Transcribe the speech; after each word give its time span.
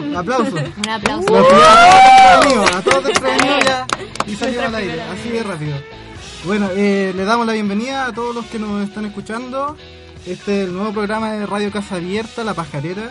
bravo, 0.00 0.18
aplauso. 0.18 0.56
Un 0.56 0.88
aplauso. 0.88 1.34
A 2.76 2.82
todos 2.82 3.04
desprevenidos 3.04 3.64
ya 3.64 3.86
y 4.26 4.34
salimos 4.36 4.64
al 4.64 4.74
aire, 4.76 5.02
así 5.02 5.28
de 5.30 5.42
rápido. 5.42 5.76
Bueno, 6.44 6.68
eh, 6.74 7.12
le 7.14 7.24
damos 7.24 7.46
la 7.46 7.52
bienvenida 7.52 8.06
a 8.06 8.12
todos 8.12 8.34
los 8.34 8.46
que 8.46 8.58
nos 8.58 8.82
están 8.88 9.04
escuchando. 9.04 9.76
Este 10.26 10.62
es 10.62 10.68
el 10.68 10.74
nuevo 10.74 10.92
programa 10.92 11.32
de 11.32 11.46
Radio 11.46 11.70
Casa 11.70 11.96
Abierta, 11.96 12.44
La 12.44 12.54
Pajarera, 12.54 13.10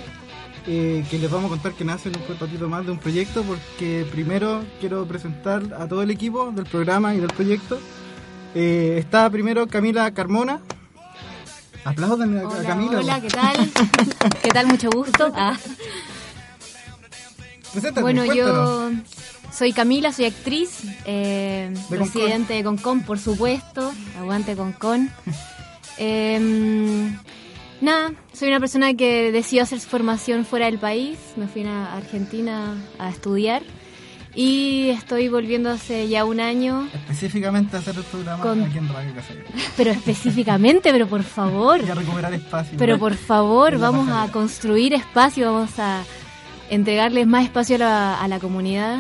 eh, 0.67 1.05
que 1.09 1.19
les 1.19 1.29
vamos 1.29 1.47
a 1.47 1.49
contar 1.49 1.73
que 1.73 1.83
nace 1.83 2.09
en 2.09 2.15
un 2.17 2.39
ratito 2.39 2.67
más 2.69 2.85
de 2.85 2.91
un 2.91 2.99
proyecto, 2.99 3.43
porque 3.43 4.05
primero 4.11 4.63
quiero 4.79 5.05
presentar 5.05 5.61
a 5.77 5.87
todo 5.87 6.01
el 6.01 6.11
equipo 6.11 6.51
del 6.51 6.65
programa 6.65 7.13
y 7.13 7.19
del 7.19 7.29
proyecto. 7.31 7.79
Eh, 8.55 8.95
está 8.99 9.29
primero 9.29 9.67
Camila 9.67 10.11
Carmona. 10.13 10.61
Aplauden 11.85 12.37
a, 12.37 12.41
a 12.41 12.47
Hola, 12.47 12.63
Camila. 12.67 12.99
hola, 12.99 13.21
¿qué 13.21 13.27
tal? 13.29 13.69
¿Qué 14.43 14.49
tal? 14.49 14.67
Mucho 14.67 14.89
gusto. 14.89 15.31
Ah, 15.35 15.55
Preséntate, 17.71 18.01
bueno, 18.01 18.25
cuéntanos. 18.25 18.93
yo 18.93 19.51
soy 19.51 19.73
Camila, 19.73 20.11
soy 20.11 20.25
actriz, 20.25 20.81
eh, 21.05 21.73
De 21.89 21.97
residente 21.97 22.53
de 22.53 22.63
Concon, 22.63 23.01
por 23.03 23.19
supuesto. 23.19 23.91
Aguante 24.19 24.55
Concon. 24.55 25.09
Eh, 26.01 27.09
nada, 27.81 28.13
soy 28.31 28.47
una 28.47 28.61
persona 28.61 28.93
que 28.93 29.33
decidió 29.33 29.63
hacer 29.63 29.81
su 29.81 29.89
formación 29.89 30.45
fuera 30.45 30.67
del 30.67 30.79
país. 30.79 31.17
Me 31.35 31.47
fui 31.49 31.63
a 31.65 31.93
Argentina 31.97 32.77
a 32.97 33.09
estudiar 33.09 33.63
y 34.33 34.89
estoy 34.91 35.27
volviendo 35.27 35.69
hace 35.69 36.07
ya 36.07 36.23
un 36.23 36.39
año, 36.39 36.87
Específicamente 36.93 37.75
hacer 37.75 37.95
el 37.97 38.03
programa 38.03 38.41
Con- 38.43 38.63
aquí 38.63 38.77
en 38.77 38.87
Radio 38.87 39.09
Abierta. 39.11 39.51
pero 39.75 39.91
específicamente, 39.91 40.89
pero 40.93 41.05
por 41.07 41.23
favor. 41.23 41.81
Y 41.85 41.89
a 41.89 41.95
recuperar 41.95 42.33
espacio. 42.33 42.77
Pero 42.77 42.97
por 42.97 43.15
favor, 43.15 43.77
vamos 43.77 44.07
a 44.09 44.31
construir 44.31 44.93
espacio, 44.93 45.51
vamos 45.51 45.77
a 45.79 46.03
entregarles 46.69 47.27
más 47.27 47.43
espacio 47.43 47.75
a 47.75 47.79
la, 47.79 48.21
a 48.21 48.27
la 48.27 48.39
comunidad 48.39 48.99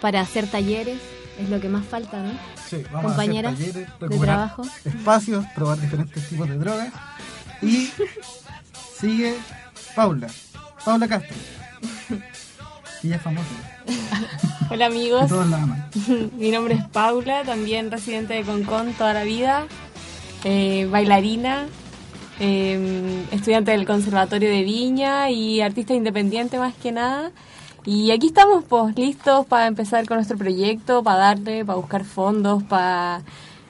para 0.00 0.20
hacer 0.20 0.46
talleres, 0.46 0.98
es 1.38 1.48
lo 1.48 1.60
que 1.60 1.68
más 1.68 1.84
falta, 1.86 2.22
¿no? 2.22 2.32
Sí, 2.68 2.82
vamos 2.92 3.12
compañeras 3.12 3.52
a 3.52 3.54
hacer 3.54 3.86
talleres, 3.98 4.10
de 4.10 4.18
trabajo. 4.18 4.62
espacios, 4.84 5.44
probar 5.54 5.80
diferentes 5.80 6.28
tipos 6.28 6.48
de 6.48 6.56
drogas. 6.56 6.92
Y 7.62 7.90
sigue 8.98 9.34
Paula, 9.94 10.28
Paula 10.84 11.08
Castro. 11.08 11.36
Ella 13.02 13.16
es 13.16 13.22
famosa. 13.22 13.48
Hola 14.70 14.86
amigos, 14.86 15.28
Todos 15.28 15.48
la 15.48 15.62
aman. 15.62 15.88
mi 16.38 16.50
nombre 16.50 16.74
es 16.74 16.84
Paula, 16.88 17.42
también 17.44 17.90
residente 17.90 18.34
de 18.34 18.42
Concon 18.42 18.92
toda 18.92 19.14
la 19.14 19.24
vida, 19.24 19.66
eh, 20.44 20.86
bailarina, 20.90 21.66
eh, 22.40 23.24
estudiante 23.30 23.70
del 23.70 23.86
Conservatorio 23.86 24.50
de 24.50 24.62
Viña 24.62 25.30
y 25.30 25.60
artista 25.60 25.94
independiente 25.94 26.58
más 26.58 26.74
que 26.74 26.90
nada. 26.90 27.30
Y 27.84 28.10
aquí 28.10 28.26
estamos 28.26 28.64
pues 28.64 28.96
listos 28.96 29.46
para 29.46 29.66
empezar 29.66 30.06
con 30.06 30.16
nuestro 30.16 30.36
proyecto, 30.36 31.02
para 31.02 31.18
darle, 31.18 31.64
para 31.64 31.76
buscar 31.78 32.04
fondos, 32.04 32.62
para 32.64 33.22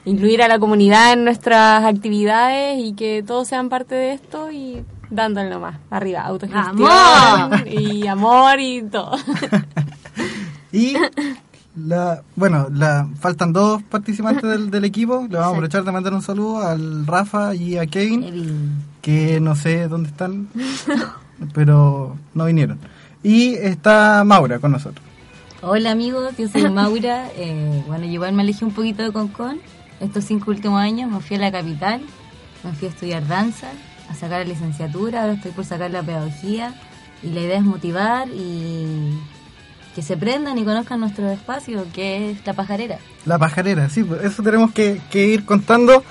incluir 0.05 0.41
a 0.41 0.47
la 0.47 0.59
comunidad 0.59 1.13
en 1.13 1.23
nuestras 1.23 1.83
actividades 1.85 2.79
y 2.79 2.93
que 2.93 3.23
todos 3.25 3.47
sean 3.47 3.69
parte 3.69 3.95
de 3.95 4.13
esto 4.13 4.51
y 4.51 4.83
dándole 5.09 5.49
nomás, 5.49 5.77
arriba, 5.89 6.21
autogestión 6.21 6.81
¡Amor! 6.81 7.67
y 7.67 8.07
amor 8.07 8.59
y 8.59 8.81
todo. 8.83 9.11
Y 10.73 10.95
la, 11.75 12.21
bueno, 12.35 12.67
la, 12.71 13.07
faltan 13.19 13.53
dos 13.53 13.81
participantes 13.83 14.43
del, 14.43 14.71
del 14.71 14.85
equipo. 14.85 15.27
Le 15.29 15.37
vamos 15.37 15.45
a 15.45 15.49
aprovechar 15.49 15.83
de 15.83 15.91
mandar 15.91 16.13
un 16.13 16.21
saludo 16.21 16.61
al 16.61 17.07
Rafa 17.07 17.55
y 17.55 17.77
a 17.77 17.85
Kevin, 17.85 18.83
que 19.01 19.39
no 19.39 19.55
sé 19.55 19.87
dónde 19.87 20.09
están, 20.09 20.49
pero 21.53 22.17
no 22.33 22.45
vinieron. 22.45 22.79
Y 23.23 23.53
está 23.53 24.23
Maura 24.25 24.59
con 24.59 24.71
nosotros. 24.71 25.05
Hola 25.61 25.91
amigos, 25.91 26.35
yo 26.37 26.47
soy 26.47 26.69
Maura. 26.69 27.29
Eh, 27.37 27.83
bueno, 27.87 28.05
yo 28.05 28.13
igual 28.13 28.33
me 28.33 28.41
alejé 28.41 28.65
un 28.65 28.73
poquito 28.73 29.03
de 29.03 29.11
Concon. 29.11 29.59
Estos 29.99 30.25
cinco 30.25 30.51
últimos 30.51 30.79
años 30.81 31.09
me 31.09 31.19
fui 31.19 31.37
a 31.37 31.39
la 31.39 31.51
capital, 31.51 32.01
me 32.63 32.73
fui 32.73 32.87
a 32.87 32.91
estudiar 32.91 33.27
danza, 33.27 33.67
a 34.09 34.15
sacar 34.15 34.39
la 34.39 34.45
licenciatura, 34.45 35.21
ahora 35.21 35.33
estoy 35.33 35.51
por 35.51 35.63
sacar 35.63 35.91
la 35.91 36.01
pedagogía 36.01 36.73
y 37.21 37.29
la 37.29 37.41
idea 37.41 37.57
es 37.57 37.63
motivar 37.63 38.27
y 38.29 39.19
que 39.95 40.01
se 40.01 40.15
prendan 40.17 40.57
y 40.57 40.63
conozcan 40.63 40.99
nuestro 40.99 41.29
espacio, 41.29 41.85
que 41.93 42.31
es 42.31 42.45
la 42.45 42.53
pajarera. 42.53 42.97
La 43.25 43.37
pajarera, 43.37 43.89
sí, 43.89 44.03
pues 44.03 44.23
eso 44.23 44.41
tenemos 44.43 44.71
que, 44.71 45.01
que 45.11 45.27
ir 45.27 45.43
contando 45.45 46.03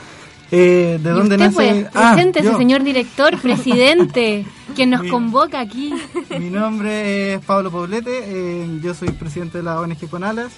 eh, 0.52 0.98
de 1.02 1.10
dónde 1.10 1.36
usted, 1.36 1.38
nace. 1.46 1.54
pues, 1.54 1.86
Ah, 1.94 2.12
preséntese, 2.14 2.56
señor 2.56 2.82
director, 2.82 3.38
presidente, 3.42 4.44
quien 4.74 4.90
nos 4.90 5.00
Bien. 5.02 5.12
convoca 5.14 5.60
aquí. 5.60 5.92
Mi 6.38 6.50
nombre 6.50 7.34
es 7.34 7.40
Pablo 7.44 7.70
Poblete, 7.70 8.10
eh, 8.24 8.80
yo 8.82 8.92
soy 8.94 9.10
presidente 9.10 9.58
de 9.58 9.64
la 9.64 9.80
ONG 9.80 10.08
Con 10.10 10.24
Alas. 10.24 10.52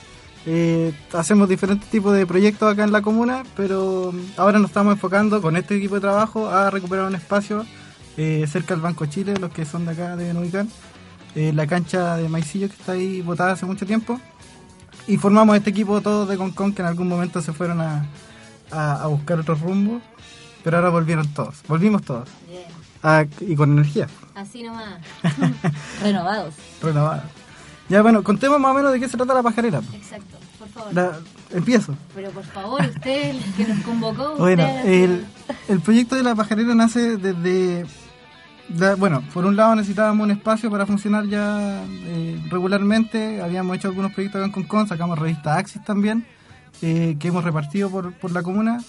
Eh, 0.45 0.93
hacemos 1.13 1.49
diferentes 1.49 1.89
tipos 1.89 2.13
de 2.17 2.27
proyectos 2.27 2.73
acá 2.73 2.83
en 2.83 2.91
la 2.91 3.01
comuna, 3.03 3.45
pero 3.57 4.13
ahora 4.37 4.59
nos 4.59 4.71
estamos 4.71 4.95
enfocando 4.95 5.41
con 5.41 5.57
este 5.57 5.77
equipo 5.77 5.95
de 5.95 6.01
trabajo 6.01 6.49
a 6.49 6.69
recuperar 6.71 7.05
un 7.07 7.15
espacio 7.15 7.65
eh, 8.17 8.45
cerca 8.51 8.75
del 8.75 8.81
Banco 8.83 9.07
Chile, 9.07 9.35
los 9.41 9.53
que 9.53 9.65
son 9.65 9.85
de 9.87 9.93
acá 9.93 10.17
deben 10.17 10.37
ubicar, 10.39 10.67
eh, 11.35 11.53
la 11.55 11.67
cancha 11.67 12.17
de 12.17 12.29
Maicillo 12.29 12.69
que 12.69 12.75
está 12.75 12.93
ahí 12.93 13.21
botada 13.23 13.53
hace 13.53 13.67
mucho 13.67 13.87
tiempo. 13.87 14.21
Y 15.07 15.17
formamos 15.17 15.57
este 15.57 15.71
equipo 15.71 16.01
todos 16.01 16.29
de 16.29 16.37
Concon 16.37 16.73
que 16.73 16.83
en 16.83 16.89
algún 16.89 17.09
momento 17.09 17.43
se 17.43 17.53
fueron 17.53 17.81
a, 17.81 18.07
a, 18.71 19.03
a 19.03 19.07
buscar 19.09 19.39
otros 19.41 19.61
rumbos, 19.61 20.01
pero 20.63 20.77
ahora 20.77 20.91
volvieron 20.91 21.27
todos, 21.35 21.57
volvimos 21.67 22.03
todos. 22.03 22.29
Ah, 23.05 23.25
y 23.41 23.57
con 23.57 23.73
energía 23.73 24.07
Así 24.37 24.63
nomás. 24.63 25.01
Renovados. 26.03 26.55
renovada. 26.81 27.25
Ya 27.89 28.01
bueno, 28.01 28.23
contemos 28.23 28.61
más 28.61 28.71
o 28.71 28.75
menos 28.75 28.93
de 28.93 29.01
qué 29.01 29.09
se 29.09 29.17
trata 29.17 29.35
la 29.35 29.43
pajarera. 29.43 29.83
Exacto, 29.93 30.39
por 30.59 30.69
favor. 30.69 30.95
La- 30.95 31.19
empiezo. 31.51 31.95
Pero 32.15 32.31
por 32.31 32.45
favor, 32.45 32.81
usted, 32.81 33.31
el 33.31 33.43
que 33.57 33.67
nos 33.67 33.85
convocó. 33.85 34.37
Bueno, 34.37 34.63
usted, 34.65 34.87
el, 35.05 35.27
el 35.69 35.81
proyecto 35.81 36.15
de 36.15 36.23
la 36.23 36.35
pajarera 36.37 36.75
nace 36.77 37.17
desde... 37.17 37.85
bueno, 38.99 39.23
por 39.33 39.45
un 39.45 39.57
lado 39.57 39.75
necesitábamos 39.75 40.25
un 40.25 40.31
espacio 40.31 40.71
para 40.71 40.87
funcionar 40.87 41.27
ya 41.27 41.85
eh, 42.07 42.41
regularmente. 42.51 43.43
Habíamos 43.43 43.77
hecho 43.77 43.89
algunos 43.89 44.13
proyectos 44.13 44.39
acá 44.39 44.47
en 44.47 44.53
Concon, 44.53 44.89
sacamos 44.89 45.19
revista 45.19 45.57
Axis 45.57 45.85
también, 45.85 46.27
eh, 46.81 47.17
que 47.19 47.29
hemos 47.29 47.45
repartido 47.45 47.91
por, 47.91 48.13
por 48.15 48.33
la 48.33 48.43
comuna 48.43 48.83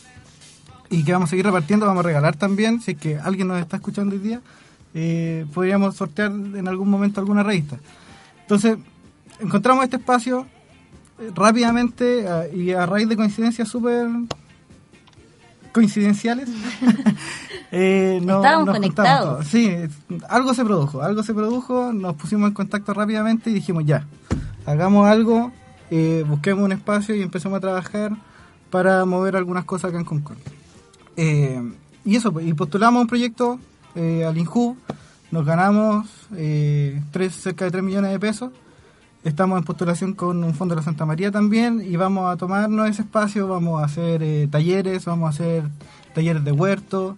y 0.89 1.03
que 1.03 1.11
vamos 1.11 1.29
a 1.29 1.31
seguir 1.31 1.45
repartiendo, 1.45 1.85
vamos 1.85 2.03
a 2.03 2.07
regalar 2.07 2.35
también, 2.35 2.81
si 2.81 2.91
es 2.91 2.97
que 2.97 3.17
alguien 3.17 3.47
nos 3.47 3.59
está 3.59 3.77
escuchando 3.77 4.15
hoy 4.15 4.21
día, 4.21 4.41
eh, 4.93 5.45
podríamos 5.53 5.95
sortear 5.95 6.31
en 6.31 6.67
algún 6.67 6.89
momento 6.89 7.19
alguna 7.19 7.43
revista. 7.43 7.77
Entonces, 8.41 8.77
encontramos 9.39 9.83
este 9.83 9.97
espacio 9.97 10.45
rápidamente 11.35 12.27
ah, 12.27 12.43
y 12.53 12.71
a 12.71 12.85
raíz 12.85 13.07
de 13.09 13.15
coincidencias 13.15 13.67
súper 13.67 14.07
coincidenciales. 15.73 16.47
eh, 17.71 18.19
no- 18.23 18.37
Estábamos 18.37 18.67
nos 18.67 18.75
conectados. 18.75 19.47
Sí, 19.47 19.75
algo 20.29 20.53
se 20.53 20.63
produjo, 20.63 21.01
algo 21.01 21.23
se 21.23 21.33
produjo, 21.33 21.91
nos 21.93 22.15
pusimos 22.15 22.47
en 22.47 22.53
contacto 22.53 22.93
rápidamente 22.93 23.49
y 23.49 23.53
dijimos 23.53 23.83
ya, 23.85 24.05
hagamos 24.65 25.07
algo, 25.09 25.51
eh, 25.91 26.23
busquemos 26.27 26.63
un 26.63 26.71
espacio 26.71 27.15
y 27.15 27.21
empecemos 27.21 27.57
a 27.57 27.61
trabajar 27.61 28.11
para 28.69 29.05
mover 29.05 29.35
algunas 29.35 29.65
cosas 29.65 29.89
acá 29.89 29.99
en 29.99 30.05
Concord. 30.05 30.37
Eh, 31.17 31.61
y 32.05 32.15
eso, 32.15 32.31
pues, 32.31 32.47
y 32.47 32.53
postulamos 32.53 33.01
un 33.01 33.07
proyecto 33.07 33.59
eh, 33.95 34.25
al 34.25 34.37
INJU, 34.37 34.77
nos 35.31 35.45
ganamos 35.45 36.07
eh, 36.35 37.01
tres, 37.11 37.33
cerca 37.35 37.65
de 37.65 37.71
3 37.71 37.83
millones 37.83 38.11
de 38.11 38.19
pesos. 38.19 38.51
Estamos 39.23 39.57
en 39.57 39.63
postulación 39.63 40.13
con 40.13 40.43
un 40.43 40.53
fondo 40.53 40.75
de 40.75 40.81
la 40.81 40.85
Santa 40.85 41.05
María 41.05 41.31
también 41.31 41.81
y 41.81 41.95
vamos 41.95 42.31
a 42.31 42.35
tomarnos 42.35 42.89
ese 42.89 43.03
espacio, 43.03 43.47
vamos 43.47 43.81
a 43.81 43.85
hacer 43.85 44.21
eh, 44.21 44.47
talleres, 44.51 45.05
vamos 45.05 45.27
a 45.27 45.29
hacer 45.29 45.63
talleres 46.13 46.43
de 46.43 46.51
huerto, 46.51 47.17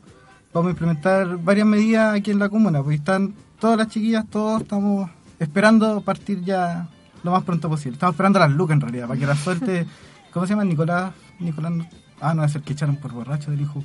vamos 0.53 0.67
a 0.67 0.71
implementar 0.71 1.37
varias 1.37 1.65
medidas 1.65 2.13
aquí 2.15 2.29
en 2.29 2.37
la 2.37 2.49
comuna, 2.49 2.83
porque 2.83 2.95
están 2.97 3.33
todas 3.59 3.77
las 3.77 3.87
chiquillas, 3.87 4.25
todos 4.29 4.61
estamos 4.61 5.09
esperando 5.39 5.99
partir 6.01 6.43
ya 6.43 6.87
lo 7.23 7.31
más 7.31 7.43
pronto 7.43 7.69
posible. 7.69 7.93
Estamos 7.95 8.13
esperando 8.13 8.37
las 8.37 8.51
lucas 8.51 8.75
en 8.75 8.81
realidad, 8.81 9.07
para 9.07 9.19
que 9.19 9.25
la 9.25 9.35
suerte, 9.35 9.87
¿cómo 10.31 10.45
se 10.45 10.51
llama? 10.53 10.63
Nicolás, 10.63 11.11
Nicolás, 11.39 11.71
no- 11.71 11.87
ah, 12.21 12.35
no, 12.35 12.43
es 12.43 12.53
el 12.53 12.61
que 12.61 12.73
echaron 12.73 12.97
por 12.97 13.13
borracho 13.13 13.49
del 13.49 13.61
hijo. 13.61 13.83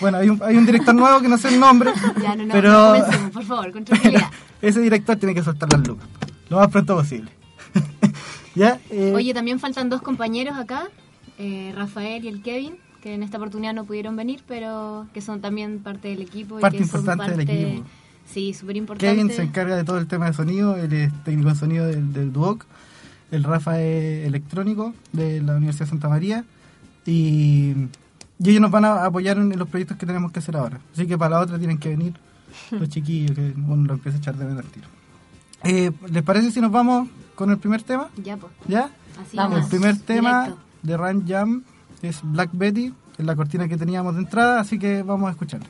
Bueno, 0.00 0.16
hay 0.16 0.30
un, 0.30 0.40
hay 0.42 0.56
un 0.56 0.64
director 0.64 0.94
nuevo 0.94 1.20
que 1.20 1.28
no 1.28 1.36
sé 1.36 1.48
el 1.48 1.60
nombre, 1.60 1.92
Ya, 2.22 2.34
no, 2.36 2.46
no, 2.46 2.52
pero 2.54 2.94
no 2.96 3.30
por 3.34 3.44
favor, 3.44 3.70
con 3.70 3.84
tranquilidad. 3.84 4.30
ese 4.62 4.80
director 4.80 5.16
tiene 5.16 5.34
que 5.34 5.42
soltar 5.42 5.70
las 5.70 5.86
lucas, 5.86 6.08
lo 6.48 6.56
más 6.56 6.68
pronto 6.68 6.96
posible. 6.96 7.30
¿Ya? 8.54 8.80
Eh, 8.90 9.12
Oye, 9.14 9.32
también 9.34 9.58
faltan 9.60 9.88
dos 9.88 10.02
compañeros 10.02 10.56
acá, 10.58 10.88
eh, 11.38 11.72
Rafael 11.76 12.24
y 12.24 12.28
el 12.28 12.42
Kevin, 12.42 12.74
que 13.02 13.14
en 13.14 13.22
esta 13.22 13.36
oportunidad 13.38 13.72
no 13.74 13.84
pudieron 13.84 14.16
venir, 14.16 14.42
pero 14.46 15.06
que 15.14 15.20
son 15.20 15.40
también 15.40 15.78
parte 15.78 16.08
del 16.08 16.20
equipo. 16.22 16.58
y 16.58 16.62
Parte 16.62 16.78
que 16.78 16.84
son 16.86 17.00
importante 17.00 17.36
del 17.36 17.46
parte- 17.46 17.70
equipo. 17.70 17.86
Sí, 18.26 18.54
súper 18.54 18.76
importante. 18.76 19.14
Kevin 19.16 19.30
se 19.34 19.42
encarga 19.42 19.76
de 19.76 19.82
todo 19.84 19.98
el 19.98 20.06
tema 20.06 20.26
de 20.26 20.32
sonido, 20.34 20.76
él 20.76 20.92
es 20.92 21.12
técnico 21.24 21.48
de 21.50 21.54
sonido 21.56 21.86
del, 21.86 22.12
del 22.12 22.32
Duoc, 22.32 22.64
el 23.32 23.42
Rafa 23.44 23.80
es 23.80 24.26
electrónico 24.26 24.94
de 25.12 25.40
la 25.42 25.56
Universidad 25.56 25.86
de 25.86 25.90
Santa 25.90 26.08
María 26.08 26.44
y, 27.06 27.72
y 28.38 28.48
ellos 28.50 28.60
nos 28.60 28.70
van 28.70 28.84
a 28.84 29.04
apoyar 29.04 29.36
en 29.38 29.56
los 29.58 29.68
proyectos 29.68 29.96
que 29.96 30.06
tenemos 30.06 30.30
que 30.32 30.38
hacer 30.40 30.56
ahora. 30.56 30.80
Así 30.92 31.06
que 31.06 31.16
para 31.18 31.36
la 31.36 31.40
otra 31.40 31.58
tienen 31.58 31.78
que 31.78 31.88
venir 31.88 32.12
los 32.70 32.88
chiquillos 32.88 33.32
que 33.32 33.52
uno 33.56 33.84
lo 33.84 33.94
empieza 33.94 34.18
a 34.18 34.20
echar 34.20 34.36
de 34.36 34.44
menos 34.44 34.64
al 34.64 34.70
tiro. 34.70 34.86
Eh, 35.64 35.90
¿Les 36.12 36.22
parece 36.22 36.50
si 36.50 36.60
nos 36.60 36.70
vamos 36.70 37.08
con 37.40 37.48
el 37.50 37.56
primer 37.56 37.82
tema? 37.82 38.10
Ya, 38.22 38.36
pues. 38.36 38.52
¿Ya? 38.68 38.90
Así 39.18 39.34
Vamos. 39.34 39.62
El 39.62 39.68
primer 39.70 39.98
tema 39.98 40.42
directo. 40.42 40.62
de 40.82 40.96
Run 40.98 41.26
Jam 41.26 41.62
es 42.02 42.20
Black 42.22 42.50
Betty, 42.52 42.92
es 43.16 43.24
la 43.24 43.34
cortina 43.34 43.66
que 43.66 43.78
teníamos 43.78 44.14
de 44.14 44.20
entrada, 44.20 44.60
así 44.60 44.78
que 44.78 45.02
vamos 45.02 45.28
a 45.28 45.30
escucharla. 45.30 45.66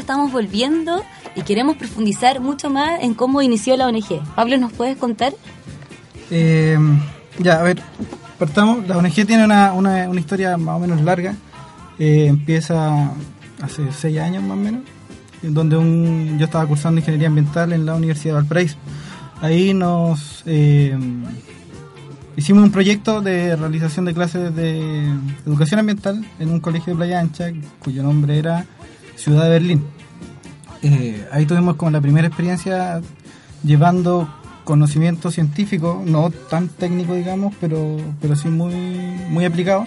Estamos 0.00 0.32
volviendo 0.32 1.04
y 1.36 1.42
queremos 1.42 1.76
profundizar 1.76 2.40
mucho 2.40 2.70
más 2.70 3.02
en 3.02 3.12
cómo 3.12 3.42
inició 3.42 3.76
la 3.76 3.86
ONG. 3.86 4.24
Pablo, 4.34 4.56
¿nos 4.56 4.72
puedes 4.72 4.96
contar? 4.96 5.34
Eh, 6.30 6.78
ya, 7.38 7.60
a 7.60 7.62
ver, 7.62 7.82
partamos. 8.38 8.88
La 8.88 8.96
ONG 8.96 9.26
tiene 9.26 9.44
una, 9.44 9.74
una, 9.74 10.08
historia 10.18 10.56
más 10.56 10.76
o 10.76 10.78
menos 10.78 11.02
larga. 11.02 11.34
Eh, 11.98 12.26
empieza 12.28 13.12
hace 13.60 13.92
seis 13.92 14.18
años 14.18 14.42
más 14.42 14.52
o 14.52 14.60
menos, 14.60 14.80
en 15.42 15.52
donde 15.52 15.76
un, 15.76 16.38
yo 16.38 16.46
estaba 16.46 16.66
cursando 16.66 17.00
ingeniería 17.00 17.28
ambiental 17.28 17.70
en 17.74 17.84
la 17.84 17.94
Universidad 17.94 18.36
de 18.36 18.40
Valparaíso. 18.40 18.78
Ahí 19.42 19.74
nos 19.74 20.42
eh, 20.46 20.98
hicimos 22.36 22.64
un 22.64 22.72
proyecto 22.72 23.20
de 23.20 23.54
realización 23.54 24.06
de 24.06 24.14
clases 24.14 24.56
de 24.56 25.12
educación 25.46 25.80
ambiental 25.80 26.24
en 26.38 26.50
un 26.50 26.60
colegio 26.60 26.94
de 26.94 26.96
Playa 26.96 27.20
Ancha, 27.20 27.52
cuyo 27.80 28.02
nombre 28.02 28.38
era 28.38 28.66
Ciudad 29.20 29.44
de 29.44 29.50
Berlín. 29.50 29.84
Eh, 30.82 31.28
ahí 31.30 31.44
tuvimos 31.44 31.76
como 31.76 31.90
la 31.90 32.00
primera 32.00 32.26
experiencia 32.26 33.02
llevando 33.62 34.32
conocimiento 34.64 35.30
científico, 35.30 36.02
no 36.06 36.30
tan 36.30 36.68
técnico 36.68 37.12
digamos, 37.14 37.54
pero, 37.60 37.98
pero 38.18 38.34
sí 38.34 38.48
muy, 38.48 38.74
muy 39.28 39.44
aplicado, 39.44 39.86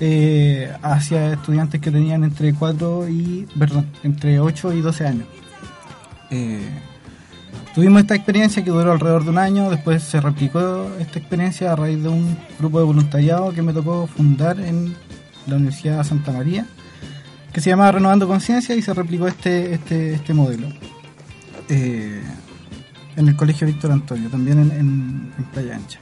eh, 0.00 0.72
hacia 0.80 1.34
estudiantes 1.34 1.82
que 1.82 1.90
tenían 1.90 2.24
entre 2.24 2.54
4 2.54 3.10
y, 3.10 3.46
perdón, 3.58 3.88
entre 4.02 4.40
8 4.40 4.72
y 4.72 4.80
12 4.80 5.06
años. 5.06 5.26
Eh, 6.30 6.66
tuvimos 7.74 8.00
esta 8.00 8.14
experiencia 8.14 8.64
que 8.64 8.70
duró 8.70 8.92
alrededor 8.92 9.24
de 9.24 9.30
un 9.30 9.38
año, 9.38 9.68
después 9.68 10.02
se 10.02 10.18
replicó 10.18 10.90
esta 10.98 11.18
experiencia 11.18 11.72
a 11.72 11.76
raíz 11.76 12.02
de 12.02 12.08
un 12.08 12.38
grupo 12.58 12.78
de 12.78 12.86
voluntariado 12.86 13.52
que 13.52 13.60
me 13.60 13.74
tocó 13.74 14.06
fundar 14.06 14.58
en 14.60 14.94
la 15.46 15.56
Universidad 15.56 15.98
de 15.98 16.04
Santa 16.04 16.32
María, 16.32 16.66
que 17.56 17.62
se 17.62 17.70
llamaba 17.70 17.90
Renovando 17.92 18.28
Conciencia 18.28 18.76
y 18.76 18.82
se 18.82 18.92
replicó 18.92 19.26
este, 19.26 19.72
este, 19.72 20.12
este 20.12 20.34
modelo. 20.34 20.68
Eh, 21.70 22.20
en 23.16 23.28
el 23.28 23.34
Colegio 23.34 23.66
Víctor 23.66 23.92
Antonio, 23.92 24.28
también 24.28 24.58
en, 24.58 24.70
en- 24.72 25.44
Playa 25.54 25.76
Ancha. 25.76 25.98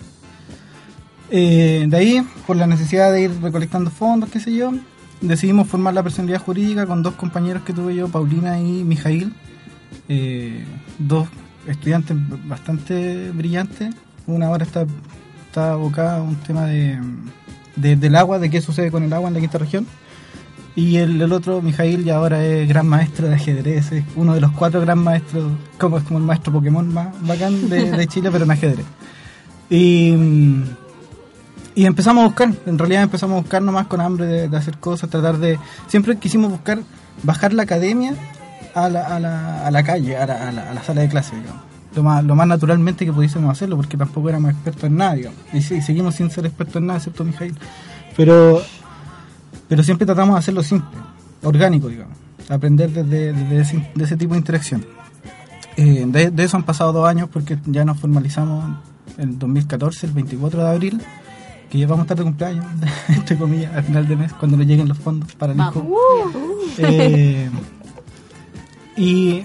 Eh, 1.31 1.87
de 1.89 1.97
ahí, 1.97 2.27
por 2.49 2.57
la 2.57 2.67
necesidad 2.67 3.13
de 3.13 3.23
ir 3.23 3.41
recolectando 3.41 3.93
fondos, 3.93 4.31
qué 4.31 4.41
sé 4.41 4.53
yo, 4.53 4.73
decidimos 5.21 5.69
formar 5.69 5.95
la 5.95 6.03
personalidad 6.03 6.41
jurídica 6.43 6.87
con 6.87 7.05
dos 7.05 7.15
compañeros 7.15 7.63
que 7.63 7.73
tuve 7.73 7.95
yo, 7.95 8.09
Paulina 8.09 8.59
y 8.59 8.83
Mijail, 8.83 9.33
eh, 10.09 10.65
dos 10.99 11.29
estudiantes 11.69 12.17
bastante 12.49 13.31
brillantes. 13.31 13.95
Una 14.27 14.47
ahora 14.49 14.65
está, 14.65 14.87
está 15.47 15.75
abocada 15.75 16.17
a 16.17 16.23
un 16.23 16.35
tema 16.35 16.65
de, 16.67 16.99
de- 17.77 17.95
del 17.95 18.17
agua, 18.17 18.41
de 18.41 18.51
qué 18.51 18.61
sucede 18.61 18.91
con 18.91 19.05
el 19.05 19.13
agua 19.13 19.29
en 19.29 19.35
la 19.35 19.41
quinta 19.41 19.59
región. 19.59 19.87
Y 20.77 20.97
el, 20.97 21.21
el 21.23 21.33
otro, 21.33 21.63
Mijail, 21.63 22.03
ya 22.05 22.17
ahora 22.17 22.45
es 22.45 22.69
gran 22.69 22.87
maestro 22.89 23.29
de 23.29 23.35
ajedrez, 23.37 23.93
es 23.93 24.05
uno 24.17 24.35
de 24.35 24.41
los 24.41 24.51
cuatro 24.53 24.81
gran 24.81 24.99
maestros, 24.99 25.53
como 25.79 25.99
es 25.99 26.05
como 26.05 26.19
el 26.19 26.25
maestro 26.25 26.53
Pokémon 26.53 26.93
más 26.93 27.09
bacán 27.21 27.69
de, 27.69 27.91
de 27.97 28.07
Chile, 28.09 28.31
pero 28.33 28.45
en 28.45 28.51
ajedrez. 28.51 28.85
Y, 29.71 30.15
y 31.77 31.87
empezamos 31.87 32.23
a 32.23 32.27
buscar, 32.27 32.53
en 32.67 32.79
realidad 32.79 33.03
empezamos 33.03 33.37
a 33.37 33.41
buscar 33.41 33.63
nomás 33.63 33.87
con 33.87 34.01
hambre 34.01 34.27
de, 34.27 34.49
de 34.49 34.57
hacer 34.57 34.79
cosas, 34.79 35.11
tratar 35.11 35.39
de... 35.39 35.59
Siempre 35.87 36.17
quisimos 36.19 36.51
buscar 36.51 36.81
bajar 37.23 37.53
la 37.53 37.63
academia 37.65 38.15
a 38.75 38.89
la, 38.89 39.03
a 39.05 39.21
la, 39.21 39.67
a 39.67 39.71
la 39.71 39.83
calle, 39.85 40.17
a 40.17 40.27
la, 40.27 40.49
a 40.49 40.53
la- 40.53 40.71
a 40.71 40.75
la 40.75 40.83
sala 40.83 41.03
de 41.03 41.09
clase, 41.09 41.37
digamos. 41.37 41.63
Lo 41.95 42.03
más, 42.03 42.25
lo 42.25 42.35
más 42.35 42.49
naturalmente 42.49 43.05
que 43.07 43.13
pudiésemos 43.13 43.53
hacerlo, 43.53 43.77
porque 43.77 43.97
tampoco 43.97 44.29
éramos 44.29 44.51
expertos 44.51 44.83
en 44.85 44.97
nada, 44.97 45.15
digamos. 45.15 45.39
Y, 45.53 45.63
sí, 45.63 45.81
seguimos 45.81 46.17
sin 46.17 46.29
ser 46.31 46.45
expertos 46.47 46.77
en 46.77 46.87
nada, 46.89 46.99
excepto 46.99 47.23
Mijail. 47.25 47.55
Pero 48.17 48.61
pero 49.69 49.83
siempre 49.83 50.07
tratamos 50.07 50.35
de 50.35 50.39
hacerlo 50.41 50.63
simple, 50.63 50.99
orgánico, 51.43 51.89
digamos. 51.89 52.17
Aprender 52.49 52.91
desde, 52.91 53.33
desde 53.33 53.61
ese, 53.61 53.91
de 53.95 54.05
ese 54.05 54.17
tipo 54.17 54.35
de 54.35 54.39
interacción. 54.41 54.85
Eh, 55.77 56.05
de, 56.07 56.31
de 56.31 56.45
eso 56.45 56.57
han 56.57 56.63
pasado 56.65 56.93
dos 56.93 57.09
años 57.09 57.29
porque 57.33 57.59
ya 57.67 57.85
nos 57.85 57.99
formalizamos 57.99 58.77
en 59.19 59.39
2014, 59.39 60.07
el 60.07 60.13
24 60.13 60.63
de 60.65 60.71
abril, 60.71 61.03
que 61.71 61.79
ya 61.79 61.87
vamos 61.87 62.01
a 62.01 62.05
estar 62.05 62.17
de 62.19 62.23
cumpleaños, 62.25 62.65
entre 63.09 63.37
comillas, 63.37 63.75
al 63.75 63.85
final 63.85 64.07
de 64.07 64.17
mes, 64.17 64.33
cuando 64.35 64.57
nos 64.57 64.67
lleguen 64.67 64.89
los 64.89 64.99
fondos 64.99 65.33
para 65.35 65.53
el. 65.53 65.59
INCO. 65.59 65.97
Eh, 66.79 67.49
y 68.97 69.45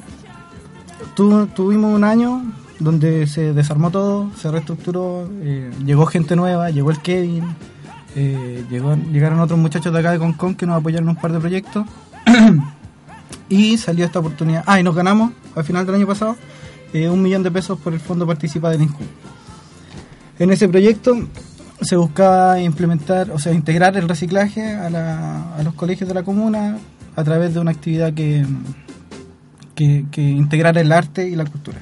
tu- 1.15 1.47
tuvimos 1.47 1.95
un 1.95 2.03
año 2.03 2.43
donde 2.79 3.27
se 3.27 3.53
desarmó 3.53 3.89
todo, 3.91 4.29
se 4.37 4.49
reestructuró, 4.51 5.29
eh, 5.41 5.71
llegó 5.85 6.05
gente 6.05 6.35
nueva, 6.35 6.69
llegó 6.69 6.91
el 6.91 6.99
Kevin, 7.01 7.43
eh, 8.15 8.63
llegaron 8.71 9.39
otros 9.39 9.59
muchachos 9.59 9.93
de 9.93 9.99
acá 9.99 10.11
de 10.11 10.19
Concon 10.19 10.55
que 10.55 10.65
nos 10.65 10.77
apoyaron 10.79 11.09
un 11.09 11.15
par 11.15 11.31
de 11.31 11.39
proyectos 11.39 11.85
y 13.49 13.77
salió 13.77 14.05
esta 14.05 14.19
oportunidad. 14.19 14.63
Ah, 14.65 14.79
y 14.79 14.83
nos 14.83 14.95
ganamos 14.95 15.31
al 15.55 15.63
final 15.63 15.85
del 15.85 15.95
año 15.95 16.07
pasado 16.07 16.35
eh, 16.93 17.07
un 17.09 17.21
millón 17.21 17.43
de 17.43 17.51
pesos 17.51 17.79
por 17.79 17.93
el 17.93 17.99
Fondo 17.99 18.25
Participa 18.27 18.69
del 18.69 18.81
INCU. 18.81 19.03
En 20.39 20.51
ese 20.51 20.67
proyecto 20.69 21.17
se 21.81 21.95
buscaba 21.95 22.59
implementar, 22.59 23.31
o 23.31 23.39
sea, 23.39 23.53
integrar 23.53 23.95
el 23.97 24.07
reciclaje 24.09 24.73
a, 24.73 24.89
la- 24.89 25.55
a 25.55 25.63
los 25.63 25.73
colegios 25.73 26.07
de 26.07 26.13
la 26.15 26.23
comuna 26.23 26.77
a 27.15 27.23
través 27.23 27.53
de 27.53 27.59
una 27.59 27.71
actividad 27.71 28.13
que, 28.13 28.45
que, 29.75 30.05
que 30.11 30.21
integrara 30.21 30.81
el 30.81 30.91
arte 30.91 31.27
y 31.27 31.35
la 31.35 31.45
cultura. 31.45 31.77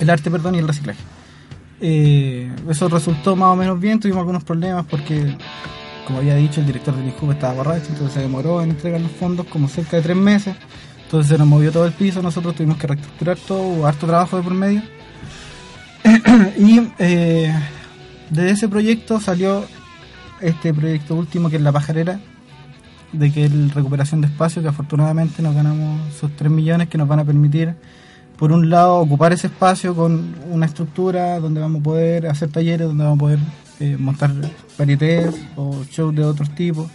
El 0.00 0.10
arte, 0.10 0.30
perdón, 0.30 0.56
y 0.56 0.58
el 0.58 0.66
reciclaje. 0.68 0.98
Eh, 1.80 2.50
eso 2.68 2.88
resultó 2.88 3.36
más 3.36 3.48
o 3.48 3.56
menos 3.56 3.80
bien, 3.80 4.00
tuvimos 4.00 4.20
algunos 4.20 4.44
problemas 4.44 4.86
porque, 4.86 5.36
como 6.06 6.18
había 6.18 6.36
dicho, 6.36 6.60
el 6.60 6.66
director 6.66 6.94
del 6.96 7.06
INJUB 7.06 7.32
estaba 7.32 7.54
borracho, 7.54 7.86
entonces 7.90 8.14
se 8.14 8.20
demoró 8.20 8.62
en 8.62 8.70
entregar 8.70 9.00
los 9.00 9.10
fondos 9.12 9.46
como 9.46 9.68
cerca 9.68 9.96
de 9.96 10.02
tres 10.02 10.16
meses, 10.16 10.54
entonces 11.04 11.30
se 11.30 11.38
nos 11.38 11.46
movió 11.46 11.72
todo 11.72 11.86
el 11.86 11.92
piso, 11.92 12.22
nosotros 12.22 12.54
tuvimos 12.54 12.78
que 12.78 12.86
reestructurar 12.86 13.36
todo, 13.36 13.62
hubo 13.62 13.86
harto 13.86 14.06
trabajo 14.06 14.36
de 14.36 14.42
por 14.42 14.54
medio. 14.54 14.82
y 16.58 16.90
eh, 16.98 17.54
de 18.30 18.50
ese 18.50 18.68
proyecto 18.68 19.20
salió 19.20 19.64
este 20.40 20.74
proyecto 20.74 21.14
último 21.14 21.50
que 21.50 21.56
es 21.56 21.62
La 21.62 21.72
Pajarera, 21.72 22.20
de 23.12 23.32
que 23.32 23.44
es 23.44 23.74
recuperación 23.74 24.20
de 24.20 24.26
espacio, 24.26 24.62
que 24.62 24.68
afortunadamente 24.68 25.42
nos 25.42 25.54
ganamos 25.54 26.14
esos 26.14 26.34
3 26.36 26.50
millones 26.50 26.88
que 26.88 26.98
nos 26.98 27.08
van 27.08 27.20
a 27.20 27.24
permitir, 27.24 27.74
por 28.36 28.52
un 28.52 28.68
lado, 28.70 28.96
ocupar 28.96 29.32
ese 29.32 29.46
espacio 29.46 29.94
con 29.94 30.34
una 30.50 30.66
estructura 30.66 31.38
donde 31.38 31.60
vamos 31.60 31.80
a 31.80 31.84
poder 31.84 32.26
hacer 32.26 32.50
talleres, 32.50 32.86
donde 32.86 33.04
vamos 33.04 33.18
a 33.18 33.20
poder 33.20 33.38
eh, 33.80 33.96
montar 33.98 34.32
varietés 34.78 35.34
o 35.56 35.84
shows 35.84 36.14
de 36.14 36.24
otros 36.24 36.54
tipos, 36.54 36.90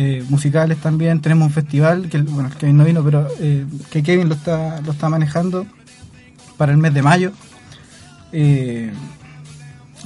eh, 0.00 0.24
musicales 0.28 0.78
también. 0.78 1.20
Tenemos 1.20 1.48
un 1.48 1.52
festival, 1.52 2.08
que 2.08 2.18
bueno, 2.18 2.50
Kevin 2.56 2.76
no 2.76 2.84
vino, 2.84 3.02
pero 3.02 3.26
eh, 3.40 3.66
que 3.90 4.02
Kevin 4.02 4.28
lo 4.28 4.36
está, 4.36 4.80
lo 4.82 4.92
está 4.92 5.08
manejando 5.08 5.66
para 6.56 6.70
el 6.70 6.78
mes 6.78 6.94
de 6.94 7.02
mayo. 7.02 7.32
Eh, 8.30 8.92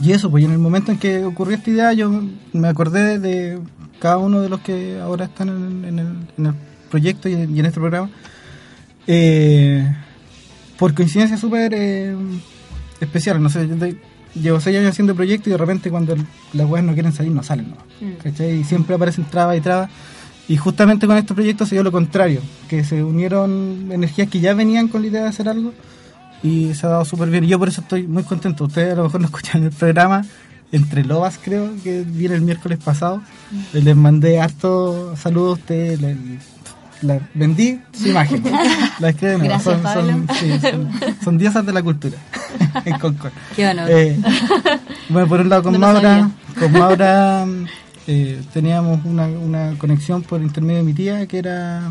y 0.00 0.12
eso, 0.12 0.30
pues 0.30 0.44
en 0.44 0.52
el 0.52 0.58
momento 0.58 0.92
en 0.92 0.98
que 0.98 1.24
ocurrió 1.24 1.56
esta 1.56 1.68
idea, 1.68 1.92
yo 1.92 2.10
me 2.54 2.68
acordé 2.68 3.18
de 3.18 3.60
cada 3.98 4.16
uno 4.16 4.40
de 4.40 4.48
los 4.48 4.60
que 4.60 4.98
ahora 4.98 5.26
están 5.26 5.48
en, 5.84 5.98
el, 5.98 6.54
proyecto 6.90 7.28
y, 7.28 7.34
en 7.34 7.66
este 7.66 7.78
programa. 7.78 8.08
Por 10.82 10.94
coincidencia 10.94 11.36
súper 11.36 11.72
eh, 11.76 12.12
especial, 13.00 13.40
no 13.40 13.48
sé, 13.48 13.68
yo 13.68 13.76
de- 13.76 13.96
llevo 14.34 14.58
seis 14.58 14.76
años 14.78 14.90
haciendo 14.90 15.14
proyectos 15.14 15.46
y 15.46 15.50
de 15.50 15.56
repente 15.56 15.90
cuando 15.90 16.14
el- 16.14 16.26
las 16.54 16.68
weas 16.68 16.84
no 16.84 16.92
quieren 16.94 17.12
salir, 17.12 17.30
no 17.30 17.44
salen, 17.44 17.68
¿no? 17.70 17.76
¿Cachai? 18.20 18.58
Y 18.60 18.64
siempre 18.64 18.96
aparecen 18.96 19.24
trabas 19.26 19.56
y 19.58 19.60
trabas. 19.60 19.90
Y 20.48 20.56
justamente 20.56 21.06
con 21.06 21.16
este 21.16 21.34
proyecto 21.34 21.66
se 21.66 21.76
dio 21.76 21.84
lo 21.84 21.92
contrario, 21.92 22.40
que 22.68 22.82
se 22.82 23.04
unieron 23.04 23.90
energías 23.92 24.28
que 24.28 24.40
ya 24.40 24.54
venían 24.54 24.88
con 24.88 25.02
la 25.02 25.06
idea 25.08 25.22
de 25.22 25.28
hacer 25.28 25.48
algo 25.48 25.72
y 26.42 26.74
se 26.74 26.84
ha 26.86 26.90
dado 26.90 27.04
súper 27.04 27.30
bien. 27.30 27.44
Y 27.44 27.46
yo 27.46 27.60
por 27.60 27.68
eso 27.68 27.80
estoy 27.82 28.08
muy 28.08 28.24
contento. 28.24 28.64
Ustedes 28.64 28.94
a 28.94 28.96
lo 28.96 29.04
mejor 29.04 29.20
no 29.20 29.26
escuchan 29.26 29.62
el 29.62 29.70
programa, 29.70 30.24
entre 30.72 31.04
Lobas 31.04 31.38
creo, 31.40 31.70
que 31.84 32.02
viene 32.02 32.34
el 32.34 32.40
miércoles 32.42 32.78
pasado. 32.84 33.22
Les 33.72 33.94
mandé 33.94 34.40
harto 34.40 35.14
saludos 35.16 35.58
a 35.58 35.60
ustedes, 35.60 36.00
le- 36.00 36.16
la, 37.02 37.20
vendí 37.34 37.80
su 37.92 38.08
imagen. 38.08 38.42
La 38.98 39.12
Gracias, 39.12 39.62
son, 39.62 39.74
son, 39.74 39.82
Pablo. 39.82 40.24
sí, 40.38 40.58
son, 40.60 40.90
son 41.22 41.38
diosas 41.38 41.66
de 41.66 41.72
la 41.72 41.82
cultura 41.82 42.16
en 42.84 42.98
Concord. 42.98 43.32
Qué 43.56 43.68
honor. 43.68 43.90
Eh, 43.90 44.16
bueno, 45.08 45.28
por 45.28 45.40
un 45.40 45.48
lado 45.48 45.62
con 45.64 45.72
No 45.72 45.78
Maura, 45.80 46.30
con 46.58 46.72
Maura 46.72 47.46
eh, 48.06 48.40
teníamos 48.52 49.04
una, 49.04 49.26
una 49.26 49.74
conexión 49.78 50.22
por 50.22 50.40
intermedio 50.40 50.78
de 50.78 50.84
mi 50.84 50.94
tía 50.94 51.26
que 51.26 51.38
era 51.38 51.90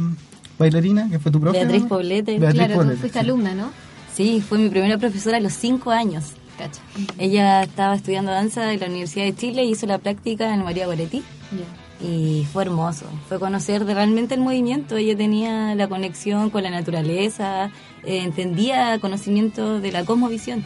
bailarina, 0.57 1.09
que 1.09 1.19
fue 1.19 1.31
tu 1.31 1.39
profe. 1.39 1.59
Beatriz 1.59 1.83
¿no? 1.83 1.87
Poblete. 1.89 2.39
Beatriz 2.39 2.53
Claro, 2.59 2.73
tú 2.73 2.79
Poblete, 2.79 2.99
fuiste 2.99 3.19
sí. 3.19 3.25
alumna, 3.25 3.53
¿no? 3.55 3.71
Sí, 4.13 4.43
fue 4.47 4.57
mi 4.57 4.69
primera 4.69 4.97
profesora 4.97 5.37
a 5.37 5.39
los 5.39 5.53
cinco 5.53 5.91
años. 5.91 6.33
Cacha. 6.57 6.81
Ella 7.17 7.63
estaba 7.63 7.95
estudiando 7.95 8.31
danza 8.31 8.71
en 8.71 8.79
la 8.79 8.87
Universidad 8.87 9.25
de 9.25 9.35
Chile 9.35 9.63
y 9.63 9.71
hizo 9.71 9.85
la 9.87 9.97
práctica 9.97 10.53
en 10.53 10.63
María 10.63 10.85
Goretti. 10.85 11.23
Y 12.03 12.47
fue 12.51 12.63
hermoso, 12.63 13.05
fue 13.27 13.39
conocer 13.39 13.85
de 13.85 13.93
realmente 13.93 14.33
el 14.33 14.41
movimiento. 14.41 14.97
Ella 14.97 15.15
tenía 15.15 15.75
la 15.75 15.87
conexión 15.87 16.49
con 16.49 16.63
la 16.63 16.71
naturaleza, 16.71 17.69
eh, 18.03 18.23
entendía 18.23 18.97
conocimiento 18.99 19.79
de 19.79 19.91
la 19.91 20.03
cosmovisión. 20.03 20.63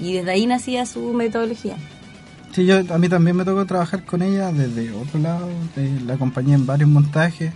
Y 0.00 0.14
desde 0.14 0.30
ahí 0.30 0.46
nacía 0.46 0.86
su 0.86 1.12
metodología. 1.12 1.76
Sí, 2.52 2.64
yo, 2.64 2.78
a 2.88 2.98
mí 2.98 3.08
también 3.08 3.36
me 3.36 3.44
tocó 3.44 3.66
trabajar 3.66 4.04
con 4.04 4.22
ella 4.22 4.50
desde 4.50 4.90
otro 4.92 5.20
lado, 5.20 5.48
eh, 5.76 5.98
la 6.06 6.14
acompañé 6.14 6.54
en 6.54 6.64
varios 6.64 6.88
montajes, 6.88 7.52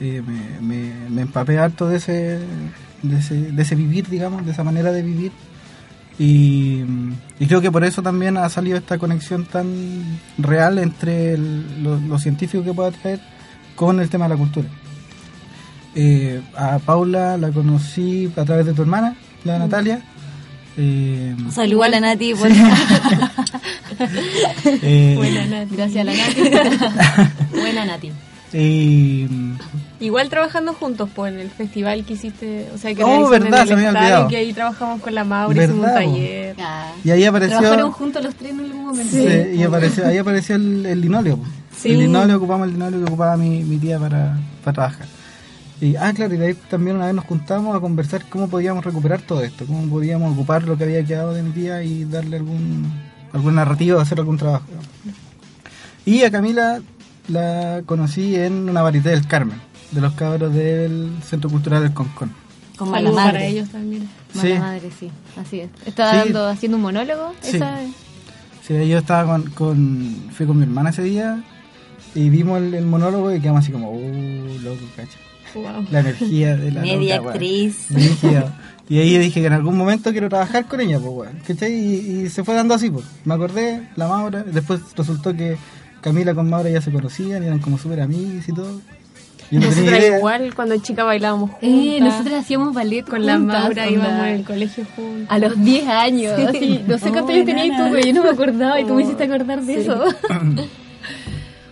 eh, 0.00 0.22
me, 0.26 0.60
me, 0.60 1.10
me 1.10 1.22
empapé 1.22 1.58
harto 1.58 1.86
de 1.86 1.98
ese, 1.98 2.40
de, 3.02 3.18
ese, 3.18 3.34
de 3.34 3.62
ese 3.62 3.74
vivir, 3.74 4.08
digamos, 4.08 4.44
de 4.46 4.52
esa 4.52 4.64
manera 4.64 4.92
de 4.92 5.02
vivir. 5.02 5.32
Y, 6.18 6.82
y 7.40 7.46
creo 7.48 7.60
que 7.60 7.72
por 7.72 7.84
eso 7.84 8.02
también 8.02 8.36
ha 8.36 8.48
salido 8.48 8.76
esta 8.78 8.98
conexión 8.98 9.46
tan 9.46 10.20
real 10.38 10.78
entre 10.78 11.32
el- 11.34 11.82
lo, 11.82 11.98
lo 11.98 12.18
científico 12.18 12.62
que 12.62 12.72
puede 12.72 12.92
traer 12.92 13.20
con 13.74 13.98
el 14.00 14.08
tema 14.08 14.26
de 14.26 14.34
la 14.34 14.36
cultura. 14.36 14.68
Eh, 15.96 16.40
a 16.56 16.78
Paula 16.78 17.36
la 17.36 17.50
conocí 17.50 18.30
a 18.36 18.44
través 18.44 18.66
de 18.66 18.74
tu 18.74 18.82
hermana, 18.82 19.16
la 19.44 19.58
Natalia. 19.58 20.02
Eh, 20.76 21.34
O 21.48 21.52
sea, 21.52 21.66
igual 21.66 21.94
a 21.94 22.00
Nati, 22.00 22.34
por... 22.34 22.48
eh, 24.64 25.14
Buena 25.16 25.46
Nati. 25.46 25.76
Gracias 25.76 26.00
a 26.00 26.04
la 26.04 26.12
Nati. 26.14 26.40
Buena 27.60 27.84
Nati. 27.84 28.10
Y, 28.54 29.28
Igual 30.00 30.28
trabajando 30.28 30.74
juntos 30.74 31.08
pues, 31.14 31.32
en 31.32 31.40
el 31.40 31.50
festival 31.50 32.04
que 32.04 32.14
hiciste, 32.14 32.68
o 32.74 32.78
sea, 32.78 32.94
que 32.94 33.02
Oh, 33.04 33.28
verdad, 33.28 33.62
en 33.62 33.66
se 33.68 33.72
el 33.74 33.80
me 33.80 33.86
había 33.86 33.88
estadio, 33.88 34.06
olvidado. 34.06 34.28
que 34.28 34.36
ahí 34.36 34.52
trabajamos 34.52 35.00
con 35.00 35.14
la 35.14 35.24
Mauri, 35.24 35.58
hicimos 35.62 35.86
un 35.88 35.94
taller. 35.94 36.56
Ah. 36.60 36.92
y 37.02 37.10
ahí 37.10 37.24
apareció 37.24 37.58
Trabajaron 37.58 37.92
juntos 37.92 38.22
los 38.24 38.34
tres 38.34 38.52
en 38.52 38.60
algún 38.60 38.84
momento. 38.84 39.10
sí, 39.16 39.26
y 39.56 39.62
apareció 39.62 40.06
ahí 40.06 40.18
apareció 40.18 40.56
el, 40.56 40.86
el 40.86 41.00
linóleo 41.00 41.36
po. 41.38 41.44
Sí. 41.76 41.90
El 41.92 41.98
linóleo 42.00 42.36
ocupamos 42.36 42.66
el 42.68 42.74
linóleo 42.74 43.00
que 43.00 43.06
ocupaba 43.06 43.36
mi, 43.36 43.62
mi 43.64 43.78
tía 43.78 43.98
para, 43.98 44.38
para 44.62 44.74
trabajar. 44.74 45.06
Y, 45.80 45.96
ah, 45.96 46.12
claro, 46.14 46.32
y 46.34 46.36
de 46.38 46.46
ahí 46.46 46.54
también 46.70 46.96
una 46.96 47.06
vez 47.06 47.14
nos 47.14 47.24
juntamos 47.24 47.76
a 47.76 47.80
conversar 47.80 48.24
cómo 48.28 48.48
podíamos 48.48 48.84
recuperar 48.84 49.22
todo 49.22 49.42
esto, 49.42 49.66
cómo 49.66 49.86
podíamos 49.88 50.32
ocupar 50.32 50.62
lo 50.64 50.78
que 50.78 50.84
había 50.84 51.04
quedado 51.04 51.34
de 51.34 51.42
mi 51.42 51.50
tía 51.50 51.82
y 51.82 52.04
darle 52.04 52.36
algún, 52.36 52.92
algún 53.32 53.56
narrativo, 53.56 53.98
hacer 53.98 54.18
algún 54.20 54.36
trabajo. 54.38 54.64
Y 56.06 56.22
a 56.22 56.30
Camila 56.30 56.80
la 57.28 57.82
conocí 57.86 58.34
en 58.36 58.68
una 58.68 58.82
varieté 58.82 59.10
del 59.10 59.26
Carmen, 59.26 59.60
de 59.92 60.00
los 60.00 60.12
cabros 60.14 60.52
del 60.54 61.10
Centro 61.28 61.50
Cultural 61.50 61.82
del 61.82 61.92
Concón. 61.94 62.32
Con 62.76 62.90
mala 62.90 63.10
para 63.12 63.26
madre. 63.32 63.48
ellos 63.48 63.68
también. 63.70 64.08
Mala 64.34 64.48
Sí. 64.48 64.58
madre, 64.58 64.90
sí. 64.98 65.10
Así 65.40 65.60
es. 65.60 65.70
Estaba 65.86 66.12
Sí. 66.12 66.16
dando, 66.18 66.48
haciendo 66.48 66.76
un 66.76 66.82
monólogo. 66.82 67.32
Sí. 67.40 67.56
Esa, 67.56 67.78
Sí, 68.66 68.88
yo 68.88 68.96
estaba 68.98 69.26
con, 69.30 69.50
con, 69.50 70.30
fui 70.32 70.46
con 70.46 70.56
mi 70.56 70.62
hermana 70.62 70.88
ese 70.90 71.02
día 71.02 71.44
y 72.14 72.30
vimos 72.30 72.58
el, 72.62 72.72
el 72.74 72.86
monólogo 72.86 73.30
y 73.34 73.38
quedamos 73.38 73.62
así 73.62 73.70
como, 73.72 73.92
uh, 73.92 74.58
loco, 74.62 74.80
cacha. 74.96 75.18
Wow. 75.54 75.86
La 75.90 76.00
energía 76.00 76.56
de 76.56 76.72
la 76.72 76.80
Media 76.82 77.18
loca, 77.18 77.30
actriz. 77.32 77.86
Y 78.88 78.98
ahí 78.98 79.18
dije 79.18 79.40
que 79.40 79.46
en 79.46 79.52
algún 79.52 79.76
momento 79.76 80.10
quiero 80.12 80.28
trabajar 80.30 80.66
con 80.66 80.80
ella, 80.80 80.98
pues, 80.98 81.10
weón. 81.12 81.38
¿Cachai? 81.46 81.72
Y, 81.74 82.22
y 82.24 82.28
se 82.30 82.42
fue 82.42 82.54
dando 82.54 82.74
así, 82.74 82.90
pues. 82.90 83.04
Me 83.24 83.34
acordé, 83.34 83.86
la 83.96 84.08
Maura. 84.08 84.42
Después 84.42 84.80
resultó 84.96 85.34
que 85.36 85.56
Camila 86.04 86.34
con 86.34 86.50
Maura 86.50 86.68
ya 86.68 86.82
se 86.82 86.92
conocían 86.92 87.42
y 87.42 87.46
eran 87.46 87.58
como 87.60 87.78
súper 87.78 88.00
amigas 88.02 88.46
y 88.46 88.52
todo. 88.52 88.78
Yo 89.50 89.60
no 89.60 89.66
Nosotras 89.66 89.98
idea. 90.00 90.18
igual, 90.18 90.54
cuando 90.54 90.76
chica 90.78 91.02
bailábamos 91.04 91.50
juntas. 91.50 91.68
Eh, 91.70 91.98
nosotros 92.00 92.34
hacíamos 92.34 92.74
ballet 92.74 93.02
con 93.08 93.24
la 93.24 93.36
juntas, 93.38 93.62
Maura 93.62 93.82
onda. 93.86 93.90
íbamos 93.90 94.26
en 94.26 94.34
el 94.34 94.44
colegio 94.44 94.84
juntas. 94.94 95.26
A 95.30 95.38
los 95.38 95.62
10 95.64 95.86
años, 95.88 96.32
así, 96.48 96.80
no 96.86 96.98
sé 96.98 97.08
cuántos 97.10 97.30
Oh, 97.30 97.32
años 97.34 97.46
tenías 97.46 97.76
tú, 97.78 97.84
pero 97.90 98.06
yo 98.06 98.12
no 98.14 98.22
me 98.22 98.28
acordaba 98.30 98.80
y 98.80 98.84
tú 98.84 98.94
me 98.94 99.02
hiciste 99.02 99.24
acordar 99.24 99.62
de 99.62 99.80
eso. 99.80 100.04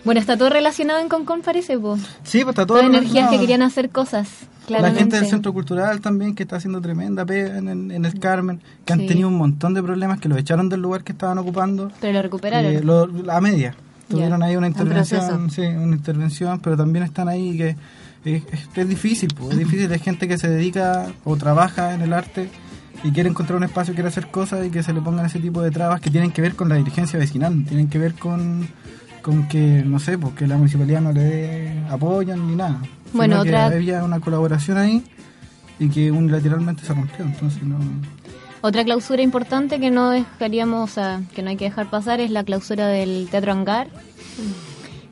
bueno, 0.03 0.19
está 0.19 0.37
todo 0.37 0.49
relacionado 0.49 0.99
en 0.99 1.09
Concon, 1.09 1.41
parece, 1.41 1.77
po. 1.77 1.97
Sí, 2.23 2.39
pues 2.43 2.49
está 2.53 2.65
todo. 2.65 2.79
Todas 2.79 2.85
energías 2.91 3.29
que 3.29 3.39
querían 3.39 3.61
hacer 3.61 3.89
cosas, 3.89 4.29
La 4.67 4.91
gente 4.91 5.15
del 5.17 5.25
Centro 5.27 5.53
Cultural 5.53 5.99
también 6.01 6.35
que 6.35 6.43
está 6.43 6.57
haciendo 6.57 6.79
tremenda 6.81 7.25
pega 7.25 7.57
en, 7.57 7.67
el- 7.67 7.91
en 7.91 8.05
el 8.05 8.19
Carmen, 8.19 8.61
que 8.85 8.93
han 8.93 8.99
Sí. 9.01 9.07
tenido 9.07 9.27
un 9.29 9.37
montón 9.37 9.73
de 9.73 9.81
problemas, 9.83 10.19
que 10.19 10.29
los 10.29 10.37
echaron 10.37 10.69
del 10.69 10.81
lugar 10.81 11.03
que 11.03 11.11
estaban 11.11 11.37
ocupando. 11.37 11.91
Pero 12.01 12.13
lo 12.13 12.21
recuperaron. 12.21 12.71
Eh, 12.71 12.81
lo- 12.81 13.09
a 13.31 13.41
media. 13.41 13.75
Tuvieron 14.17 14.43
ahí 14.43 14.55
una 14.55 14.67
Un 14.67 14.73
intervención, 14.73 15.51
sí, 15.51 15.61
una 15.61 15.95
intervención, 15.95 16.59
pero 16.59 16.77
también 16.77 17.03
están 17.05 17.27
ahí 17.29 17.57
que 17.57 17.75
es, 18.25 18.43
es- 18.75 18.87
difícil, 18.87 19.33
pues, 19.37 19.51
es 19.53 19.57
difícil. 19.59 19.91
Hay 19.91 19.99
gente 19.99 20.27
que 20.27 20.37
se 20.37 20.47
dedica 20.47 21.07
o 21.23 21.35
trabaja 21.35 21.93
en 21.93 22.01
el 22.01 22.13
arte 22.13 22.49
y 23.03 23.11
quiere 23.11 23.29
encontrar 23.29 23.57
un 23.57 23.63
espacio, 23.63 23.93
quiere 23.93 24.07
hacer 24.09 24.27
cosas 24.27 24.65
y 24.65 24.69
que 24.69 24.81
se 24.83 24.93
le 24.93 25.01
pongan 25.01 25.25
ese 25.25 25.39
tipo 25.39 25.61
de 25.61 25.71
trabas 25.71 25.99
que 25.99 26.09
tienen 26.09 26.31
que 26.31 26.41
ver 26.41 26.55
con 26.55 26.69
la 26.69 26.75
dirigencia 26.75 27.19
vecinal, 27.19 27.65
tienen 27.65 27.89
que 27.89 27.99
ver 27.99 28.13
con, 28.13 28.67
con 29.21 29.47
que, 29.49 29.83
no 29.85 29.99
sé, 29.99 30.17
pues 30.17 30.33
que 30.35 30.47
la 30.47 30.55
municipalidad 30.57 31.01
no 31.01 31.11
le 31.11 31.21
dé 31.23 31.83
apoyo 31.89 32.35
ni 32.37 32.55
nada. 32.55 32.79
Bueno, 33.13 33.35
Sino 33.35 33.43
que 33.43 33.49
otra- 33.49 33.65
había 33.65 34.03
una 34.03 34.19
colaboración 34.21 34.77
ahí 34.77 35.03
y 35.79 35.89
que 35.89 36.11
unilateralmente 36.11 36.83
se 36.85 36.93
rompió, 36.93 37.25
entonces 37.25 37.61
no... 37.63 37.77
Otra 38.65 38.85
clausura 38.85 39.21
importante 39.21 39.77
que 39.77 39.91
no 39.91 40.11
dejaríamos, 40.11 40.89
o 40.89 40.93
sea, 40.93 41.21
que 41.35 41.41
no 41.41 41.49
hay 41.49 41.57
que 41.57 41.65
dejar 41.65 41.89
pasar 41.89 42.21
es 42.21 42.31
la 42.31 42.45
clausura 42.45 42.87
del 42.87 43.27
Teatro 43.29 43.51
Hangar, 43.51 43.89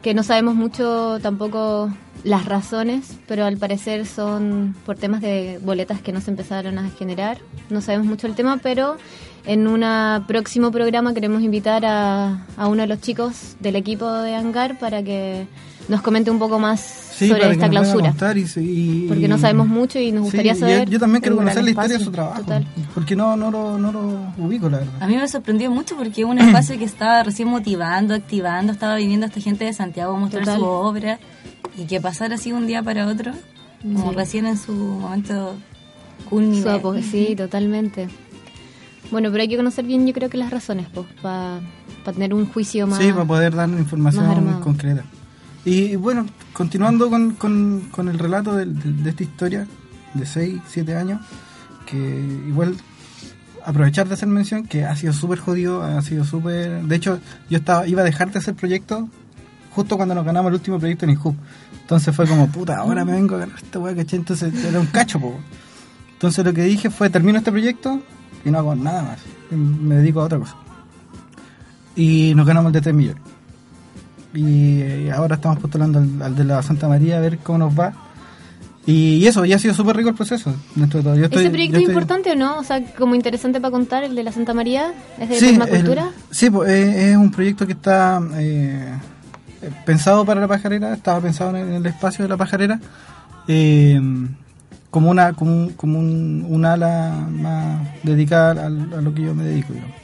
que 0.01 0.13
no 0.13 0.23
sabemos 0.23 0.55
mucho 0.55 1.19
tampoco 1.21 1.91
las 2.23 2.45
razones, 2.45 3.17
pero 3.27 3.43
al 3.43 3.57
parecer 3.57 4.05
son 4.05 4.73
por 4.85 4.95
temas 4.95 5.19
de 5.19 5.59
boletas 5.61 5.99
que 5.99 6.13
no 6.13 6.21
se 6.21 6.31
empezaron 6.31 6.77
a 6.77 6.91
generar. 6.91 7.39
No 7.69 7.81
sabemos 7.81 8.07
mucho 8.07 8.25
el 8.25 8.35
tema, 8.35 8.55
pero 8.63 8.95
en 9.45 9.67
un 9.67 9.83
próximo 10.27 10.71
programa 10.71 11.13
queremos 11.13 11.41
invitar 11.43 11.83
a, 11.85 12.47
a 12.55 12.67
uno 12.69 12.83
de 12.83 12.87
los 12.87 13.01
chicos 13.01 13.57
del 13.59 13.75
equipo 13.75 14.09
de 14.09 14.33
Hangar 14.33 14.79
para 14.79 15.03
que 15.03 15.45
nos 15.87 16.01
comente 16.01 16.31
un 16.31 16.39
poco 16.39 16.59
más 16.59 16.79
Sí, 16.79 17.27
sobre 17.27 17.41
para 17.41 17.51
que 17.51 17.55
esta 17.55 17.69
clausura. 17.69 18.15
y 18.55 18.59
y- 18.59 19.05
Porque 19.07 19.27
no 19.27 19.37
sabemos 19.37 19.67
mucho 19.67 19.99
y 19.99 20.11
nos 20.11 20.21
Sí, 20.21 20.31
gustaría 20.31 20.53
yo- 20.53 20.59
saber. 20.59 20.89
Yo, 20.89 20.99
también 20.99 21.21
quiero 21.21 21.35
conocer 21.37 21.63
la 21.63 21.69
historia 21.69 21.97
de 21.97 22.03
su 22.03 22.11
trabajo. 22.11 22.39
total. 22.41 22.65
Porque 22.93 23.15
no, 23.15 23.35
no, 23.35 23.51
lo, 23.51 23.77
no 23.77 23.91
lo 23.91 24.33
ubico, 24.37 24.69
la 24.69 24.79
verdad. 24.79 24.93
A 25.01 25.07
mí 25.07 25.15
me 25.17 25.27
sorprendió 25.27 25.69
mucho 25.71 25.95
porque 25.95 26.21
es 26.21 26.27
un 26.27 26.39
espacio 26.39 26.77
que 26.77 26.85
estaba 26.85 27.23
recién 27.23 27.47
motivando, 27.49 28.13
activando, 28.15 28.71
estaba 28.71 28.95
viniendo 28.95 29.25
esta 29.27 29.39
gente 29.41 29.65
de 29.65 29.73
Santiago 29.73 30.15
a 30.15 30.19
mostrar 30.19 30.43
Total. 30.45 30.59
su 30.59 30.65
obra 30.65 31.19
y 31.77 31.85
que 31.85 32.01
pasara 32.01 32.35
así 32.35 32.51
un 32.53 32.65
día 32.67 32.81
para 32.81 33.07
otro, 33.07 33.33
como 33.83 34.09
Sí. 34.11 34.15
recién 34.15 34.45
en 34.45 34.57
su 34.57 34.73
momento 34.73 35.55
culminante. 36.29 37.03
sí, 37.03 37.35
totalmente. 37.35 38.07
Bueno, 39.11 39.29
pero 39.31 39.41
hay 39.41 39.49
que 39.49 39.57
conocer 39.57 39.85
bien, 39.85 40.07
yo 40.07 40.13
creo 40.13 40.29
que 40.29 40.37
las 40.37 40.49
razones, 40.51 40.87
pues, 40.93 41.05
para 41.21 41.59
tener 42.13 42.33
un 42.33 42.45
juicio 42.47 42.87
más. 42.87 42.97
Sí, 42.99 43.11
para 43.11 43.25
poder 43.25 43.53
dar 43.55 43.67
información 43.69 44.59
concreta. 44.63 45.03
Y, 45.63 45.95
bueno, 45.95 46.25
continuando 46.53 47.09
con, 47.09 47.31
con, 47.35 48.07
el 48.09 48.17
relato 48.17 48.55
de, 48.55 49.09
esta 49.09 49.23
historia 49.23 49.67
de 50.13 50.25
6, 50.25 50.61
7 50.67 50.95
años, 50.95 51.21
que 51.85 51.97
igual 52.47 52.75
aprovechar 53.63 54.07
de 54.07 54.15
hacer 54.15 54.27
mención 54.27 54.65
que 54.65 54.85
ha 54.85 54.95
sido 54.95 55.13
súper 55.13 55.39
jodido, 55.39 55.83
ha 55.83 56.01
sido 56.01 56.25
súper... 56.25 56.83
De 56.83 56.95
hecho, 56.95 57.19
yo 57.49 57.59
estaba 57.59 57.87
iba 57.87 58.01
a 58.01 58.05
dejar 58.05 58.31
de 58.31 58.39
hacer 58.39 58.55
proyectos 58.55 59.03
justo 59.73 59.97
cuando 59.97 60.15
nos 60.15 60.25
ganamos 60.25 60.49
el 60.49 60.55
último 60.55 60.79
proyecto 60.79 61.05
en 61.05 61.11
INJUB. 61.11 61.35
Entonces 61.81 62.15
fue 62.15 62.27
como, 62.27 62.47
puta, 62.47 62.77
ahora 62.77 63.05
me 63.05 63.13
vengo 63.13 63.35
a 63.35 63.39
ganar 63.39 63.57
esta 63.57 63.79
weá, 63.79 63.95
¿cachai? 63.95 64.19
Entonces 64.19 64.53
era 64.65 64.79
un 64.79 64.87
cacho, 64.87 65.19
po. 65.19 65.39
Entonces 66.13 66.43
lo 66.43 66.53
que 66.53 66.63
dije 66.63 66.89
fue, 66.89 67.09
termino 67.09 67.37
este 67.37 67.51
proyecto 67.51 68.01
y 68.43 68.51
no 68.51 68.59
hago 68.59 68.75
nada 68.75 69.03
más. 69.03 69.19
Me 69.51 69.95
dedico 69.95 70.21
a 70.21 70.25
otra 70.25 70.39
cosa. 70.39 70.55
Y 71.95 72.33
nos 72.35 72.45
ganamos 72.45 72.69
el 72.69 72.73
de 72.73 72.81
3 72.81 72.95
millones. 72.95 73.30
Y, 74.33 74.81
eh, 74.81 75.11
ahora 75.13 75.35
estamos 75.35 75.59
postulando 75.59 75.99
al, 75.99 76.21
al 76.21 76.35
de 76.35 76.43
la 76.45 76.61
Santa 76.63 76.87
María 76.87 77.17
a 77.17 77.19
ver 77.21 77.37
cómo 77.39 77.57
nos 77.59 77.77
va. 77.79 77.93
Y, 78.85 79.25
eso, 79.27 79.45
ya 79.45 79.57
ha 79.57 79.59
sido 79.59 79.73
súper 79.73 79.95
rico 79.97 80.09
el 80.09 80.15
proceso. 80.15 80.53
Dentro 80.75 80.99
de 80.99 81.03
todo. 81.03 81.15
Yo 81.15 81.25
estoy- 81.25 81.41
¿Ese 81.43 81.49
proyecto 81.51 81.77
es 81.77 81.83
estoy- 81.83 81.93
importante 81.93 82.31
o 82.31 82.35
no? 82.35 82.57
O 82.59 82.63
sea, 82.63 82.83
como 82.95 83.13
interesante 83.15 83.61
para 83.61 83.71
contar, 83.71 84.03
el 84.03 84.15
de 84.15 84.23
la 84.23 84.31
Santa 84.31 84.53
María, 84.53 84.93
¿es 85.19 85.29
de 85.29 85.35
Sí, 85.39 85.45
permacultura? 85.57 86.03
el- 86.29 86.35
sí, 86.35 86.49
pues, 86.49 86.69
eh, 86.71 87.11
es 87.11 87.17
un 87.17 87.29
proyecto 87.31 87.67
que 87.67 87.73
está 87.73 88.19
eh, 88.35 88.93
pensado 89.85 90.25
para 90.25 90.41
la 90.41 90.47
pajarera, 90.47 90.93
estaba 90.93 91.19
pensado 91.19 91.55
en 91.55 91.73
el, 91.73 91.85
espacio 91.85 92.23
de 92.25 92.29
la 92.29 92.37
pajarera, 92.37 92.79
eh, 93.47 94.01
como 94.89 95.09
una 95.11 95.33
como 95.33 95.51
un, 95.51 95.69
como 95.73 95.99
un, 95.99 96.45
un 96.49 96.65
ala 96.65 97.27
más 97.31 97.81
dedicada 98.03 98.65
al- 98.65 98.93
a, 98.93 99.01
lo 99.01 99.13
que 99.13 99.21
yo 99.23 99.35
me 99.35 99.43
dedico. 99.43 99.73
digamos. 99.73 99.95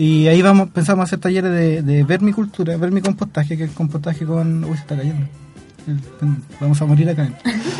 Y 0.00 0.28
ahí 0.28 0.40
vamos 0.40 0.70
pensamos 0.70 1.04
hacer 1.04 1.18
talleres 1.18 1.52
de, 1.52 1.82
de 1.82 2.04
vermicultura, 2.04 2.74
vermicompostaje, 2.78 3.58
que 3.58 3.64
es 3.64 3.70
compostaje 3.72 4.24
con... 4.24 4.64
Uy, 4.64 4.74
se 4.74 4.80
está 4.80 4.96
cayendo. 4.96 5.26
Vamos 6.58 6.80
a 6.80 6.86
morir 6.86 7.10
acá. 7.10 7.28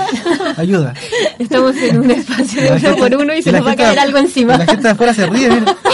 Ayuda. 0.58 0.92
Estamos 1.38 1.74
en 1.76 1.98
un 1.98 2.10
espacio 2.10 2.60
de 2.60 2.72
uno 2.72 2.96
por 2.96 3.14
uno 3.14 3.34
y 3.34 3.40
se 3.40 3.50
nos 3.50 3.66
va 3.66 3.72
a 3.72 3.76
caer 3.76 3.98
algo 3.98 4.18
encima. 4.18 4.58
La 4.58 4.66
gente 4.66 4.82
de 4.82 4.90
afuera 4.90 5.14
se 5.14 5.24
ríe, 5.24 5.48
mira. 5.48 5.74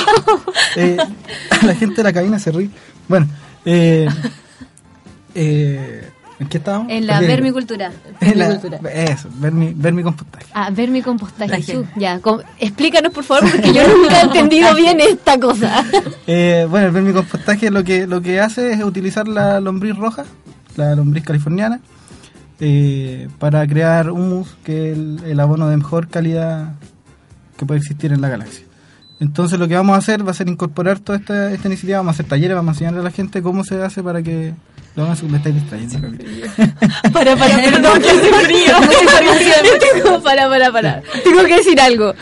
Eh, 0.74 0.96
la 1.62 1.74
gente 1.76 1.94
de 1.94 2.02
la 2.02 2.12
cabina 2.12 2.40
se 2.40 2.50
ríe. 2.50 2.70
Bueno, 3.06 3.28
eh, 3.64 4.08
eh, 5.32 6.10
¿en 6.38 6.49
qué 6.49 6.59
estábamos? 6.59 6.90
En 6.92 7.07
la 7.07 7.20
vermicultura. 7.20 7.90
En 8.20 8.38
la- 8.38 8.55
eso, 8.92 9.29
vermi, 9.38 9.72
vermicompostaje. 9.75 10.46
Ah, 10.55 10.70
vermicompostaje. 10.70 11.62
Ya, 11.96 12.18
com- 12.20 12.40
explícanos 12.59 13.12
por 13.12 13.25
favor, 13.25 13.51
porque 13.51 13.72
yo 13.72 13.83
nunca 13.96 14.20
he 14.20 14.25
entendido 14.25 14.75
bien 14.75 15.01
esta 15.01 15.38
cosa. 15.38 15.85
Eh, 16.27 16.66
bueno, 16.68 16.87
el 16.88 16.92
vermicompostaje 16.92 17.70
lo 17.70 17.85
que, 17.85 18.07
lo 18.07 18.20
que 18.20 18.40
hace 18.40 18.72
es 18.72 18.83
utilizar 18.83 19.29
la 19.29 19.61
lombriz 19.61 19.96
roja, 19.96 20.25
la 20.77 20.94
lombriz 20.96 21.22
californiana, 21.25 21.81
eh, 22.61 23.29
para 23.38 23.66
crear 23.66 24.11
humus, 24.11 24.57
que 24.64 24.90
es 24.92 24.99
el, 24.99 25.20
el 25.25 25.40
abono 25.40 25.68
de 25.68 25.77
mejor 25.77 26.09
calidad 26.09 26.72
que 27.57 27.64
puede 27.66 27.79
existir 27.79 28.12
en 28.12 28.20
la 28.20 28.29
galaxia. 28.29 28.64
Entonces 29.20 29.59
lo 29.59 29.68
que 29.68 29.75
vamos 29.77 29.94
a 29.94 29.99
hacer 29.99 30.27
va 30.27 30.33
a 30.33 30.35
ser 30.35 30.49
incorporar 30.49 30.99
toda 30.99 31.18
esta, 31.18 31.53
esta 31.53 31.68
iniciativa, 31.68 31.99
vamos 31.99 32.12
a 32.12 32.14
hacer 32.16 32.27
talleres, 32.27 32.55
vamos 32.57 32.70
a 32.70 32.75
enseñarle 32.75 33.01
a 33.01 33.05
la 33.05 33.11
gente 33.11 33.40
cómo 33.42 33.64
se 33.64 33.83
hace 33.83 34.03
para 34.03 34.22
que 34.22 34.53
a 35.02 35.14
me 35.28 35.37
estáis 35.37 35.54
distrayendo. 35.54 36.09
Para, 37.12 37.37
para, 37.37 37.56
perdón, 37.56 38.00
que 38.00 38.11
hace 38.11 38.32
frío. 38.32 38.74
Tengo- 39.92 40.22
para, 40.22 40.48
para, 40.48 40.72
para. 40.72 41.02
Tengo 41.24 41.44
que 41.44 41.56
decir 41.56 41.78
algo. 41.80 42.14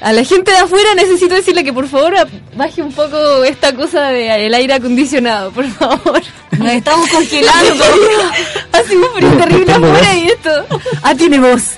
A 0.00 0.12
la 0.12 0.24
gente 0.24 0.50
de 0.50 0.56
afuera 0.58 0.94
necesito 0.94 1.34
decirle 1.34 1.62
que 1.62 1.72
por 1.74 1.86
favor 1.86 2.14
baje 2.56 2.80
un 2.82 2.92
poco 2.92 3.44
esta 3.44 3.74
cosa 3.74 4.08
del 4.08 4.54
aire 4.54 4.72
acondicionado, 4.74 5.50
por 5.50 5.66
favor. 5.72 6.22
Nos 6.58 6.72
estamos 6.72 7.08
congelando. 7.10 7.84
Hace 8.72 8.96
un 8.96 9.04
frío 9.14 9.36
terrible 9.36 9.72
afuera 9.72 10.14
y 10.16 10.26
esto. 10.28 10.66
Ah, 11.02 11.14
tiene 11.14 11.38
voz. 11.38 11.76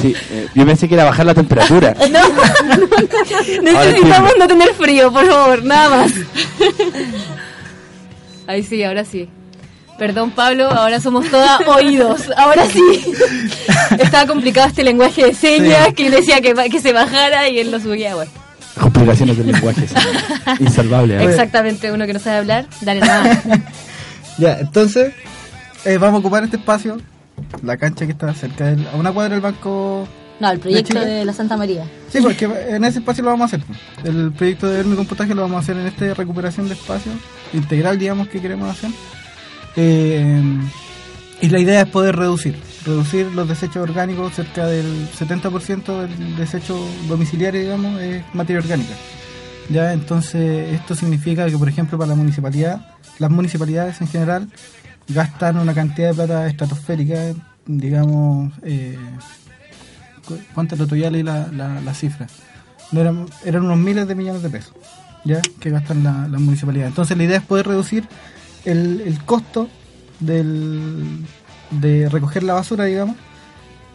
Sí, 0.00 0.14
eh, 0.30 0.46
yo 0.54 0.64
pensé 0.64 0.86
que 0.86 0.94
era 0.94 1.04
bajar 1.04 1.26
la 1.26 1.34
temperatura. 1.34 1.92
No, 2.08 2.28
no, 2.76 3.62
necesitamos 3.62 4.32
no 4.38 4.46
tener 4.46 4.72
frío, 4.74 5.12
por 5.12 5.26
favor, 5.26 5.64
nada 5.64 5.88
más. 5.96 6.12
Ahí 8.46 8.62
sí, 8.62 8.82
ahora 8.84 9.04
sí. 9.04 9.28
Perdón, 9.98 10.30
Pablo, 10.30 10.70
ahora 10.70 11.00
somos 11.00 11.28
todas 11.28 11.60
oídos. 11.66 12.30
Ahora 12.36 12.64
sí. 12.66 12.80
Estaba 13.98 14.26
complicado 14.26 14.68
este 14.68 14.84
lenguaje 14.84 15.26
de 15.26 15.34
señas 15.34 15.88
Sí. 15.88 15.94
que 15.94 16.04
yo 16.04 16.10
le 16.10 16.16
decía 16.18 16.40
que, 16.40 16.54
que 16.70 16.80
se 16.80 16.92
bajara 16.92 17.48
y 17.48 17.58
él 17.58 17.70
lo 17.72 17.80
subía. 17.80 18.14
Bueno, 18.14 18.30
Complicaciones 18.80 19.36
del 19.36 19.48
lenguaje. 19.50 19.88
sí. 19.88 19.94
Insalvable. 20.60 21.16
¿eh? 21.20 21.24
Exactamente, 21.24 21.90
uno 21.90 22.06
que 22.06 22.12
no 22.12 22.20
sabe 22.20 22.36
hablar, 22.38 22.66
dale 22.80 23.00
nada. 23.00 23.42
Ya, 24.38 24.56
entonces 24.60 25.12
eh, 25.84 25.98
vamos 25.98 26.18
a 26.18 26.20
ocupar 26.20 26.44
este 26.44 26.58
espacio, 26.58 26.98
la 27.64 27.76
cancha 27.76 28.06
que 28.06 28.12
está 28.12 28.32
cerca 28.34 28.66
del, 28.66 28.86
a 28.86 28.94
una 28.94 29.10
cuadra 29.10 29.32
del 29.34 29.40
banco. 29.40 30.06
No, 30.38 30.48
el 30.52 30.60
proyecto 30.60 31.00
de 31.00 31.24
la 31.24 31.32
Santa 31.32 31.56
María. 31.56 31.82
Sí, 32.08 32.20
porque 32.22 32.44
en 32.68 32.84
ese 32.84 33.00
espacio 33.00 33.24
lo 33.24 33.30
vamos 33.30 33.52
a 33.52 33.56
hacer. 33.56 33.66
El 34.04 34.30
proyecto 34.30 34.68
de 34.68 34.76
vermicompostaje 34.76 35.34
lo 35.34 35.42
vamos 35.42 35.56
a 35.56 35.58
hacer 35.58 35.76
en 35.76 35.88
esta 35.88 36.14
recuperación 36.14 36.68
de 36.68 36.74
espacio 36.74 37.10
integral, 37.52 37.98
digamos, 37.98 38.28
que 38.28 38.40
queremos 38.40 38.70
hacer. 38.70 38.90
Eh, 39.80 40.42
y 41.40 41.48
la 41.50 41.60
idea 41.60 41.82
es 41.82 41.88
poder 41.88 42.16
reducir, 42.16 42.56
reducir 42.84 43.26
los 43.32 43.48
desechos 43.48 43.76
orgánicos, 43.76 44.34
cerca 44.34 44.66
del 44.66 45.08
70% 45.16 46.00
del 46.00 46.36
desecho 46.36 46.76
domiciliario, 47.08 47.60
digamos, 47.60 48.00
es 48.00 48.24
materia 48.34 48.60
orgánica. 48.60 48.92
Ya, 49.70 49.92
entonces 49.92 50.72
esto 50.74 50.96
significa 50.96 51.46
que, 51.46 51.56
por 51.56 51.68
ejemplo, 51.68 51.96
para 51.96 52.08
la 52.08 52.16
municipalidad, 52.16 52.86
las 53.20 53.30
municipalidades 53.30 54.00
en 54.00 54.08
general 54.08 54.48
gastan 55.08 55.58
una 55.58 55.74
cantidad 55.74 56.08
de 56.08 56.14
plata 56.14 56.46
estratosférica, 56.48 57.34
digamos, 57.66 58.52
eh, 58.64 58.98
cu- 60.26 60.38
¿cuánto 60.54 60.74
el 60.74 60.80
otro 60.82 60.96
día 60.96 61.08
leí 61.10 61.22
la, 61.22 61.46
la, 61.52 61.80
la 61.80 61.94
cifra? 61.94 62.26
Eran, 62.90 63.26
eran 63.44 63.62
unos 63.64 63.78
miles 63.78 64.08
de 64.08 64.14
millones 64.16 64.42
de 64.42 64.50
pesos, 64.50 64.72
ya, 65.24 65.40
que 65.60 65.70
gastan 65.70 66.02
la- 66.02 66.26
las 66.26 66.40
municipalidades. 66.40 66.90
Entonces 66.90 67.16
la 67.16 67.22
idea 67.24 67.36
es 67.36 67.44
poder 67.44 67.68
reducir 67.68 68.08
el, 68.70 69.00
el 69.02 69.22
costo 69.24 69.68
del, 70.20 71.24
de 71.70 72.08
recoger 72.08 72.42
la 72.42 72.54
basura, 72.54 72.84
digamos, 72.84 73.16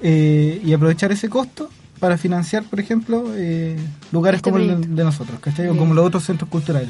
eh, 0.01 0.61
y 0.63 0.73
aprovechar 0.73 1.11
ese 1.11 1.29
costo 1.29 1.69
para 1.99 2.17
financiar, 2.17 2.63
por 2.63 2.79
ejemplo, 2.79 3.23
eh, 3.35 3.77
lugares 4.11 4.39
Este 4.39 4.51
como 4.51 4.61
el 4.63 4.81
de, 4.81 4.87
de 4.87 5.03
nosotros, 5.03 5.39
¿cachai? 5.39 5.69
O 5.69 5.77
como 5.77 5.93
los 5.93 6.05
otros 6.05 6.23
centros 6.23 6.49
culturales. 6.49 6.89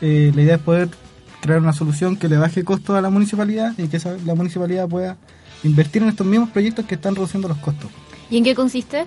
Eh, 0.00 0.32
la 0.34 0.42
idea 0.42 0.56
es 0.56 0.60
poder 0.62 0.88
crear 1.40 1.60
una 1.60 1.72
solución 1.72 2.16
que 2.16 2.28
le 2.28 2.36
baje 2.36 2.62
costo 2.64 2.94
a 2.94 3.00
la 3.00 3.08
municipalidad 3.10 3.72
y 3.78 3.88
que 3.88 3.96
esa- 3.96 4.16
la 4.26 4.34
municipalidad 4.34 4.88
pueda 4.88 5.16
invertir 5.64 6.02
en 6.02 6.08
estos 6.08 6.26
mismos 6.26 6.50
proyectos 6.50 6.84
que 6.86 6.96
están 6.96 7.14
reduciendo 7.14 7.48
los 7.48 7.58
costos. 7.58 7.90
¿Y 8.30 8.36
en 8.38 8.44
qué 8.44 8.54
consiste? 8.54 9.06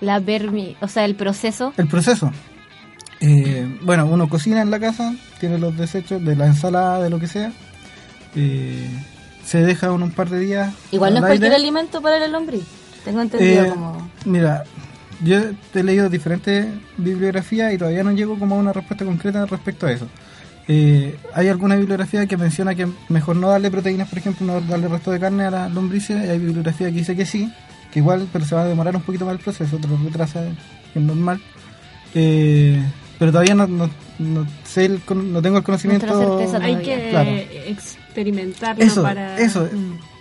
La 0.00 0.18
vermi, 0.20 0.76
o 0.80 0.88
sea, 0.88 1.04
el 1.04 1.14
proceso. 1.14 1.72
El 1.76 1.86
proceso. 1.88 2.30
Eh, 3.20 3.66
bueno, 3.82 4.06
uno 4.06 4.28
cocina 4.28 4.60
en 4.60 4.70
la 4.70 4.78
casa, 4.78 5.14
tiene 5.40 5.58
los 5.58 5.76
desechos 5.76 6.22
de 6.24 6.36
la 6.36 6.46
ensalada, 6.46 7.02
de 7.02 7.10
lo 7.10 7.18
que 7.18 7.26
sea. 7.26 7.52
eh, 8.34 8.88
se 9.44 9.62
deja 9.62 9.92
uno 9.92 10.04
un 10.06 10.10
par 10.10 10.28
de 10.28 10.40
días. 10.40 10.74
Igual 10.90 11.14
no 11.14 11.18
es 11.20 11.24
aire. 11.24 11.38
cualquier 11.38 11.54
alimento 11.54 12.02
para 12.02 12.18
la 12.18 12.26
lombriz. 12.28 12.64
Tengo 13.04 13.20
entendido 13.22 13.64
Eh, 13.64 13.68
como... 13.68 14.10
Mira, 14.24 14.64
yo 15.22 15.38
he 15.74 15.82
leído 15.84 16.08
diferentes 16.10 16.66
bibliografías 16.98 17.72
y 17.72 17.78
todavía 17.78 18.02
no 18.02 18.10
llego 18.10 18.38
como 18.38 18.56
a 18.56 18.58
una 18.58 18.72
respuesta 18.72 19.04
concreta 19.04 19.46
respecto 19.46 19.86
a 19.86 19.92
eso. 19.92 20.08
Eh, 20.68 21.16
hay 21.32 21.46
alguna 21.48 21.76
bibliografía 21.76 22.26
que 22.26 22.36
menciona 22.36 22.74
que 22.74 22.88
mejor 23.08 23.36
no 23.36 23.48
darle 23.48 23.70
proteínas, 23.70 24.08
por 24.08 24.18
ejemplo, 24.18 24.44
no 24.46 24.60
darle 24.60 24.88
resto 24.88 25.12
de 25.12 25.20
carne 25.20 25.44
a 25.44 25.50
las 25.52 25.72
lombrices. 25.72 26.24
y 26.24 26.28
Hay 26.28 26.38
bibliografía 26.40 26.88
que 26.88 26.94
dice 26.98 27.14
que 27.14 27.24
sí, 27.24 27.50
que 27.92 28.00
igual, 28.00 28.26
pero 28.32 28.44
se 28.44 28.56
va 28.56 28.62
a 28.62 28.66
demorar 28.66 28.96
un 28.96 29.02
poquito 29.02 29.24
más 29.24 29.34
el 29.34 29.40
proceso, 29.40 29.78
te 29.78 29.86
lo 29.86 29.96
retrasa, 29.96 30.42
que 30.92 30.98
es 30.98 31.04
normal. 31.04 31.40
Eh, 32.16 32.82
pero 33.18 33.30
todavía 33.32 33.54
no, 33.54 33.66
no, 33.66 33.90
no 34.18 34.46
sé, 34.64 34.84
el 34.86 35.00
con- 35.00 35.32
no 35.32 35.40
tengo 35.42 35.58
el 35.58 35.64
conocimiento. 35.64 36.06
Hay 36.62 36.76
que 36.76 37.08
Claro. 37.10 37.30
experimentarlo 37.66 38.82
Eso, 38.84 39.02
para... 39.02 39.38
eso. 39.38 39.68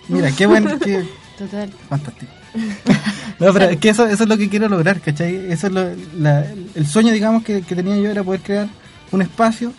Mira, 0.08 0.32
qué 0.32 0.46
buen, 0.46 0.80
qué, 0.80 1.04
Total. 1.38 1.70
Fantástico. 1.90 2.32
No, 3.38 3.52
pero 3.52 3.66
es 3.66 3.78
que 3.80 3.90
eso, 3.90 4.08
eso 4.08 4.24
es 4.24 4.30
lo 4.30 4.38
que 4.38 4.48
quiero 4.48 4.70
lograr, 4.70 5.02
¿cachai? 5.02 5.52
Eso 5.52 5.68
es 5.68 5.74
lo- 5.74 5.90
la- 6.18 6.46
el 6.74 6.88
sueño, 6.88 7.12
digamos, 7.12 7.44
que, 7.44 7.64
que 7.64 7.76
tenía 7.76 7.98
yo 7.98 8.10
era 8.10 8.24
poder 8.24 8.40
crear 8.40 8.68
un 9.12 9.22
espacio 9.22 9.74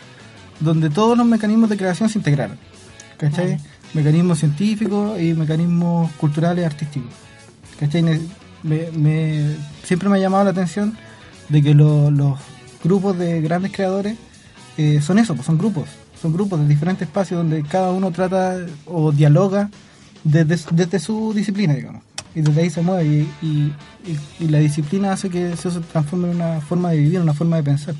donde 0.61 0.91
todos 0.91 1.17
los 1.17 1.27
mecanismos 1.27 1.71
de 1.71 1.79
creación 1.79 2.11
se 2.11 2.19
integraran, 2.19 2.59
¿cachai? 3.17 3.59
Mecanismos 3.95 4.41
científicos 4.41 5.19
y 5.19 5.33
mecanismos 5.33 6.13
culturales, 6.19 6.67
artísticos, 6.67 7.11
¿cachai? 7.81 8.03
Me, 8.63 8.91
me- 8.93 9.57
siempre 9.85 10.11
me 10.11 10.17
ha 10.19 10.21
llamado 10.21 10.45
la 10.45 10.51
atención 10.51 10.95
de 11.49 11.63
que 11.63 11.73
lo- 11.73 12.11
los 12.11 12.39
grupos 12.87 13.19
de 13.19 13.41
grandes 13.41 13.73
creadores 13.73 14.17
eh, 14.79 15.01
son 15.03 15.19
eso, 15.19 15.35
pues 15.35 15.47
son 15.47 15.59
grupos, 15.59 15.89
son 16.21 16.33
grupos 16.33 16.61
de 16.61 16.69
diferentes 16.69 17.09
espacios 17.09 17.39
donde 17.39 17.63
cada 17.63 17.91
uno 17.91 18.11
trata 18.11 18.59
o 18.87 19.11
dialoga 19.13 19.71
desde, 20.23 20.59
desde 20.73 20.99
su 20.99 21.33
disciplina, 21.35 21.75
digamos. 21.75 22.03
Y 22.35 22.43
desde 22.43 22.61
ahí 22.61 22.71
se 22.71 22.83
mueve 22.83 23.27
y, 23.43 23.73
la 24.41 24.59
disciplina 24.59 25.13
hace 25.13 25.31
que 25.31 25.53
eso 25.53 25.71
se 25.71 25.81
transforme 25.81 26.31
en 26.31 26.37
una 26.37 26.61
forma 26.61 26.91
de 26.91 26.99
vivir, 26.99 27.21
una 27.21 27.33
forma 27.33 27.57
de 27.57 27.63
pensar. 27.63 27.95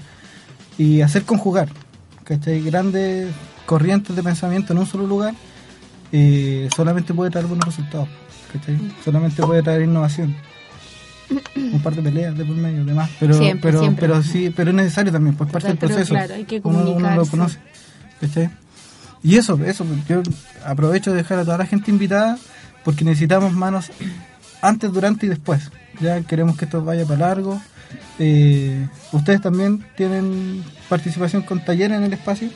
Y 0.77 1.01
hacer 1.01 1.25
conjugar, 1.25 1.69
¿cachai? 2.25 2.61
Grandes 2.61 3.33
corrientes 3.65 4.15
de 4.15 4.23
pensamiento 4.23 4.73
en 4.73 4.79
un 4.79 4.87
solo 4.87 5.07
lugar 5.07 5.35
eh, 6.13 6.69
solamente 6.77 7.15
puede 7.15 7.31
traer 7.31 7.47
buenos 7.47 7.65
resultados. 7.65 8.09
Solamente 9.05 9.43
puede 9.43 9.63
traer 9.63 9.83
innovación. 9.83 10.37
Un 11.57 11.81
par 11.83 11.95
de 11.95 12.03
peleas 12.03 12.37
de 12.37 12.45
por 12.45 12.55
medio, 12.57 12.85
demás, 12.85 13.11
pero 13.19 13.35
Siempre, 13.37 13.71
pero 13.71 13.81
siempre. 13.81 14.07
pero 14.09 14.23
sí, 14.23 14.53
pero 14.55 14.71
es 14.71 14.77
necesario 14.77 15.11
también, 15.13 15.35
pues 15.37 15.51
parte 15.51 15.69
del 15.69 15.77
proceso. 15.79 16.15
claro, 16.15 16.35
hay 16.35 16.45
que 16.45 16.61
Uno- 16.63 16.91
uno, 16.93 17.15
lo 17.17 17.27
conoce. 17.27 17.59
Y 19.23 19.37
eso, 19.37 19.59
eso, 19.65 19.85
yo 20.09 20.23
aprovecho 20.65 21.11
de 21.11 21.17
dejar 21.19 21.39
a 21.41 21.45
toda 21.45 21.59
la 21.59 21.67
gente 21.67 21.91
invitada 21.91 22.39
porque 22.85 23.05
necesitamos 23.05 23.53
manos 23.53 23.91
antes, 24.63 24.93
durante 24.93 25.27
y 25.27 25.29
después. 25.29 25.71
Ya 26.01 26.21
queremos 26.23 26.57
que 26.57 26.67
esto 26.67 26.85
vaya 26.85 27.05
para 27.05 27.21
largo. 27.21 27.61
Eh, 28.19 28.87
Ustedes 29.13 29.41
también 29.41 29.85
tienen 29.97 30.63
participación 30.89 31.43
con 31.43 31.65
talleres 31.65 31.99
en 31.99 32.05
el 32.05 32.13
espacio. 32.13 32.49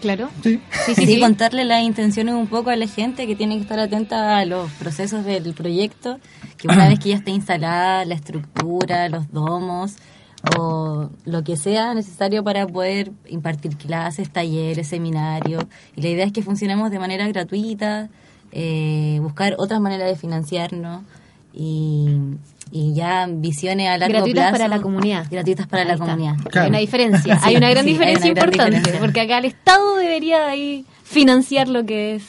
Claro. 0.00 0.30
Sí. 0.42 0.60
Sí, 0.86 0.94
Sí, 0.94 1.06
sí, 1.06 1.06
sí. 1.14 1.20
contarle 1.20 1.64
las 1.64 1.82
intenciones 1.82 2.34
un 2.34 2.46
poco 2.46 2.70
a 2.70 2.76
la 2.76 2.86
gente 2.86 3.26
que 3.26 3.36
tiene 3.36 3.56
que 3.56 3.62
estar 3.62 3.78
atenta 3.78 4.38
a 4.38 4.44
los 4.44 4.70
procesos 4.72 5.24
del 5.24 5.52
proyecto, 5.54 6.18
que 6.56 6.68
una 6.68 6.88
vez 6.88 6.98
que 6.98 7.10
ya 7.10 7.16
esté 7.16 7.30
instalada 7.30 8.04
la 8.04 8.14
estructura, 8.14 9.08
los 9.08 9.30
domos 9.30 9.96
o 10.56 11.10
lo 11.26 11.44
que 11.44 11.56
sea 11.56 11.92
necesario 11.92 12.42
para 12.42 12.66
poder 12.66 13.12
impartir 13.28 13.76
clases, 13.76 14.30
talleres, 14.30 14.88
seminarios. 14.88 15.64
Y 15.96 16.02
la 16.02 16.08
idea 16.08 16.24
es 16.24 16.32
que 16.32 16.42
funcionemos 16.42 16.90
de 16.90 16.98
manera 16.98 17.28
gratuita, 17.28 18.08
eh, 18.52 19.18
buscar 19.20 19.54
otras 19.58 19.80
maneras 19.80 20.08
de 20.08 20.16
financiarnos 20.16 21.02
y, 21.52 22.16
y 22.72 22.94
ya 22.94 23.26
visiones 23.28 23.88
a 23.88 23.98
largo 23.98 24.14
Gratuitas 24.14 24.42
plazo. 24.50 24.52
para 24.52 24.68
la 24.68 24.80
comunidad. 24.82 25.26
Gratuitas 25.30 25.66
para 25.66 25.82
Ahí 25.82 25.88
la 25.88 25.94
está. 25.94 26.06
comunidad. 26.06 26.36
Claro. 26.50 26.64
Hay 26.64 26.68
una 26.70 26.78
diferencia, 26.78 27.38
Sí, 27.40 27.48
hay 27.48 27.56
una 27.56 27.70
gran 27.70 27.84
sí, 27.84 27.90
diferencia 27.92 28.30
una 28.30 28.34
gran 28.34 28.48
importante, 28.48 28.76
diferencia. 28.76 29.00
porque 29.00 29.20
acá 29.20 29.38
el 29.38 29.44
Estado 29.46 29.96
debería 29.96 30.46
ahí 30.48 30.84
financiar 31.02 31.68
lo 31.68 31.84
que 31.84 32.14
es 32.14 32.22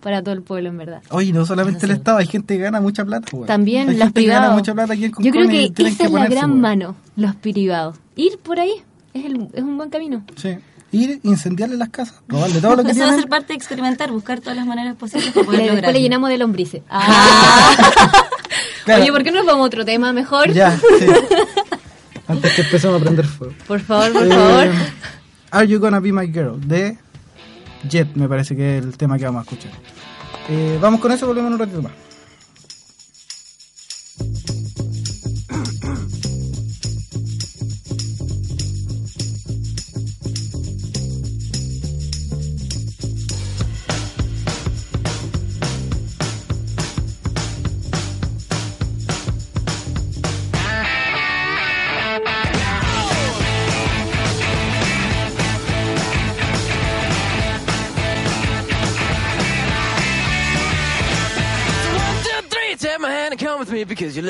para 0.00 0.22
todo 0.22 0.32
el 0.34 0.42
pueblo, 0.42 0.68
en 0.68 0.78
verdad. 0.78 1.02
Oye, 1.10 1.32
no 1.32 1.44
solamente 1.44 1.84
el 1.86 1.92
Estado, 1.92 2.18
hay 2.18 2.26
gente 2.28 2.56
que 2.56 2.62
gana 2.62 2.80
mucha 2.80 3.04
plata. 3.04 3.26
weón. 3.32 3.46
También 3.48 3.88
hay 3.88 3.96
los 3.96 4.04
gente 4.04 4.20
que 4.20 4.26
gana 4.28 4.40
privados. 4.42 4.58
mucha 4.60 4.74
plata 4.74 4.92
aquí 4.92 5.04
en 5.06 5.12
Yo 5.18 5.30
creo 5.32 5.48
que 5.48 5.70
tienen 5.70 5.92
esa 5.94 6.04
es 6.04 6.10
la 6.10 6.16
ponerse, 6.18 6.34
gran 6.36 6.50
weón. 6.50 6.60
mano, 6.60 6.96
los 7.16 7.34
privados. 7.34 7.96
Ir 8.14 8.38
por 8.38 8.60
ahí 8.60 8.72
es, 9.14 9.24
el- 9.24 9.48
es 9.52 9.62
un 9.62 9.76
buen 9.76 9.90
camino. 9.90 10.22
Sí. 10.36 10.56
Ir, 10.92 11.20
incendiarle 11.24 11.76
las 11.76 11.90
casas, 11.90 12.22
robarle 12.28 12.60
todo 12.62 12.76
lo 12.76 12.82
que 12.84 12.92
Eso 12.92 13.00
va 13.00 13.06
a 13.06 13.08
tienen. 13.08 13.20
ser 13.20 13.28
parte 13.28 13.48
de 13.48 13.54
experimentar, 13.56 14.10
buscar 14.10 14.40
todas 14.40 14.56
las 14.56 14.64
maneras 14.66 14.96
posibles 14.96 15.32
para 15.32 15.44
poder 15.46 15.58
le- 15.58 15.64
después 15.64 15.80
le 15.82 15.82
lograrlo. 15.82 16.00
llenamos 16.00 16.28
de 16.30 16.38
lombrices. 16.38 16.82
Ah. 16.88 18.22
Claro. 18.88 19.02
Oye, 19.02 19.12
¿por 19.12 19.22
qué 19.22 19.30
no 19.30 19.38
nos 19.38 19.46
vamos 19.46 19.64
a 19.64 19.66
otro 19.66 19.84
tema 19.84 20.12
mejor? 20.12 20.50
Ya, 20.52 20.76
sí. 20.78 21.06
Antes 22.26 22.54
que 22.54 22.62
empecemos 22.62 23.00
a 23.00 23.04
prender 23.04 23.26
fuego. 23.26 23.54
Por 23.66 23.80
favor, 23.80 24.12
por 24.12 24.26
Eh, 24.26 24.30
favor. 24.30 24.68
Are 25.50 25.66
You 25.68 25.78
Gonna 25.78 26.00
Be 26.00 26.12
My 26.12 26.26
Girl 26.26 26.58
de 26.66 26.96
Jet, 27.88 28.08
me 28.14 28.28
parece 28.28 28.54
que 28.56 28.78
es 28.78 28.84
el 28.84 28.96
tema 28.96 29.18
que 29.18 29.24
vamos 29.24 29.40
a 29.40 29.42
escuchar. 29.50 29.72
Eh, 30.48 30.78
vamos 30.80 31.00
con 31.00 31.12
eso, 31.12 31.26
volvemos 31.26 31.48
en 31.48 31.52
un 31.54 31.58
ratito 31.58 31.82
más. 31.82 31.92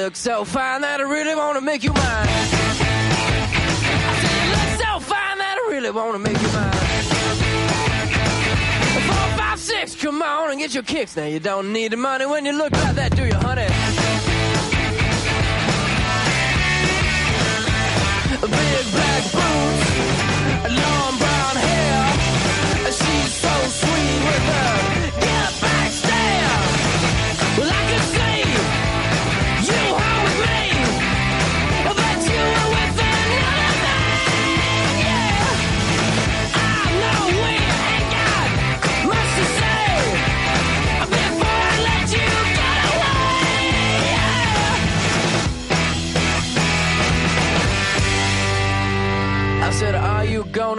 Look 0.08 0.16
so 0.16 0.42
fine 0.42 0.80
that 0.80 1.00
I 1.00 1.02
really 1.02 1.34
want 1.34 1.56
to 1.58 1.60
make 1.60 1.84
you 1.84 1.92
mine. 1.92 2.02
I 2.02 2.46
said 4.22 4.36
you 4.40 4.50
look 4.56 4.70
so 4.80 5.00
fine 5.00 5.36
that 5.36 5.56
I 5.60 5.70
really 5.70 5.90
want 5.90 6.12
to 6.14 6.18
make 6.18 6.40
you 6.40 6.48
mine. 6.48 6.72
Four, 9.04 9.28
five, 9.36 9.60
six, 9.60 9.94
come 9.94 10.22
on 10.22 10.50
and 10.50 10.58
get 10.58 10.72
your 10.72 10.82
kicks. 10.82 11.14
Now 11.14 11.26
you 11.26 11.40
don't 11.40 11.74
need 11.74 11.92
the 11.92 11.98
money 11.98 12.24
when 12.24 12.46
you 12.46 12.56
look 12.56 12.72
like 12.72 12.94
that, 12.94 13.14
do 13.16 13.26
you, 13.26 13.34
honey? 13.34 13.68
Big 18.40 18.84
black 18.96 19.24
boots, 19.36 19.88
long 20.80 21.18
brown 21.20 21.56
hair. 21.68 22.00
She's 22.96 23.34
so 23.44 23.54
sweet 23.80 24.20
with 24.24 24.77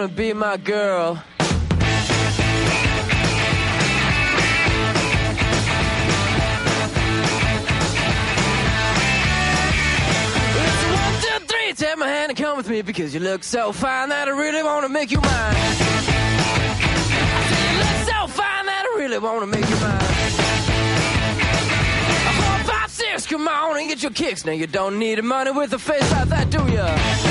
be 0.08 0.34
my 0.34 0.56
girl? 0.56 1.16
One, 1.16 1.22
two, 11.22 11.46
three. 11.48 11.74
Take 11.74 11.98
my 11.98 12.08
hand 12.08 12.30
and 12.30 12.38
come 12.38 12.56
with 12.58 12.70
me 12.70 12.82
because 12.82 13.14
you 13.14 13.20
look 13.20 13.44
so 13.44 13.72
fine 13.72 14.10
that 14.10 14.28
I 14.28 14.32
really 14.32 14.64
want 14.64 14.86
to 14.86 14.90
make 14.90 15.12
you 15.12 15.20
mine. 15.20 15.56
You 17.72 17.78
look 17.78 18.00
so 18.08 18.28
fine 18.28 18.66
that 18.66 18.86
I 18.86 18.98
really 18.98 19.20
want 19.20 19.42
to 19.42 19.48
make 19.48 19.70
you 19.70 19.76
mine. 19.76 20.00
Four, 22.40 22.74
five, 22.74 22.90
six, 22.90 23.26
come 23.26 23.48
on 23.48 23.78
and 23.78 23.90
get 23.90 24.02
your 24.02 24.12
kicks. 24.14 24.46
Now 24.46 24.54
you 24.54 24.68
don't 24.68 24.98
need 24.98 25.22
money 25.24 25.52
with 25.52 25.74
a 25.74 25.80
face 25.80 26.10
like 26.12 26.30
that, 26.30 26.50
do 26.50 26.66
ya? 26.72 27.29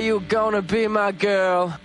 You 0.00 0.20
gonna 0.20 0.62
be 0.62 0.86
my 0.88 1.12
girl? 1.12 1.78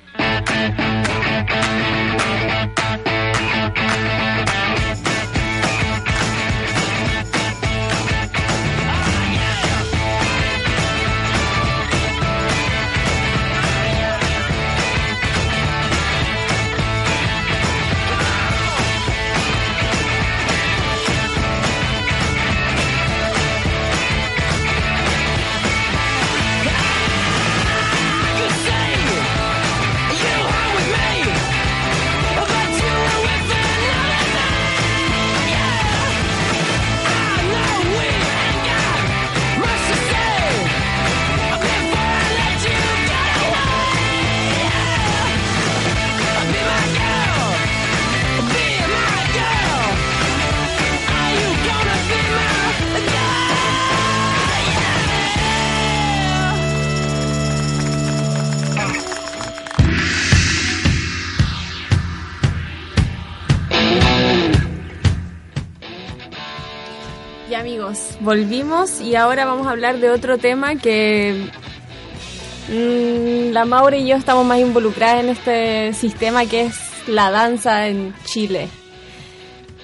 Volvimos 68.26 69.00
y 69.00 69.16
ahora 69.16 69.46
vamos 69.46 69.68
a 69.68 69.72
hablar 69.72 70.00
de 70.00 70.10
otro 70.10 70.40
tema 70.40 70.76
que 70.76 71.48
mm, 72.70 73.54
la 73.54 73.66
Maura 73.66 73.96
y 73.96 74.08
yo 74.08 74.16
estamos 74.16 74.46
más 74.46 74.60
involucradas 74.60 75.24
en 75.24 75.30
este 75.30 75.94
sistema 75.94 76.46
que 76.48 76.64
es 76.64 76.76
la 77.08 77.30
danza 77.30 77.88
en 77.88 78.14
Chile. 78.26 78.68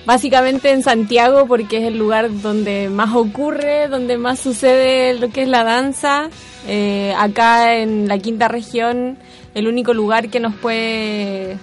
Básicamente 0.08 0.71
en 0.71 0.82
Santiago 0.82 1.45
porque 1.45 1.77
es 1.77 1.84
el 1.84 1.99
lugar 1.99 2.41
donde 2.41 2.89
más 2.89 3.15
ocurre, 3.15 3.88
donde 3.88 4.17
más 4.17 4.39
sucede 4.39 5.13
lo 5.13 5.30
que 5.30 5.43
es 5.43 5.47
la 5.47 5.63
danza. 5.63 6.30
Eh, 6.67 7.13
acá 7.17 7.75
en 7.75 8.08
la 8.08 8.17
quinta 8.17 8.47
región, 8.47 9.19
el 9.54 9.67
único 9.67 9.93
lugar 9.93 10.30
que 10.30 10.39
nos 10.39 10.56
puede 10.56 11.58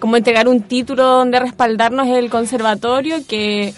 como 0.00 0.16
entregar 0.16 0.48
un 0.48 0.62
título 0.62 1.04
donde 1.04 1.38
respaldarnos 1.38 2.08
es 2.08 2.16
el 2.16 2.30
conservatorio 2.30 3.18
que 3.28 3.72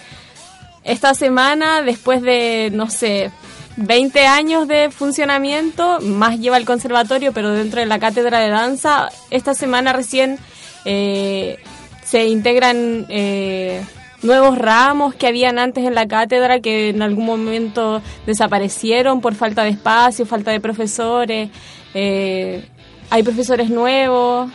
esta 0.88 1.12
semana, 1.12 1.83
después 1.83 2.22
de, 2.22 2.70
no 2.72 2.88
sé, 2.88 3.31
20 3.77 4.27
años 4.27 4.66
de 4.66 4.90
funcionamiento, 4.90 6.01
más 6.01 6.40
lleva 6.40 6.57
el 6.57 6.64
conservatorio, 6.64 7.33
pero 7.33 7.51
dentro 7.51 7.81
de 7.81 7.87
la 7.87 7.98
cátedra 7.98 8.40
de 8.40 8.48
danza, 8.48 9.11
esta 9.31 9.53
semana 9.53 9.92
recién 9.92 10.38
eh, 10.87 11.59
se 12.03 12.27
integran 12.27 13.05
eh, 13.11 13.85
nuevos 14.22 14.57
ramos 14.57 15.14
que 15.14 15.27
habían 15.27 15.59
antes 15.59 15.85
en 15.85 15.94
la 15.94 16.09
cátedra 16.09 16.61
que 16.61 16.88
en 16.88 17.03
algún 17.03 17.27
momento 17.27 18.01
desaparecieron 18.27 19.20
por 19.20 19.35
falta 19.35 19.64
de 19.64 19.70
espacio, 19.70 20.24
falta 20.24 20.51
de 20.53 20.61
profesores. 20.61 21.51
eh, 21.92 22.66
hay 23.11 23.22
profesores 23.22 23.70
nuevos 23.70 24.51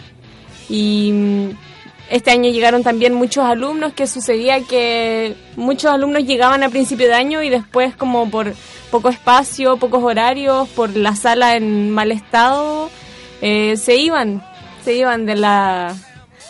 y 0.68 1.52
este 2.14 2.30
año 2.30 2.52
llegaron 2.52 2.84
también 2.84 3.16
muchos 3.16 3.44
alumnos 3.44 3.94
que 3.94 4.06
sucedía 4.06 4.62
que 4.62 5.36
muchos 5.56 5.92
alumnos 5.92 6.24
llegaban 6.26 6.62
a 6.62 6.70
principio 6.70 7.08
de 7.08 7.16
año 7.16 7.42
y 7.42 7.50
después 7.50 7.96
como 7.96 8.30
por 8.30 8.54
poco 8.92 9.10
espacio, 9.10 9.78
pocos 9.78 10.04
horarios, 10.04 10.70
por 10.70 10.96
la 10.96 11.16
sala 11.16 11.56
en 11.56 11.90
mal 11.90 12.12
estado, 12.12 12.92
eh, 13.42 13.78
se 13.78 13.96
iban, 13.96 14.46
se 14.86 14.94
iban 14.94 15.26
de 15.26 15.34
la 15.34 15.96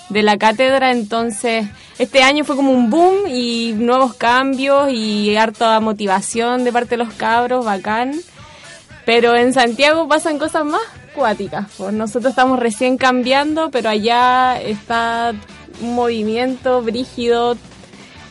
de 0.09 0.21
la 0.21 0.37
cátedra, 0.37 0.91
entonces 0.91 1.65
este 1.97 2.23
año 2.23 2.43
fue 2.43 2.57
como 2.57 2.73
un 2.73 2.89
boom 2.89 3.27
y 3.29 3.71
nuevos 3.77 4.15
cambios 4.15 4.91
y 4.91 5.33
harta 5.37 5.79
motivación 5.79 6.65
de 6.65 6.73
parte 6.73 6.97
de 6.97 7.05
los 7.05 7.13
cabros, 7.13 7.63
bacán. 7.63 8.13
Pero 9.05 9.33
en 9.37 9.53
Santiago 9.53 10.09
pasan 10.09 10.39
cosas 10.39 10.65
más 10.65 10.81
cuáticas. 11.13 11.67
Pues 11.77 11.93
nosotros 11.93 12.31
estamos 12.31 12.59
recién 12.59 12.97
cambiando, 12.97 13.69
pero 13.71 13.89
allá 13.89 14.59
está 14.61 15.33
un 15.81 15.95
movimiento 15.95 16.81
brígido. 16.81 17.57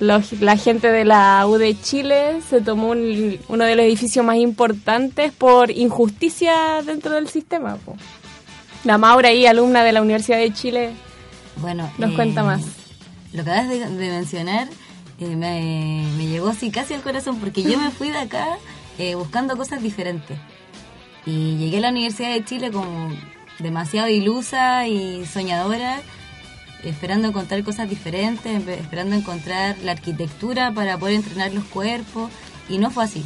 Los- 0.01 0.33
la 0.41 0.57
gente 0.57 0.91
de 0.91 1.05
la 1.05 1.47
U 1.47 1.59
de 1.59 1.81
Chile 1.81 2.41
se 2.49 2.61
tomó 2.61 2.89
un- 2.91 3.39
uno 3.49 3.65
de 3.65 3.77
los 3.77 3.85
edificios 3.85 4.25
más 4.25 4.37
importantes 4.37 5.33
por 5.33 5.71
injusticia 5.71 6.83
dentro 6.85 7.13
del 7.13 7.29
sistema. 7.29 7.79
La 8.85 8.99
Maura 8.99 9.29
ahí, 9.29 9.47
alumna 9.47 9.85
de 9.85 9.93
la 9.93 10.03
Universidad 10.03 10.39
de 10.39 10.53
Chile, 10.53 10.91
Bueno, 11.57 11.89
Nos 11.99 12.13
cuenta 12.15 12.43
más. 12.43 12.63
Lo 13.33 13.45
que 13.45 13.51
acabas 13.51 13.69
de, 13.69 13.79
de 13.79 14.09
mencionar 14.11 14.69
eh, 15.21 15.37
me, 15.37 16.05
me 16.17 16.27
llegó 16.27 16.49
así 16.49 16.71
casi 16.71 16.95
al 16.95 17.03
corazón 17.03 17.37
porque 17.39 17.63
yo 17.63 17.79
me 17.79 17.91
fui 17.91 18.09
de 18.09 18.19
acá 18.19 18.57
eh, 18.99 19.15
buscando 19.15 19.57
cosas 19.57 19.83
diferentes. 19.83 20.37
Y 21.25 21.57
llegué 21.57 21.79
a 21.79 21.83
la 21.83 21.91
Universidad 21.91 22.31
de 22.33 22.45
Chile 22.45 22.71
como 22.71 23.11
demasiado 23.59 24.09
ilusa 24.09 24.87
y 24.89 25.25
soñadora, 25.27 26.01
esperando 26.83 27.29
encontrar 27.29 27.63
cosas 27.63 27.89
diferentes, 27.89 28.67
esperando 28.67 29.15
encontrar 29.15 29.77
la 29.85 29.93
arquitectura 29.93 30.73
para 30.73 30.99
poder 30.99 31.17
entrenar 31.17 31.53
los 31.53 31.65
cuerpos. 31.65 32.31
Y 32.69 32.79
no 32.79 32.91
fue 32.91 33.05
así. 33.05 33.25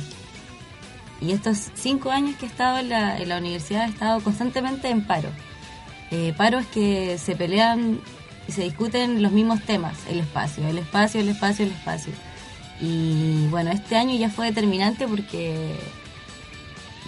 Y 1.20 1.32
estos 1.32 1.70
cinco 1.74 2.10
años 2.10 2.36
que 2.36 2.46
he 2.46 2.48
estado 2.48 2.78
en 2.78 2.90
la, 2.90 3.18
en 3.18 3.28
la 3.28 3.38
universidad 3.38 3.86
he 3.86 3.90
estado 3.90 4.20
constantemente 4.20 4.88
en 4.88 5.04
paro. 5.04 5.30
Eh, 6.10 6.34
paros 6.36 6.66
que 6.66 7.18
se 7.18 7.34
pelean 7.34 8.00
y 8.46 8.52
se 8.52 8.62
discuten 8.62 9.22
los 9.22 9.32
mismos 9.32 9.62
temas, 9.62 9.96
el 10.08 10.20
espacio, 10.20 10.66
el 10.68 10.78
espacio, 10.78 11.20
el 11.20 11.28
espacio, 11.30 11.64
el 11.64 11.72
espacio. 11.72 12.12
Y 12.80 13.46
bueno, 13.48 13.70
este 13.70 13.96
año 13.96 14.16
ya 14.16 14.28
fue 14.28 14.46
determinante 14.46 15.08
porque, 15.08 15.74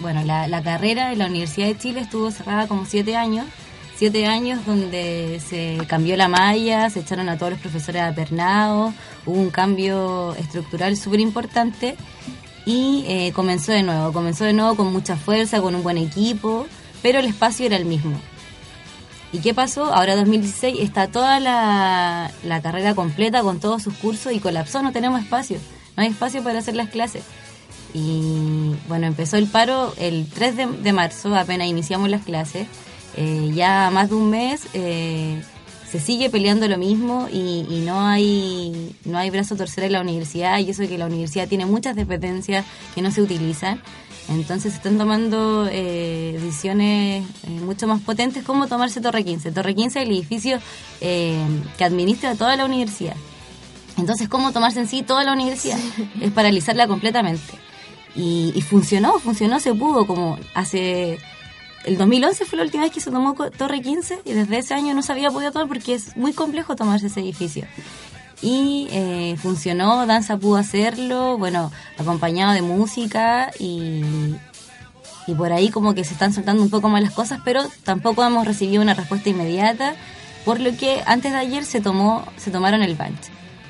bueno, 0.01 0.23
la, 0.23 0.47
la 0.47 0.61
carrera 0.61 1.11
en 1.11 1.19
la 1.19 1.27
Universidad 1.27 1.67
de 1.67 1.77
Chile 1.77 2.01
estuvo 2.01 2.31
cerrada 2.31 2.67
como 2.67 2.85
siete 2.85 3.15
años, 3.15 3.45
siete 3.95 4.27
años 4.27 4.65
donde 4.65 5.41
se 5.45 5.77
cambió 5.87 6.15
la 6.15 6.27
malla, 6.27 6.89
se 6.89 7.01
echaron 7.01 7.27
a 7.29 7.37
todos 7.37 7.51
los 7.51 7.61
profesores 7.61 8.01
apernados, 8.01 8.93
hubo 9.25 9.39
un 9.39 9.49
cambio 9.49 10.35
estructural 10.35 10.95
súper 10.95 11.19
importante 11.19 11.97
y 12.65 13.03
eh, 13.07 13.31
comenzó 13.33 13.71
de 13.71 13.83
nuevo, 13.83 14.13
comenzó 14.13 14.45
de 14.45 14.53
nuevo 14.53 14.75
con 14.75 14.93
mucha 14.93 15.17
fuerza, 15.17 15.61
con 15.61 15.75
un 15.75 15.83
buen 15.83 15.97
equipo, 15.97 16.65
pero 17.01 17.19
el 17.19 17.25
espacio 17.25 17.65
era 17.65 17.75
el 17.75 17.85
mismo. 17.85 18.19
¿Y 19.31 19.39
qué 19.39 19.53
pasó? 19.53 19.93
Ahora 19.93 20.15
2016 20.15 20.77
está 20.79 21.07
toda 21.07 21.39
la, 21.39 22.31
la 22.43 22.61
carrera 22.61 22.95
completa 22.95 23.41
con 23.41 23.59
todos 23.59 23.83
sus 23.83 23.93
cursos 23.95 24.31
y 24.33 24.39
colapsó, 24.39 24.81
no 24.81 24.91
tenemos 24.91 25.21
espacio, 25.21 25.59
no 25.97 26.03
hay 26.03 26.09
espacio 26.09 26.43
para 26.43 26.59
hacer 26.59 26.75
las 26.75 26.89
clases. 26.89 27.23
Y 27.93 28.75
bueno, 28.87 29.07
empezó 29.07 29.37
el 29.37 29.47
paro 29.47 29.93
el 29.97 30.27
3 30.27 30.55
de, 30.55 30.67
de 30.67 30.93
marzo, 30.93 31.35
apenas 31.35 31.67
iniciamos 31.67 32.09
las 32.09 32.23
clases. 32.23 32.67
Eh, 33.17 33.51
ya 33.53 33.89
más 33.91 34.09
de 34.09 34.15
un 34.15 34.29
mes 34.29 34.67
eh, 34.73 35.41
se 35.89 35.99
sigue 35.99 36.29
peleando 36.29 36.67
lo 36.67 36.77
mismo 36.77 37.27
y, 37.31 37.65
y 37.67 37.81
no 37.83 37.99
hay 37.99 38.95
no 39.05 39.17
hay 39.17 39.31
brazo 39.31 39.55
a 39.55 39.57
torcer 39.57 39.85
en 39.85 39.93
la 39.93 40.01
universidad 40.01 40.59
y 40.59 40.69
eso 40.69 40.83
de 40.83 40.87
que 40.87 40.97
la 40.97 41.07
universidad 41.07 41.47
tiene 41.47 41.65
muchas 41.65 41.95
dependencias 41.95 42.65
que 42.93 43.01
no 43.01 43.11
se 43.11 43.21
utilizan. 43.21 43.81
Entonces 44.29 44.73
se 44.73 44.77
están 44.77 44.99
tomando 44.99 45.67
eh, 45.71 46.37
decisiones 46.39 47.25
eh, 47.47 47.49
mucho 47.49 47.87
más 47.87 47.99
potentes 48.01 48.43
como 48.43 48.67
tomarse 48.67 49.01
Torre 49.01 49.23
15. 49.23 49.51
Torre 49.51 49.73
15 49.73 49.99
es 49.99 50.05
el 50.05 50.11
edificio 50.11 50.59
eh, 51.01 51.43
que 51.77 51.83
administra 51.83 52.35
toda 52.35 52.55
la 52.55 52.65
universidad. 52.65 53.15
Entonces, 53.97 54.29
¿cómo 54.29 54.53
tomarse 54.53 54.79
en 54.79 54.87
sí 54.87 55.01
toda 55.01 55.23
la 55.23 55.33
universidad? 55.33 55.79
Es 56.21 56.31
paralizarla 56.31 56.87
completamente. 56.87 57.41
Y, 58.15 58.51
y 58.55 58.61
funcionó, 58.61 59.19
funcionó, 59.19 59.59
se 59.59 59.73
pudo, 59.73 60.05
como 60.07 60.37
hace... 60.53 61.19
El 61.85 61.97
2011 61.97 62.43
fue 62.45 62.57
la 62.57 62.63
última 62.65 62.83
vez 62.83 62.91
que 62.91 62.99
se 62.99 63.09
tomó 63.09 63.33
Torre 63.33 63.81
15 63.81 64.21
y 64.25 64.33
desde 64.33 64.57
ese 64.57 64.73
año 64.73 64.93
no 64.93 65.01
se 65.01 65.13
había 65.13 65.31
podido 65.31 65.51
tomar 65.53 65.69
porque 65.69 65.93
es 65.93 66.17
muy 66.17 66.33
complejo 66.33 66.75
tomarse 66.75 67.07
ese 67.07 67.21
edificio. 67.21 67.65
Y 68.41 68.87
eh, 68.91 69.35
funcionó, 69.41 70.05
Danza 70.05 70.37
pudo 70.37 70.57
hacerlo, 70.57 71.37
bueno, 71.37 71.71
acompañado 71.97 72.53
de 72.53 72.61
música 72.61 73.51
y, 73.59 74.01
y 75.25 75.33
por 75.35 75.53
ahí 75.53 75.69
como 75.69 75.93
que 75.93 76.03
se 76.03 76.13
están 76.13 76.33
soltando 76.33 76.61
un 76.63 76.69
poco 76.69 76.89
más 76.89 77.01
las 77.01 77.13
cosas, 77.13 77.39
pero 77.45 77.63
tampoco 77.83 78.25
hemos 78.25 78.45
recibido 78.45 78.81
una 78.81 78.93
respuesta 78.93 79.29
inmediata, 79.29 79.95
por 80.45 80.59
lo 80.59 80.75
que 80.75 81.01
antes 81.05 81.31
de 81.31 81.37
ayer 81.37 81.63
se 81.65 81.79
tomó 81.79 82.25
se 82.37 82.51
tomaron 82.51 82.81
el 82.81 82.95
BANT. 82.95 83.19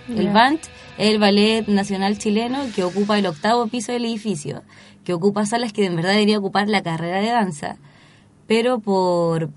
El 0.10 0.25
Ya. 0.25 0.32
BANT 0.34 0.62
el 1.00 1.18
Ballet 1.18 1.66
Nacional 1.68 2.18
Chileno 2.18 2.60
que 2.76 2.84
ocupa 2.84 3.18
el 3.18 3.26
octavo 3.26 3.68
piso 3.68 3.94
del 3.94 4.04
edificio, 4.04 4.64
que 5.06 5.14
ocupa 5.14 5.46
salas 5.46 5.72
que 5.72 5.86
en 5.86 5.96
verdad 5.96 6.12
debería 6.12 6.38
ocupar 6.38 6.68
la 6.68 6.84
carrera 6.84 7.22
de 7.22 7.30
danza, 7.30 7.78
pero 8.48 8.80
por 8.80 9.50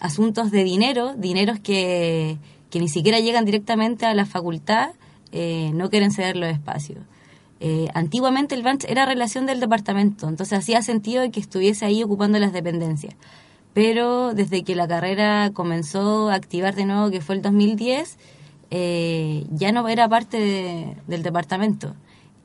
asuntos 0.00 0.50
de 0.50 0.64
dinero, 0.64 1.14
dineros 1.14 1.60
que, 1.60 2.38
que 2.70 2.80
ni 2.80 2.88
siquiera 2.88 3.20
llegan 3.20 3.44
directamente 3.44 4.06
a 4.06 4.14
la 4.14 4.24
facultad, 4.24 4.92
eh, 5.32 5.70
no 5.74 5.90
quieren 5.90 6.12
ceder 6.12 6.34
los 6.34 6.48
espacios. 6.48 7.00
Eh, 7.60 7.88
antiguamente 7.92 8.54
el 8.54 8.62
BANCH 8.62 8.86
era 8.88 9.04
relación 9.04 9.44
del 9.44 9.60
departamento, 9.60 10.28
entonces 10.28 10.58
hacía 10.58 10.80
sentido 10.80 11.30
que 11.30 11.40
estuviese 11.40 11.84
ahí 11.84 12.02
ocupando 12.02 12.38
las 12.38 12.54
dependencias. 12.54 13.14
Pero 13.74 14.32
desde 14.32 14.64
que 14.64 14.74
la 14.74 14.88
carrera 14.88 15.50
comenzó 15.52 16.30
a 16.30 16.34
activar 16.34 16.74
de 16.74 16.86
nuevo, 16.86 17.10
que 17.10 17.20
fue 17.20 17.34
el 17.34 17.42
2010, 17.42 18.16
eh, 18.70 19.44
ya 19.50 19.72
no 19.72 19.88
era 19.88 20.08
parte 20.08 20.38
de- 20.38 20.96
del 21.06 21.22
departamento 21.22 21.94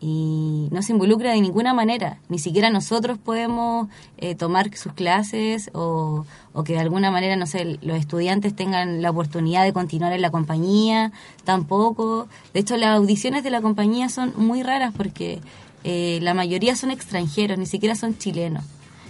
y 0.04 0.68
no 0.72 0.82
se 0.82 0.94
involucra 0.94 1.32
de 1.32 1.42
ninguna 1.42 1.74
manera. 1.76 2.18
Ni 2.28 2.40
siquiera 2.40 2.70
nosotros 2.72 3.20
podemos 3.20 3.88
eh, 4.18 4.34
tomar 4.34 4.76
sus 4.76 4.94
clases 4.94 5.70
o, 5.74 6.26
o 6.54 6.64
que 6.64 6.74
de 6.74 6.80
alguna 6.80 7.12
manera, 7.12 7.36
no 7.36 7.46
sé, 7.46 7.78
los 7.84 7.98
estudiantes 7.98 8.56
tengan 8.56 9.02
la 9.04 9.12
oportunidad 9.12 9.64
de 9.64 9.74
continuar 9.74 10.14
en 10.14 10.22
la 10.22 10.32
compañía, 10.32 11.12
tampoco. 11.44 12.28
De 12.54 12.62
hecho, 12.62 12.78
las 12.78 12.98
audiciones 12.98 13.44
de 13.44 13.52
la 13.52 13.62
compañía 13.62 14.10
son 14.10 14.34
muy 14.38 14.64
raras 14.64 14.92
porque 14.98 15.40
eh, 15.84 16.18
la 16.24 16.34
mayoría 16.34 16.76
son 16.76 16.90
extranjeros, 16.90 17.58
ni 17.60 17.68
siquiera 17.68 17.96
son 17.96 18.18
chilenos. 18.18 18.64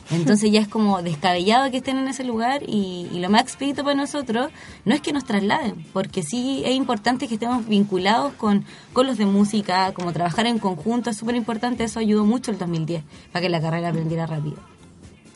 Entonces 0.10 0.52
ya 0.52 0.60
es 0.60 0.68
como 0.68 1.02
descabellado 1.02 1.70
que 1.72 1.78
estén 1.78 1.98
en 1.98 2.08
ese 2.08 2.24
lugar 2.24 2.64
y, 2.68 3.08
lo 3.14 3.30
más 3.30 3.42
expedito 3.42 3.84
para 3.84 3.96
nosotros 3.96 4.50
no 4.84 4.96
es 4.96 5.02
que 5.02 5.14
nos 5.14 5.26
trasladen, 5.26 5.86
porque 5.94 6.24
sí 6.24 6.64
es 6.66 6.74
importante 6.74 7.28
que 7.28 7.36
estemos 7.36 7.68
vinculados 7.68 8.34
con, 8.34 8.66
con 8.94 9.06
los 9.06 9.18
de 9.18 9.26
música, 9.26 9.94
como 9.94 10.12
trabajar 10.12 10.48
en 10.48 10.60
conjunto, 10.60 11.12
es 11.12 11.18
súper 11.18 11.36
importante, 11.36 11.84
eso 11.84 12.00
ayudó 12.00 12.26
mucho 12.26 12.52
el 12.52 12.58
2010 12.58 13.04
para 13.32 13.44
que 13.44 13.50
la 13.50 13.62
carrera 13.62 13.90
aprendiera 13.90 14.26
rápido. 14.26 14.58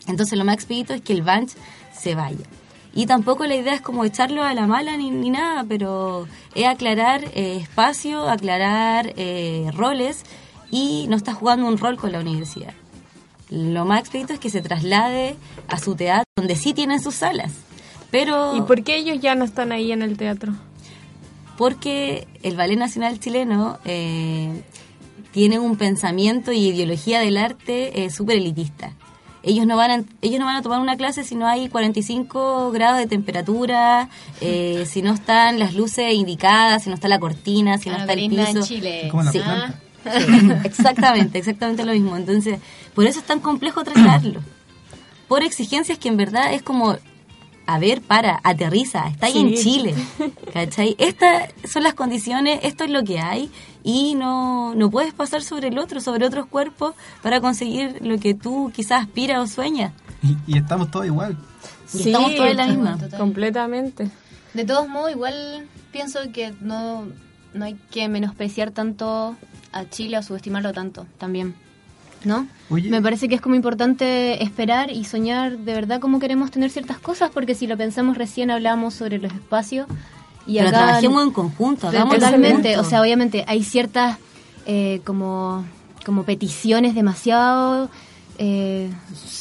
Entonces 0.08 0.38
lo 0.38 0.46
más 0.46 0.56
expedito 0.56 0.94
es 0.94 1.02
que 1.02 1.14
el 1.14 1.22
Banch 1.22 1.52
se 1.94 2.16
vaya. 2.16 2.46
Y 2.94 3.08
tampoco 3.08 3.46
la 3.46 3.56
idea 3.56 3.74
es 3.74 3.82
como 3.82 4.06
echarlo 4.06 4.44
a 4.44 4.54
la 4.54 4.68
mala 4.68 4.96
ni, 4.96 5.12
ni 5.12 5.30
nada, 5.30 5.66
pero 5.68 6.28
es 6.56 6.66
aclarar 6.66 7.26
eh, 7.34 7.58
espacio, 7.58 8.30
aclarar 8.30 9.14
eh, 9.18 9.70
roles 9.74 10.24
y 10.72 11.06
no 11.10 11.18
está 11.18 11.34
jugando 11.34 11.68
un 11.68 11.78
rol 11.78 11.98
con 11.98 12.14
la 12.14 12.20
universidad. 12.20 12.74
Lo 13.50 13.86
más 13.86 14.00
expedito 14.00 14.34
es 14.34 14.40
que 14.40 14.50
se 14.50 14.62
traslade 14.62 15.36
a 15.68 15.78
su 15.80 15.96
teatro, 15.96 16.26
donde 16.36 16.56
sí 16.56 16.74
tienen 16.74 17.00
sus 17.02 17.16
salas. 17.16 17.52
Pero 18.12 18.56
¿Y 18.58 18.62
por 18.62 18.84
qué 18.84 18.98
ellos 18.98 19.20
ya 19.22 19.36
no 19.36 19.44
están 19.46 19.72
ahí 19.72 19.92
en 19.92 20.02
el 20.02 20.18
teatro? 20.18 20.54
porque 21.58 22.28
el 22.44 22.56
Ballet 22.58 22.78
Nacional 22.78 23.18
Chileno 23.20 23.80
eh, 23.86 24.62
tiene 25.32 25.58
un 25.60 25.78
pensamiento 25.78 26.52
y 26.52 26.68
ideología 26.68 27.20
del 27.22 27.38
arte 27.38 28.04
eh, 28.04 28.10
súper 28.10 28.38
elitista. 28.38 28.92
Ellos 29.42 29.66
no, 29.68 29.78
van 29.78 29.92
a, 29.92 30.04
ellos 30.22 30.40
no 30.40 30.46
van 30.48 30.56
a 30.58 30.62
tomar 30.64 30.82
una 30.82 30.98
clase 30.98 31.24
si 31.24 31.36
no 31.36 31.48
hay 31.48 31.70
45 31.70 32.72
grados 32.72 32.98
de 32.98 33.06
temperatura, 33.08 34.10
eh, 34.42 34.86
si 34.90 35.02
no 35.02 35.14
están 35.14 35.60
las 35.60 35.76
luces 35.76 36.14
indicadas, 36.14 36.84
si 36.84 36.90
no 36.90 36.96
está 36.96 37.08
la 37.08 37.20
cortina, 37.20 37.78
si 37.78 37.90
no 37.90 37.96
Ah, 37.96 38.00
está 38.02 38.14
el 38.14 38.20
en 38.20 38.30
piso. 38.32 38.62
Chile. 38.66 39.08
Como 39.12 39.24
la 39.24 39.32
Sí. 39.32 39.40
planta. 39.40 39.80
exactamente, 40.64 41.40
exactamente 41.40 41.84
lo 41.86 41.94
mismo. 41.94 42.16
Entonces, 42.16 42.60
por 42.94 43.06
eso 43.06 43.20
es 43.20 43.26
tan 43.26 43.40
complejo 43.40 43.84
trasladarlo. 43.84 44.42
Por 45.28 45.44
exigencias 45.44 45.98
que 45.98 46.08
en 46.10 46.18
verdad 46.18 46.54
es 46.54 46.62
como, 46.62 46.98
a 47.66 47.80
ver, 47.80 48.02
para, 48.02 48.40
aterriza, 48.44 49.08
está 49.08 49.26
ahí 49.28 49.40
en 49.40 49.50
Sí. 49.58 49.64
Chile. 49.64 49.96
¿Cachai? 50.54 50.96
Estas 51.00 51.50
son 51.68 51.84
las 51.84 51.94
condiciones, 51.96 52.60
esto 52.64 52.84
es 52.84 52.92
lo 52.92 53.04
que 53.04 53.20
hay 53.20 53.50
y 53.84 54.16
no, 54.16 54.74
no 54.76 54.90
puedes 54.90 55.14
pasar 55.14 55.44
sobre 55.44 55.70
el 55.70 55.78
otro, 55.80 56.00
sobre 56.02 56.26
otros 56.26 56.46
cuerpos 56.48 56.94
para 57.22 57.42
conseguir 57.42 57.98
lo 58.02 58.18
que 58.20 58.34
tú 58.34 58.72
quizás 58.76 59.04
aspiras 59.04 59.40
o 59.40 59.48
sueñas. 59.48 59.94
Y, 60.22 60.36
y 60.48 60.58
estamos 60.58 60.92
todos 60.92 61.06
igual. 61.06 61.38
Y 61.94 62.08
estamos 62.08 62.36
todos 62.36 62.50
en 62.50 62.58
la 62.58 62.68
misma. 62.68 62.98
total. 62.98 63.20
Completamente. 63.20 64.10
De 64.54 64.64
todos 64.66 64.88
modos, 64.88 65.12
igual 65.12 65.68
pienso 65.92 66.20
que 66.34 66.54
no, 66.62 67.06
no 67.54 67.66
hay 67.66 67.76
que 67.92 68.08
menospreciar 68.10 68.72
tanto 68.72 69.36
a 69.76 69.88
Chile 69.90 70.18
o 70.18 70.24
subestimarlo 70.24 70.74
tanto 70.74 71.06
también. 71.20 71.54
¿No? 72.24 72.48
Oye. 72.72 72.90
Me 72.90 73.02
parece 73.04 73.30
que 73.30 73.36
es 73.36 73.42
como 73.42 73.54
importante 73.54 74.42
esperar 74.44 74.90
y 74.90 75.04
soñar 75.04 75.60
de 75.60 75.74
verdad 75.76 76.00
cómo 76.00 76.18
queremos 76.20 76.50
tener 76.50 76.72
ciertas 76.72 76.98
cosas, 76.98 77.30
porque 77.32 77.54
si 77.54 77.68
lo 77.68 77.78
pensamos 77.78 78.18
recién 78.18 78.50
hablamos 78.50 78.96
sobre 78.96 79.20
los 79.20 79.32
espacios 79.32 79.86
y 80.48 80.56
Pero 80.58 80.70
acá 80.70 80.78
trabajemos 80.78 81.24
en 81.24 81.32
conjunto, 81.32 81.92
Totalmente, 81.92 82.80
o 82.80 82.84
sea, 82.84 83.02
obviamente 83.02 83.44
hay 83.48 83.64
ciertas 83.64 84.18
eh, 84.66 85.02
como, 85.04 85.66
como 86.04 86.24
peticiones 86.24 86.96
demasiado 86.96 87.90
eh, 88.40 88.90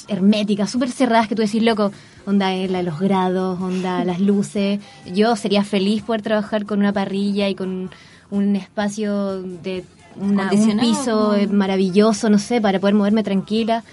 herméticas, 0.09 0.71
súper 0.71 0.91
cerradas 0.91 1.27
que 1.29 1.35
tú 1.35 1.41
decís, 1.43 1.63
loco, 1.63 1.91
onda 2.27 2.53
eh, 2.55 2.69
la- 2.69 2.83
los 2.83 3.01
grados, 3.01 3.61
onda 3.63 4.05
las 4.11 4.21
luces. 4.21 4.81
Yo 5.07 5.37
sería 5.37 5.65
feliz 5.65 6.03
poder 6.03 6.21
trabajar 6.21 6.67
con 6.67 6.81
una 6.81 6.93
parrilla 6.93 7.49
y 7.49 7.55
con 7.55 7.91
un 8.31 8.57
espacio 8.57 9.43
de 9.43 9.85
una- 10.17 10.51
un 10.53 10.79
piso 10.79 11.35
eh, 11.35 11.47
¿no? 11.47 11.53
maravilloso, 11.55 12.29
no 12.31 12.39
sé, 12.39 12.61
para 12.61 12.79
poder 12.81 12.95
moverme 12.95 13.23
tranquila. 13.23 13.85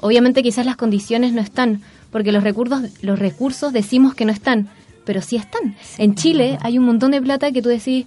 Obviamente 0.00 0.42
quizás 0.42 0.66
las 0.66 0.76
condiciones 0.76 1.32
no 1.32 1.40
están, 1.40 1.80
porque 2.10 2.32
los 2.32 2.42
recursos, 2.44 2.82
los 3.02 3.18
recursos 3.18 3.72
decimos 3.72 4.14
que 4.14 4.24
no 4.24 4.32
están, 4.32 4.68
pero 5.04 5.20
sí 5.22 5.36
están. 5.36 5.76
En 5.98 6.14
Chile 6.14 6.58
hay 6.62 6.78
un 6.78 6.84
montón 6.84 7.10
de 7.12 7.20
plata 7.22 7.50
que 7.52 7.62
tú 7.62 7.68
decís, 7.68 8.06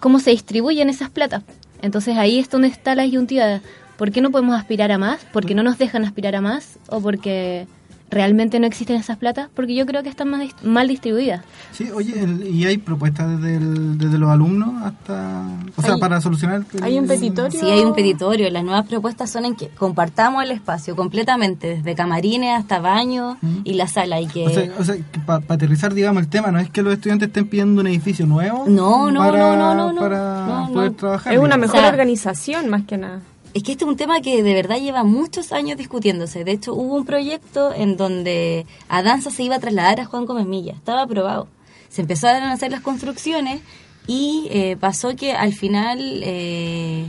¿cómo 0.00 0.18
se 0.20 0.30
distribuyen 0.30 0.88
esas 0.90 1.10
platas? 1.10 1.42
Entonces 1.82 2.16
ahí 2.16 2.38
es 2.38 2.48
donde 2.50 2.68
está 2.68 2.94
la 2.94 3.02
disyuntiva. 3.04 3.60
¿Por 3.96 4.10
qué 4.12 4.20
no 4.20 4.30
podemos 4.30 4.54
aspirar 4.58 4.92
a 4.92 4.98
más? 4.98 5.20
¿Porque 5.32 5.54
no 5.54 5.62
nos 5.62 5.78
dejan 5.78 6.04
aspirar 6.04 6.34
a 6.36 6.40
más? 6.40 6.78
¿O 6.88 7.00
porque 7.00 7.66
realmente 8.10 8.60
no 8.60 8.66
existen 8.66 8.96
esas 8.96 9.16
platas? 9.16 9.48
Porque 9.54 9.74
yo 9.74 9.84
creo 9.86 10.02
que 10.02 10.08
están 10.08 10.28
más 10.30 10.42
mal 10.62 10.88
distribuidas. 10.88 11.42
Sí, 11.72 11.90
oye, 11.94 12.18
el- 12.22 12.46
y 12.48 12.64
hay 12.66 12.78
propuestas 12.78 13.40
desde, 13.40 13.56
el- 13.56 13.98
desde 13.98 14.16
los 14.18 14.30
alumnos 14.30 14.82
hasta... 14.84 15.42
O 15.76 15.82
sea, 15.82 15.94
Hay- 15.94 16.00
para 16.00 16.20
solucionar... 16.20 16.64
el- 16.72 16.82
hay 16.84 16.98
un 16.98 17.06
petitorio. 17.06 17.58
Sí, 17.58 17.66
hay 17.68 17.80
un 17.84 17.94
petitorio. 17.94 18.48
Las 18.50 18.64
nuevas 18.64 18.86
propuestas 18.86 19.30
son 19.30 19.44
en 19.44 19.56
que 19.56 19.68
compartamos 19.68 20.42
el 20.44 20.52
espacio 20.52 20.94
completamente, 20.96 21.68
desde 21.76 21.94
camarines 21.94 22.56
hasta 22.58 22.78
baños 22.78 23.36
y 23.64 23.74
la 23.74 23.88
sala. 23.88 24.20
Y 24.20 24.26
que 24.28 24.46
O 24.46 24.50
sea, 24.50 24.70
o 24.78 24.84
sea 24.84 24.96
para 25.26 25.42
aterrizar, 25.48 25.92
digamos, 25.92 26.22
el 26.22 26.28
tema, 26.28 26.50
no 26.52 26.58
es 26.60 26.70
que 26.70 26.82
los 26.82 26.92
estudiantes 26.94 27.28
estén 27.28 27.48
pidiendo 27.48 27.80
un 27.80 27.86
edificio 27.88 28.26
nuevo 28.26 28.64
No, 28.68 29.10
no, 29.10 29.20
para, 29.20 29.38
no, 29.38 29.56
no, 29.56 29.74
no, 29.74 29.92
no. 29.92 30.00
para 30.00 30.46
No, 30.46 30.70
poder 30.72 30.90
no. 30.92 30.96
trabajar. 30.96 31.32
Es 31.34 31.38
una 31.40 31.56
mejor 31.56 31.78
O 31.78 31.80
sea, 31.80 31.88
organización 31.90 32.68
más 32.68 32.84
que 32.84 32.96
nada. 32.98 33.20
Es 33.56 33.62
que 33.62 33.72
este 33.72 33.84
es 33.84 33.88
un 33.88 33.96
tema 33.96 34.20
que 34.20 34.42
de 34.42 34.52
verdad 34.52 34.76
lleva 34.76 35.02
muchos 35.02 35.50
años 35.50 35.78
discutiéndose. 35.78 36.44
De 36.44 36.52
hecho, 36.52 36.74
hubo 36.74 36.94
un 36.94 37.06
proyecto 37.06 37.72
en 37.72 37.96
donde 37.96 38.66
a 38.90 39.02
danza 39.02 39.30
se 39.30 39.44
iba 39.44 39.56
a 39.56 39.60
trasladar 39.60 39.98
a 39.98 40.04
Juan 40.04 40.26
Gómez. 40.26 40.74
Estaba 40.74 41.00
aprobado. 41.00 41.48
Se 41.88 42.02
empezaron 42.02 42.42
a 42.42 42.52
hacer 42.52 42.70
las 42.70 42.82
construcciones 42.82 43.62
y 44.06 44.48
eh, 44.50 44.76
pasó 44.78 45.16
que 45.16 45.32
al 45.32 45.54
final 45.54 46.20
eh, 46.22 47.06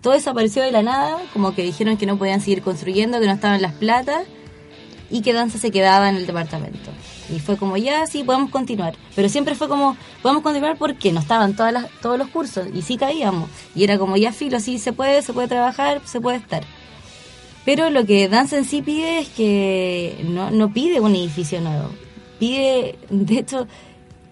todo 0.00 0.12
desapareció 0.12 0.62
de 0.62 0.70
la 0.70 0.84
nada. 0.84 1.18
Como 1.32 1.56
que 1.56 1.64
dijeron 1.64 1.96
que 1.96 2.06
no 2.06 2.18
podían 2.18 2.40
seguir 2.40 2.62
construyendo, 2.62 3.18
que 3.18 3.26
no 3.26 3.32
estaban 3.32 3.60
las 3.60 3.72
platas. 3.72 4.28
y 5.10 5.22
que 5.22 5.32
danza 5.32 5.58
se 5.58 5.72
quedaba 5.72 6.08
en 6.08 6.14
el 6.14 6.26
departamento. 6.26 6.92
Y 7.30 7.40
fue 7.40 7.56
como, 7.56 7.76
ya, 7.76 8.06
sí, 8.06 8.22
podemos 8.22 8.50
continuar. 8.50 8.96
Pero 9.14 9.28
siempre 9.28 9.54
fue 9.54 9.68
como, 9.68 9.96
podemos 10.22 10.42
continuar 10.42 10.76
porque 10.76 11.12
no 11.12 11.20
estaban 11.20 11.56
todas 11.56 11.72
las, 11.72 11.90
todos 12.00 12.18
los 12.18 12.28
cursos 12.28 12.66
y 12.72 12.82
sí 12.82 12.96
caíamos. 12.96 13.48
Y 13.74 13.84
era 13.84 13.98
como, 13.98 14.16
ya, 14.16 14.32
filo, 14.32 14.60
sí, 14.60 14.78
se 14.78 14.92
puede, 14.92 15.22
se 15.22 15.32
puede 15.32 15.48
trabajar, 15.48 16.02
se 16.04 16.20
puede 16.20 16.38
estar. 16.38 16.64
Pero 17.64 17.88
lo 17.90 18.04
que 18.04 18.28
Danza 18.28 18.58
en 18.58 18.64
sí 18.64 18.82
pide 18.82 19.20
es 19.20 19.28
que 19.28 20.22
no, 20.28 20.50
no 20.50 20.72
pide 20.72 21.00
un 21.00 21.14
edificio 21.14 21.60
nuevo. 21.60 21.88
Pide, 22.38 22.98
de 23.08 23.38
hecho, 23.38 23.66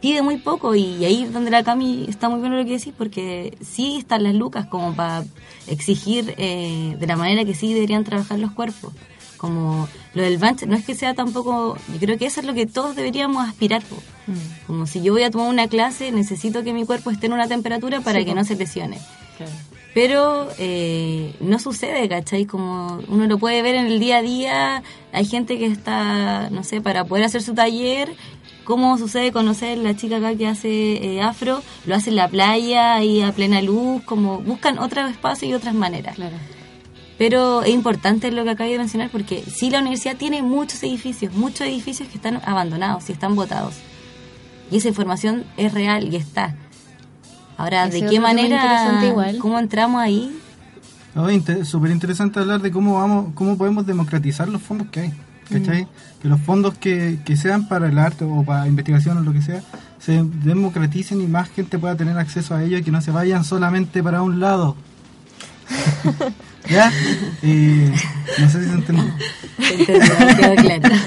pide 0.02 0.20
muy 0.20 0.36
poco 0.36 0.74
y 0.74 1.04
ahí 1.04 1.24
donde 1.24 1.50
la 1.50 1.62
Cami 1.62 2.06
está 2.08 2.28
muy 2.28 2.40
bueno 2.40 2.56
lo 2.56 2.64
que 2.64 2.72
decís 2.72 2.92
porque 2.96 3.56
sí 3.62 3.98
están 3.98 4.24
las 4.24 4.34
lucas 4.34 4.66
como 4.66 4.94
para 4.94 5.24
exigir 5.68 6.34
eh, 6.38 6.96
de 6.98 7.06
la 7.06 7.16
manera 7.16 7.44
que 7.44 7.54
sí 7.54 7.72
deberían 7.72 8.04
trabajar 8.04 8.38
los 8.38 8.52
cuerpos. 8.52 8.92
Como 9.38 9.88
lo 10.14 10.22
del 10.22 10.38
bench, 10.38 10.64
no 10.66 10.76
es 10.76 10.84
que 10.84 10.94
sea 10.94 11.14
tampoco, 11.14 11.76
yo 11.92 11.98
creo 11.98 12.18
que 12.18 12.26
eso 12.26 12.40
es 12.40 12.46
lo 12.46 12.54
que 12.54 12.66
todos 12.66 12.94
deberíamos 12.94 13.48
aspirar. 13.48 13.82
po. 13.82 13.96
Como 14.66 14.86
si 14.86 15.02
yo 15.02 15.12
voy 15.12 15.22
a 15.22 15.30
tomar 15.30 15.48
una 15.48 15.68
clase, 15.68 16.12
necesito 16.12 16.62
que 16.62 16.72
mi 16.72 16.84
cuerpo 16.84 17.10
esté 17.10 17.26
en 17.26 17.32
una 17.32 17.48
temperatura 17.48 18.00
para 18.00 18.24
que 18.24 18.34
no 18.34 18.44
se 18.44 18.56
lesione. 18.56 18.98
Pero 19.94 20.48
eh, 20.58 21.34
no 21.40 21.58
sucede, 21.58 22.08
¿cachai? 22.08 22.46
Como 22.46 23.00
uno 23.08 23.26
lo 23.26 23.38
puede 23.38 23.60
ver 23.62 23.74
en 23.74 23.86
el 23.86 24.00
día 24.00 24.18
a 24.18 24.22
día, 24.22 24.82
hay 25.12 25.24
gente 25.26 25.58
que 25.58 25.66
está, 25.66 26.48
no 26.50 26.64
sé, 26.64 26.80
para 26.80 27.04
poder 27.04 27.24
hacer 27.24 27.42
su 27.42 27.54
taller, 27.54 28.14
como 28.64 28.96
sucede 28.96 29.32
conocer 29.32 29.76
la 29.78 29.94
chica 29.94 30.16
acá 30.16 30.34
que 30.34 30.46
hace 30.46 30.94
eh, 31.04 31.20
afro, 31.20 31.62
lo 31.84 31.94
hace 31.94 32.10
en 32.10 32.16
la 32.16 32.28
playa, 32.28 32.94
ahí 32.94 33.20
a 33.20 33.32
plena 33.32 33.60
luz, 33.60 34.02
como 34.04 34.38
buscan 34.38 34.78
otros 34.78 35.10
espacios 35.10 35.50
y 35.50 35.54
otras 35.54 35.74
maneras. 35.74 36.16
Pero 37.22 37.62
es 37.62 37.70
importante 37.70 38.32
lo 38.32 38.42
que 38.42 38.50
acabo 38.50 38.68
de 38.68 38.78
mencionar 38.78 39.08
porque 39.08 39.44
sí 39.46 39.70
la 39.70 39.78
universidad 39.78 40.16
tiene 40.16 40.42
muchos 40.42 40.82
edificios, 40.82 41.32
muchos 41.34 41.60
edificios 41.68 42.08
que 42.08 42.16
están 42.16 42.40
abandonados 42.44 43.08
y 43.08 43.12
están 43.12 43.36
botados. 43.36 43.74
Y 44.72 44.78
esa 44.78 44.88
información 44.88 45.44
es 45.56 45.72
real 45.72 46.12
y 46.12 46.16
está. 46.16 46.56
Ahora, 47.56 47.86
Ese 47.86 48.00
¿de 48.02 48.10
qué 48.10 48.18
manera, 48.18 48.56
interesante 48.56 49.06
igual. 49.06 49.38
cómo 49.38 49.56
entramos 49.60 50.00
ahí? 50.02 50.36
Inter- 51.30 51.64
súper 51.64 51.92
interesante 51.92 52.40
hablar 52.40 52.60
de 52.60 52.72
cómo 52.72 52.94
vamos, 52.98 53.26
cómo 53.34 53.56
podemos 53.56 53.86
democratizar 53.86 54.48
los 54.48 54.60
fondos 54.60 54.88
que 54.90 55.00
hay. 55.02 55.12
¿Cachai? 55.48 55.86
Que 56.20 56.26
los 56.26 56.40
fondos 56.40 56.74
que, 56.76 57.20
que 57.24 57.36
sean 57.36 57.68
para 57.68 57.86
el 57.86 57.98
arte 57.98 58.24
o 58.24 58.42
para 58.42 58.66
investigación 58.66 59.18
o 59.18 59.20
lo 59.20 59.32
que 59.32 59.42
sea, 59.42 59.62
se 60.00 60.24
democraticen 60.24 61.20
y 61.20 61.28
más 61.28 61.50
gente 61.50 61.78
pueda 61.78 61.94
tener 61.96 62.18
acceso 62.18 62.56
a 62.56 62.64
ellos 62.64 62.80
y 62.80 62.82
que 62.82 62.90
no 62.90 63.00
se 63.00 63.12
vayan 63.12 63.44
solamente 63.44 64.02
para 64.02 64.22
un 64.22 64.40
lado. 64.40 64.74
¿Ya? 66.68 66.92
Eh, 67.42 67.92
no 68.38 68.48
sé 68.48 68.62
si 68.62 68.68
se 68.68 68.74
entendió. 68.74 69.04
Quedó 69.86 70.54
claro. 70.56 70.88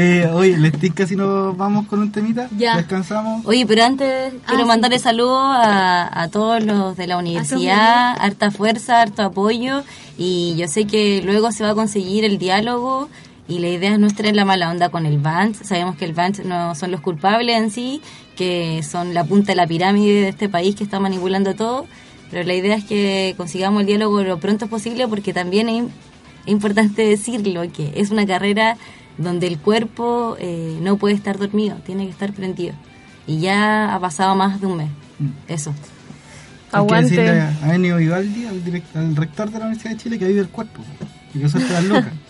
Eh, 0.00 0.30
oye, 0.32 0.56
¿les 0.56 0.78
tinca 0.78 1.08
si 1.08 1.16
nos 1.16 1.56
vamos 1.56 1.88
con 1.88 1.98
un 1.98 2.12
temita? 2.12 2.48
Ya. 2.56 2.76
¿Descansamos? 2.76 3.44
Oye, 3.44 3.66
pero 3.66 3.82
antes 3.82 4.32
quiero 4.46 4.62
sí. 4.62 4.68
mandarle 4.68 5.00
saludos 5.00 5.40
a, 5.42 6.22
a 6.22 6.28
todos 6.28 6.62
los 6.62 6.96
de 6.96 7.08
la 7.08 7.16
universidad, 7.16 8.14
harta 8.16 8.52
fuerza, 8.52 9.00
harto 9.00 9.22
apoyo 9.22 9.82
y 10.16 10.54
yo 10.56 10.68
sé 10.68 10.86
que 10.86 11.20
luego 11.24 11.50
se 11.50 11.64
va 11.64 11.70
a 11.70 11.74
conseguir 11.74 12.24
el 12.24 12.38
diálogo 12.38 13.08
y 13.48 13.58
la 13.60 13.68
idea 13.68 13.92
es 13.92 13.98
no 13.98 14.06
estar 14.06 14.26
en 14.26 14.36
la 14.36 14.44
mala 14.44 14.70
onda 14.70 14.90
con 14.90 15.06
el 15.06 15.18
band. 15.18 15.56
Sabemos 15.64 15.96
que 15.96 16.04
el 16.04 16.12
band 16.12 16.44
no 16.44 16.74
son 16.74 16.90
los 16.90 17.00
culpables 17.00 17.56
en 17.56 17.70
sí, 17.70 18.02
que 18.36 18.82
son 18.82 19.14
la 19.14 19.24
punta 19.24 19.52
de 19.52 19.56
la 19.56 19.66
pirámide 19.66 20.22
de 20.22 20.28
este 20.28 20.48
país 20.48 20.76
que 20.76 20.84
está 20.84 21.00
manipulando 21.00 21.54
todo, 21.54 21.86
pero 22.30 22.44
la 22.44 22.54
idea 22.54 22.76
es 22.76 22.84
que 22.84 23.34
consigamos 23.36 23.80
el 23.80 23.86
diálogo 23.86 24.22
lo 24.22 24.38
pronto 24.38 24.66
posible 24.68 25.06
porque 25.08 25.32
también 25.32 25.68
es, 25.68 25.84
es 25.84 26.52
importante 26.52 27.02
decirlo, 27.02 27.62
que 27.72 27.92
es 27.96 28.10
una 28.10 28.26
carrera 28.26 28.76
donde 29.16 29.46
el 29.46 29.58
cuerpo 29.58 30.36
eh, 30.38 30.78
no 30.80 30.96
puede 30.96 31.14
estar 31.14 31.38
dormido, 31.38 31.76
tiene 31.84 32.04
que 32.04 32.10
estar 32.10 32.32
prendido. 32.32 32.74
Y 33.26 33.40
ya 33.40 33.94
ha 33.94 34.00
pasado 34.00 34.34
más 34.36 34.60
de 34.60 34.66
un 34.66 34.76
mes. 34.78 34.90
Eso. 35.48 35.70
Hay 35.70 36.70
que 36.70 36.76
Aguante. 36.76 37.10
decirle 37.16 37.40
a 37.40 37.74
Ennio 37.74 37.96
Vivaldi, 37.96 38.46
al, 38.46 38.62
direct- 38.64 38.94
al 38.94 39.16
rector 39.16 39.50
de 39.50 39.58
la 39.58 39.64
Universidad 39.66 39.90
de 39.92 39.96
Chile, 40.02 40.18
que 40.18 40.26
vive 40.26 40.40
el 40.40 40.48
cuerpo. 40.48 40.82
Y 41.34 41.40
que 41.40 41.48
suelte 41.48 41.72
las 41.72 41.84
locas. 41.84 42.12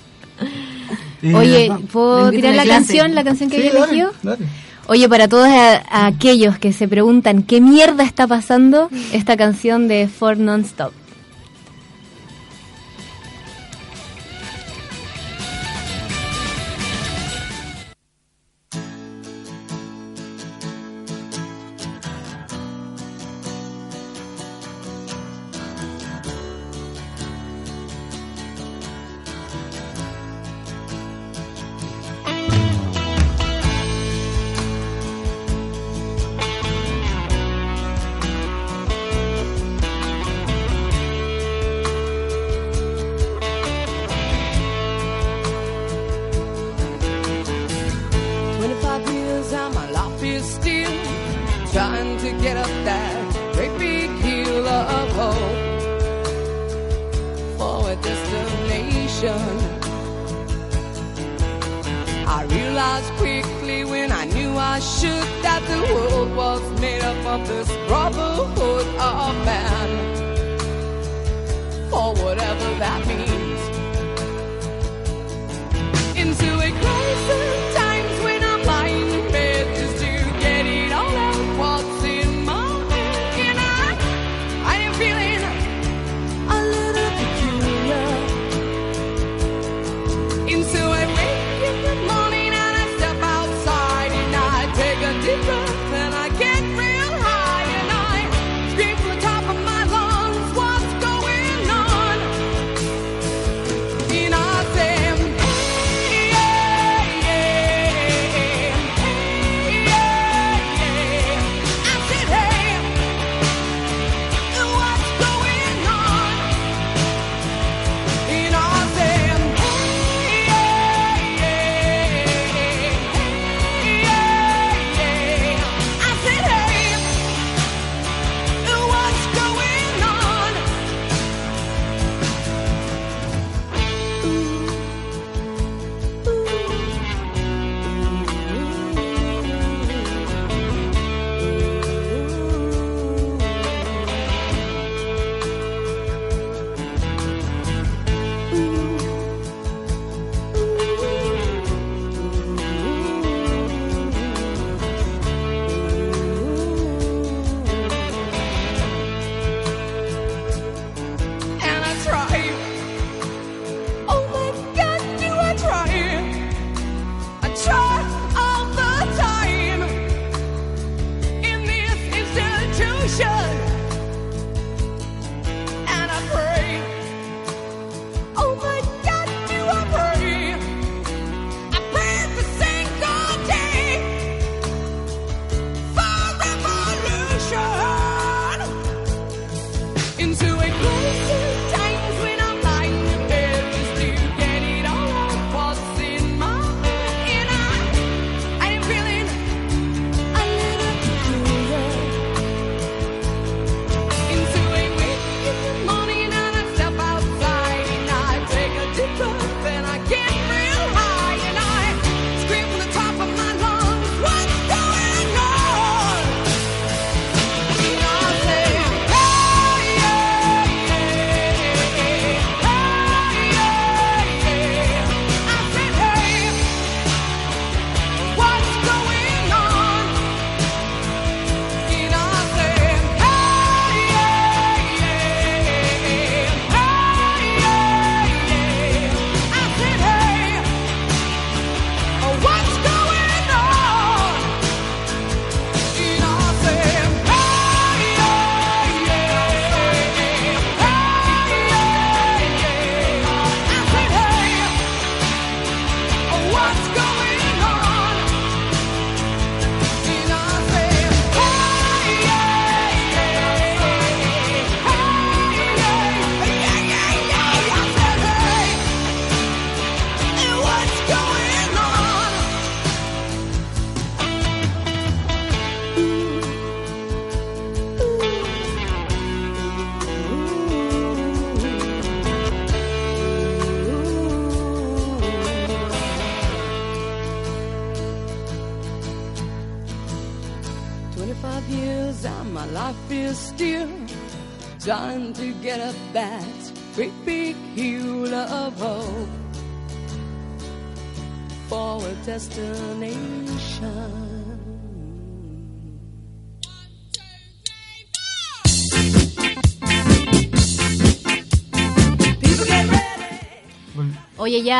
Eh, 1.20 1.34
Oye, 1.34 1.68
¿puedo 1.92 2.30
tirar 2.30 2.55
la 2.55 2.59
la 2.59 2.62
clase. 2.62 2.78
canción, 2.96 3.14
la 3.16 3.24
canción 3.24 3.51
que 3.51 3.57
Sí, 3.61 3.66
había 3.68 3.72
dale, 3.80 3.86
elegido? 3.92 4.12
dale. 4.22 4.46
Oye, 4.89 5.09
para 5.09 5.28
todos 5.28 5.47
a- 5.49 5.82
a 5.91 6.07
aquellos 6.07 6.59
que 6.59 6.72
se 6.72 6.89
preguntan 6.89 7.43
qué 7.43 7.61
mierda 7.61 8.03
está 8.05 8.26
pasando, 8.26 8.89
esta 9.12 9.36
canción 9.36 9.86
de 9.86 10.09
Ford 10.09 10.39
Nonstop. 10.39 10.93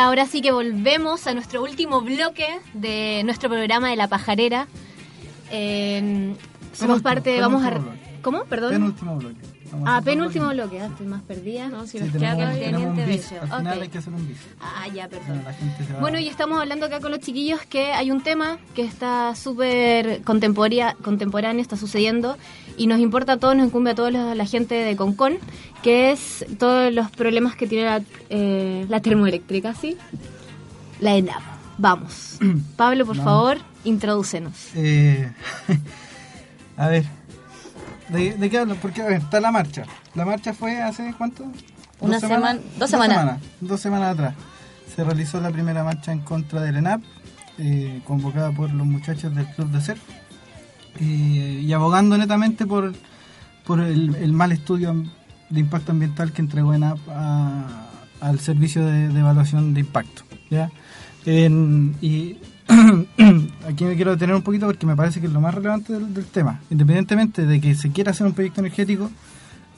Ahora 0.09 0.25
sí 0.25 0.41
que 0.41 0.51
volvemos 0.51 1.27
a 1.27 1.35
nuestro 1.35 1.61
último 1.61 2.01
bloque 2.01 2.47
de 2.73 3.21
nuestro 3.25 3.47
programa 3.47 3.91
de 3.91 3.95
La 3.95 4.07
Pajarera. 4.07 4.67
Eh, 5.51 6.33
somos 6.73 7.03
parte, 7.03 7.39
vamos 7.39 7.63
a... 7.63 7.79
¿Cómo? 8.23 8.43
Perdón. 8.45 8.71
Penúltimo 8.71 9.15
bloque. 9.17 9.41
Ah, 9.85 10.01
penúltimo 10.03 10.49
bloque, 10.49 10.79
ah, 10.81 10.85
estoy 10.87 11.05
más 11.07 11.21
perdida. 11.21 11.67
No, 11.69 11.85
si 11.85 11.97
Sí, 11.97 12.03
nos 12.03 12.13
tenemos, 12.13 12.95
queda 12.95 13.05
bis. 13.05 13.31
eso. 13.31 13.35
Al 13.41 13.57
final 13.59 13.81
hay 13.81 13.89
que 13.89 13.97
hacer 13.97 14.13
un 14.13 14.27
bis. 14.27 14.37
Ah, 14.61 14.87
ya, 14.93 15.07
perdón. 15.07 15.43
va- 15.45 15.99
Bueno, 15.99 16.19
y 16.19 16.27
estamos 16.27 16.59
hablando 16.59 16.85
acá 16.85 16.99
con 16.99 17.11
los 17.11 17.19
chiquillos 17.19 17.61
que 17.69 17.91
hay 17.93 18.11
un 18.11 18.21
tema 18.21 18.57
que 18.75 18.83
está 18.83 19.35
súper 19.35 20.21
contemporáneo, 20.23 21.61
está 21.61 21.77
sucediendo 21.77 22.37
y 22.77 22.87
nos 22.87 22.99
importa 22.99 23.33
a 23.33 23.37
todos, 23.37 23.55
nos 23.55 23.67
incumbe 23.67 23.91
a 23.91 23.95
toda 23.95 24.11
la, 24.11 24.35
la 24.35 24.45
gente 24.45 24.75
de 24.75 24.95
Concon, 24.95 25.37
que 25.83 26.11
es 26.11 26.45
todos 26.57 26.93
los 26.93 27.09
problemas 27.11 27.55
que 27.55 27.67
tiene 27.67 27.85
la, 27.85 28.01
eh, 28.29 28.85
la 28.89 29.01
termoeléctrica, 29.01 29.73
¿sí? 29.75 29.97
La 30.99 31.15
ENAP. 31.15 31.41
Vamos. 31.77 32.37
Pablo, 32.75 33.05
por 33.05 33.15
Vamos. 33.17 33.31
favor, 33.31 33.57
introdúcenos. 33.85 34.53
Eh, 34.75 35.31
a 36.77 36.87
ver, 36.87 37.05
¿de, 38.09 38.33
de 38.35 38.49
qué 38.49 38.57
hablo? 38.59 38.75
Porque 38.75 39.01
a 39.01 39.05
ver, 39.05 39.21
está 39.21 39.39
la 39.39 39.51
marcha. 39.51 39.83
La 40.15 40.25
marcha 40.25 40.53
fue 40.53 40.81
hace 40.81 41.13
cuánto? 41.17 41.43
Una 41.99 42.19
¿Dos 42.19 42.21
semana- 42.29 42.59
dos 42.77 42.89
semanas. 42.89 43.39
Dos 43.61 43.79
semanas 43.81 44.13
atrás. 44.13 44.33
Se 44.95 45.03
realizó 45.03 45.39
la 45.41 45.51
primera 45.51 45.83
marcha 45.83 46.11
en 46.11 46.19
contra 46.21 46.61
del 46.61 46.77
ENAP, 46.77 47.01
eh, 47.57 48.01
convocada 48.05 48.51
por 48.51 48.71
los 48.71 48.87
muchachos 48.87 49.33
del 49.35 49.45
Club 49.47 49.69
de 49.69 49.81
Surf, 49.81 49.99
eh, 50.99 51.61
y 51.63 51.71
abogando 51.73 52.17
netamente 52.17 52.65
por, 52.65 52.93
por 53.65 53.79
el, 53.81 54.15
el 54.15 54.33
mal 54.33 54.51
estudio 54.51 54.93
de 55.49 55.59
impacto 55.59 55.91
ambiental 55.91 56.31
que 56.31 56.41
entregó 56.41 56.73
ENAP 56.73 56.97
a- 57.09 57.85
al 58.21 58.39
servicio 58.39 58.85
de, 58.85 59.09
de 59.09 59.19
evaluación 59.19 59.73
de 59.73 59.79
impacto. 59.81 60.23
¿ya? 60.49 60.69
En- 61.25 61.95
y 62.01 62.37
aquí 63.67 63.83
me 63.83 63.95
quiero 63.95 64.11
detener 64.11 64.35
un 64.35 64.41
poquito 64.41 64.67
porque 64.67 64.85
me 64.85 64.95
parece 64.95 65.19
que 65.19 65.27
es 65.27 65.33
lo 65.33 65.41
más 65.41 65.53
relevante 65.53 65.93
del, 65.93 66.25
tema. 66.25 66.61
Independientemente 66.69 67.45
de 67.45 67.59
que 67.59 67.75
se 67.75 67.91
quiera 67.91 68.11
hacer 68.11 68.27
un 68.27 68.33
proyecto 68.33 68.61
energético, 68.61 69.09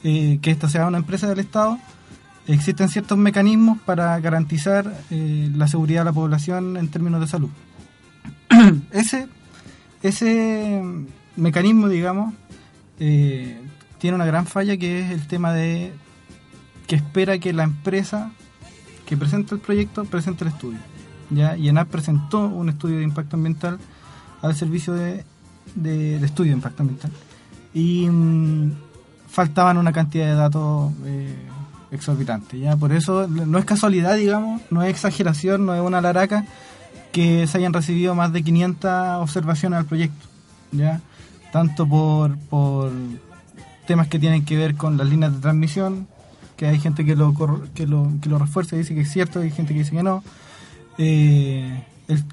eh, 0.04 0.40
que 0.42 0.52
esto 0.52 0.68
sea 0.68 0.88
una 0.88 0.98
empresa 0.98 1.28
del 1.28 1.40
Estado, 1.40 1.80
existen 2.48 2.90
ciertos 2.90 3.18
mecanismos 3.18 3.80
para 3.86 4.20
garantizar 4.20 4.92
eh, 5.10 5.50
la 5.56 5.68
seguridad 5.68 6.02
de 6.02 6.06
la 6.06 6.14
población 6.14 6.78
en 6.78 6.90
términos 6.90 7.22
de 7.22 7.28
salud. 7.28 7.50
ese, 8.92 9.28
ese 10.04 10.82
mecanismo, 11.36 11.88
digamos, 11.88 12.34
eh, 13.00 13.58
tiene 14.00 14.16
una 14.16 14.26
gran 14.26 14.46
falla 14.46 14.78
que 14.78 15.00
es 15.00 15.12
el 15.12 15.28
tema 15.28 15.54
de 15.54 15.94
que 16.88 16.96
espera 16.96 17.38
que 17.40 17.54
la 17.54 17.64
empresa 17.64 18.32
que 19.06 19.16
presenta 19.16 19.56
el 19.56 19.62
proyecto 19.62 20.04
presente 20.06 20.44
el 20.44 20.50
estudio. 20.50 20.80
¿Ya? 21.32 21.58
Y 21.58 21.70
ENAP 21.70 21.90
presentó 21.90 22.46
un 22.48 22.70
estudio 22.70 22.98
de 22.98 23.04
impacto 23.04 23.36
ambiental 23.36 23.80
al 24.42 24.56
servicio 24.56 24.94
de, 24.94 25.24
de- 25.76 26.18
estudio 26.24 26.52
de 26.52 26.58
impacto 26.58 26.84
ambiental. 26.84 27.12
Y 27.74 28.08
mm, 28.10 28.72
faltaban 29.28 29.78
una 29.78 29.92
cantidad 29.94 30.26
de 30.28 30.36
datos 30.36 30.92
eh, 31.06 31.36
exorbitantes. 31.92 32.60
¿ya? 32.60 32.76
Por 32.76 32.92
eso 32.92 33.28
no 33.28 33.58
es 33.58 33.66
casualidad, 33.66 34.16
digamos, 34.18 34.62
no 34.70 34.84
es 34.84 34.90
exageración, 34.90 35.66
no 35.66 35.74
es 35.76 35.82
una 35.82 36.02
laraca 36.02 36.46
que 37.12 37.46
se 37.48 37.58
hayan 37.58 37.74
recibido 37.74 38.16
más 38.16 38.32
de 38.34 38.44
500 38.44 38.92
observaciones 39.22 39.80
al 39.80 39.86
proyecto. 39.86 40.28
¿ya? 40.72 41.02
Tanto 41.52 41.88
por, 41.88 42.38
por 42.38 42.92
temas 43.88 44.08
que 44.08 44.20
tienen 44.20 44.46
que 44.46 44.56
ver 44.58 44.76
con 44.76 44.98
las 44.98 45.08
líneas 45.08 45.34
de 45.34 45.40
transmisión, 45.40 46.08
que 46.56 46.68
hay 46.68 46.80
gente 46.80 47.04
que 47.06 47.16
lo, 47.16 47.34
que 47.74 47.88
lo, 47.88 48.08
que 48.22 48.30
lo 48.30 48.38
refuerza 48.38 48.76
y 48.76 48.80
dice 48.80 48.94
que 48.96 49.02
es 49.02 49.12
cierto, 49.12 49.40
hay 49.40 49.52
gente 49.52 49.74
que 49.74 49.80
dice 49.80 49.92
que 49.96 50.04
no. 50.04 50.24
Eh, 50.98 51.84
el, 52.08 52.24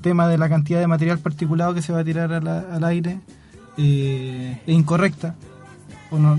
tema 0.00 0.28
de 0.28 0.38
la 0.38 0.48
cantidad 0.48 0.78
de 0.78 0.86
material 0.86 1.18
particulado 1.18 1.74
que 1.74 1.82
se 1.82 1.92
va 1.92 2.00
a 2.00 2.04
tirar 2.04 2.32
al 2.32 2.84
aire 2.84 3.20
eh, 3.76 4.60
es 4.66 4.74
incorrecta. 4.74 5.34
O 6.10 6.18
no, 6.18 6.38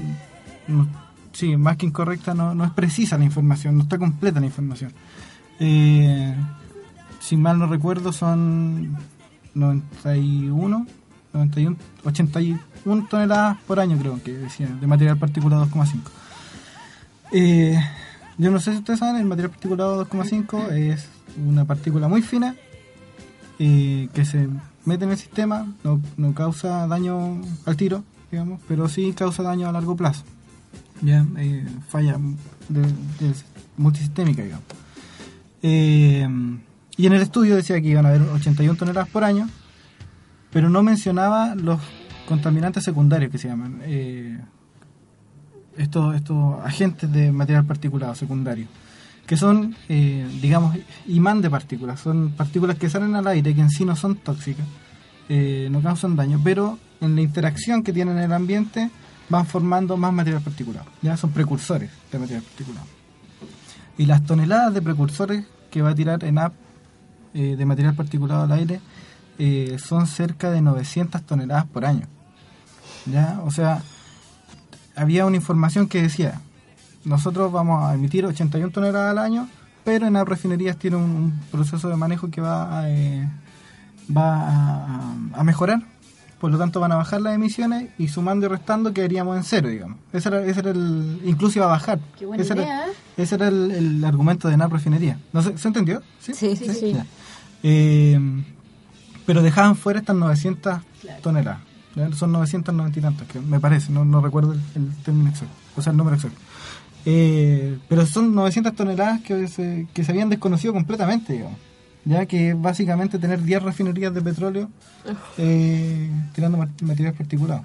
sí, 1.33 1.57
más 1.57 1.77
que 1.77 1.85
incorrecta, 1.85 2.33
no, 2.33 2.53
no 2.55 2.65
es 2.65 2.71
precisa 2.71 3.17
la 3.17 3.25
información, 3.25 3.77
no 3.77 3.83
está 3.83 3.97
completa 3.97 4.39
la 4.39 4.45
información. 4.45 4.93
Eh, 5.59 6.35
si 7.19 7.37
mal 7.37 7.59
no 7.59 7.67
recuerdo, 7.67 8.11
son 8.11 8.97
91, 9.53 10.87
91, 11.33 11.77
81 12.05 13.07
toneladas 13.09 13.57
por 13.67 13.79
año, 13.79 13.97
creo 13.97 14.21
que 14.23 14.33
decía, 14.33 14.67
de 14.67 14.87
material 14.87 15.17
particulado 15.17 15.65
2,5. 15.67 15.99
Eh, 17.31 17.79
yo 18.37 18.51
no 18.51 18.59
sé 18.59 18.71
si 18.71 18.77
ustedes 18.79 18.99
saben, 18.99 19.21
el 19.21 19.27
material 19.27 19.51
particulado 19.51 20.05
2,5 20.05 20.71
es 20.71 21.07
una 21.37 21.65
partícula 21.65 22.07
muy 22.07 22.21
fina 22.21 22.55
que 23.57 24.25
se 24.25 24.47
mete 24.85 25.03
en 25.05 25.11
el 25.11 25.17
sistema, 25.17 25.67
no, 25.83 26.01
no 26.17 26.33
causa 26.33 26.87
daño 26.87 27.41
al 27.65 27.75
tiro, 27.75 28.03
digamos, 28.31 28.61
pero 28.67 28.87
sí 28.87 29.13
causa 29.13 29.43
daño 29.43 29.67
a 29.67 29.71
largo 29.71 29.95
plazo. 29.95 30.23
Ya, 31.01 31.25
eh, 31.37 31.65
falla 31.87 32.17
multisistémica, 33.77 34.43
digamos. 34.43 34.65
Eh, 35.61 36.27
y 36.97 37.05
en 37.05 37.13
el 37.13 37.21
estudio 37.21 37.55
decía 37.55 37.81
que 37.81 37.87
iban 37.87 38.05
a 38.05 38.09
haber 38.09 38.21
81 38.21 38.77
toneladas 38.77 39.09
por 39.09 39.23
año, 39.23 39.49
pero 40.51 40.69
no 40.69 40.83
mencionaba 40.83 41.55
los 41.55 41.79
contaminantes 42.27 42.83
secundarios 42.83 43.31
que 43.31 43.37
se 43.37 43.47
llaman. 43.47 43.81
eh, 43.83 44.39
estos, 45.77 46.13
estos 46.13 46.59
agentes 46.65 47.09
de 47.09 47.31
material 47.31 47.65
particulado 47.65 48.13
secundario, 48.13 48.67
que 49.29 49.37
son, 49.37 49.75
eh, 49.89 50.27
digamos, 50.41 50.75
imán 51.05 51.39
de 51.39 51.51
partículas. 51.51 51.99
Son 51.99 52.31
partículas 52.31 52.79
que 52.79 52.89
salen 52.89 53.15
al 53.15 53.27
aire, 53.27 53.53
que 53.53 53.61
en 53.61 53.69
sí 53.69 53.85
no 53.85 53.95
son 53.95 54.15
tóxicas, 54.15 54.65
eh, 55.29 55.67
no 55.69 55.83
causan 55.83 56.15
daño, 56.15 56.41
pero 56.43 56.79
en 56.99 57.13
la 57.13 57.21
interacción 57.21 57.83
que 57.83 57.93
tienen 57.93 58.17
en 58.17 58.23
el 58.23 58.33
ambiente 58.33 58.89
van 59.29 59.45
formando 59.45 59.97
más 59.97 60.11
material 60.11 60.41
particulado. 60.41 60.87
Ya 61.03 61.15
son 61.15 61.29
precursores 61.29 61.91
de 62.11 62.17
material 62.17 62.41
particulado. 62.41 62.87
Y 63.99 64.07
las 64.07 64.25
toneladas 64.25 64.73
de 64.73 64.81
precursores 64.81 65.45
que 65.69 65.83
va 65.83 65.91
a 65.91 65.95
tirar 65.95 66.23
ENAP 66.23 66.53
eh, 67.35 67.55
de 67.55 67.65
material 67.67 67.93
particulado 67.93 68.41
al 68.41 68.51
aire 68.51 68.81
eh, 69.37 69.77
son 69.77 70.07
cerca 70.07 70.49
de 70.49 70.61
900 70.63 71.21
toneladas 71.21 71.65
por 71.65 71.85
año. 71.85 72.07
¿Ya? 73.05 73.39
O 73.45 73.51
sea, 73.51 73.83
había 74.95 75.27
una 75.27 75.35
información 75.35 75.87
que 75.87 76.01
decía, 76.01 76.41
nosotros 77.05 77.51
vamos 77.51 77.83
a 77.83 77.93
emitir 77.93 78.25
81 78.25 78.71
toneladas 78.71 79.11
al 79.11 79.17
año, 79.17 79.47
pero 79.83 80.07
en 80.07 80.13
las 80.13 80.27
refinerías 80.27 80.77
tiene 80.77 80.97
un, 80.97 81.03
un 81.03 81.39
proceso 81.51 81.89
de 81.89 81.95
manejo 81.95 82.29
que 82.29 82.41
va 82.41 82.79
a, 82.79 82.89
eh, 82.89 83.27
va 84.15 84.49
a, 84.49 85.13
a 85.33 85.43
mejorar, 85.43 85.81
por 86.39 86.51
lo 86.51 86.57
tanto 86.57 86.79
van 86.79 86.91
a 86.91 86.95
bajar 86.95 87.21
las 87.21 87.35
emisiones 87.35 87.89
y 87.97 88.07
sumando 88.07 88.45
y 88.45 88.49
restando 88.49 88.93
quedaríamos 88.93 89.37
en 89.37 89.43
cero, 89.43 89.69
digamos. 89.69 89.97
Ese 90.13 90.29
era, 90.29 90.43
ese 90.45 90.59
era 90.61 90.71
el, 90.71 91.21
incluso 91.25 91.59
iba 91.59 91.65
a 91.65 91.69
bajar. 91.69 91.99
Qué 92.17 92.25
buena 92.25 92.43
ese, 92.43 92.53
idea, 92.53 92.63
era, 92.63 92.87
¿eh? 92.87 92.95
ese 93.17 93.35
era 93.35 93.47
el, 93.49 93.71
el 93.71 94.05
argumento 94.05 94.47
de 94.47 94.57
NAP 94.57 94.71
refinería. 94.71 95.19
No 95.33 95.41
sé, 95.41 95.57
¿Se 95.57 95.67
entendió? 95.67 96.01
Sí, 96.19 96.33
sí, 96.33 96.55
sí. 96.55 96.95
Eh, 97.63 98.19
pero 99.25 99.41
dejaban 99.41 99.75
fuera 99.75 99.99
estas 99.99 100.15
900 100.15 100.79
toneladas. 101.21 101.59
Son 102.15 102.31
990 102.31 102.99
y 102.99 103.01
tantos, 103.01 103.27
que 103.27 103.39
me 103.39 103.59
parece, 103.59 103.91
no, 103.91 104.05
no 104.05 104.21
recuerdo 104.21 104.53
el, 104.53 104.61
el 104.75 104.95
término 105.03 105.29
exacto, 105.29 105.53
o 105.75 105.81
sea, 105.81 105.91
el 105.91 105.97
número 105.97 106.15
exacto. 106.15 106.39
Eh, 107.05 107.77
pero 107.87 108.05
son 108.05 108.35
900 108.35 108.75
toneladas 108.75 109.21
que 109.21 109.47
se, 109.47 109.87
que 109.93 110.03
se 110.03 110.11
habían 110.11 110.29
desconocido 110.29 110.73
completamente, 110.73 111.33
digamos. 111.33 111.57
ya 112.05 112.25
que 112.25 112.53
básicamente 112.53 113.17
tener 113.19 113.41
10 113.41 113.63
refinerías 113.63 114.13
de 114.13 114.21
petróleo 114.21 114.69
eh, 115.37 116.09
tirando 116.33 116.57
ma- 116.57 116.69
materiales 116.81 117.17
particulados. 117.17 117.63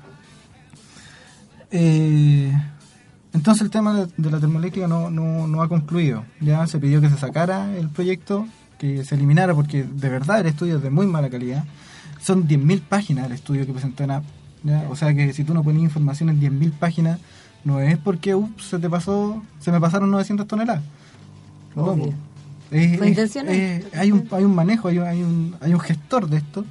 Eh, 1.70 2.53
entonces 3.32 3.62
el 3.62 3.70
tema 3.70 3.95
de, 3.95 4.12
de 4.16 4.30
la 4.30 4.39
termoeléctrica 4.39 4.87
no, 4.87 5.11
no, 5.11 5.47
no 5.47 5.62
ha 5.62 5.68
concluido. 5.68 6.24
Ya 6.41 6.66
se 6.66 6.78
pidió 6.78 7.01
que 7.01 7.11
se 7.11 7.18
sacara 7.18 7.76
el 7.76 7.89
proyecto, 7.89 8.47
que 8.78 9.05
se 9.05 9.14
eliminara, 9.16 9.55
porque 9.55 9.82
de 9.85 10.09
verdad 10.09 10.41
el 10.41 10.47
estudio 10.47 10.76
es 10.76 10.82
de 10.82 10.91
muy 10.91 11.07
mala 11.07 11.28
calidad. 11.30 11.64
Son 12.20 12.47
10.000 12.47 12.80
páginas 12.82 13.26
el 13.26 13.32
estudio 13.32 13.66
que 13.66 13.72
presentó 13.72 14.05
ENAP. 14.05 14.24
¿ya? 14.62 14.87
O 14.89 14.97
sea 14.97 15.12
que 15.14 15.32
si 15.32 15.45
tú 15.45 15.53
no 15.53 15.62
pones 15.64 15.82
información 15.82 16.28
en 16.30 16.41
10.000 16.41 16.72
páginas, 16.72 17.18
no 17.64 17.80
es 17.80 17.96
porque 17.98 18.34
ups, 18.34 18.64
se 18.70 18.78
te 18.78 18.88
pasó, 18.90 19.42
se 19.60 19.72
me 19.72 19.80
pasaron 19.80 20.10
900 20.10 20.46
toneladas. 20.46 20.82
No. 21.74 21.84
Es- 22.70 22.98
es- 23.10 23.16
es- 23.52 23.94
hay, 23.94 24.12
un, 24.12 24.28
hay 24.30 24.44
un 24.44 24.54
manejo, 24.54 24.88
hay 24.88 24.98
un, 24.98 25.04
hay 25.06 25.22
un, 25.22 25.56
hay 25.60 25.74
un 25.74 25.80
gestor 25.80 26.28
de 26.28 26.38
esto 26.38 26.64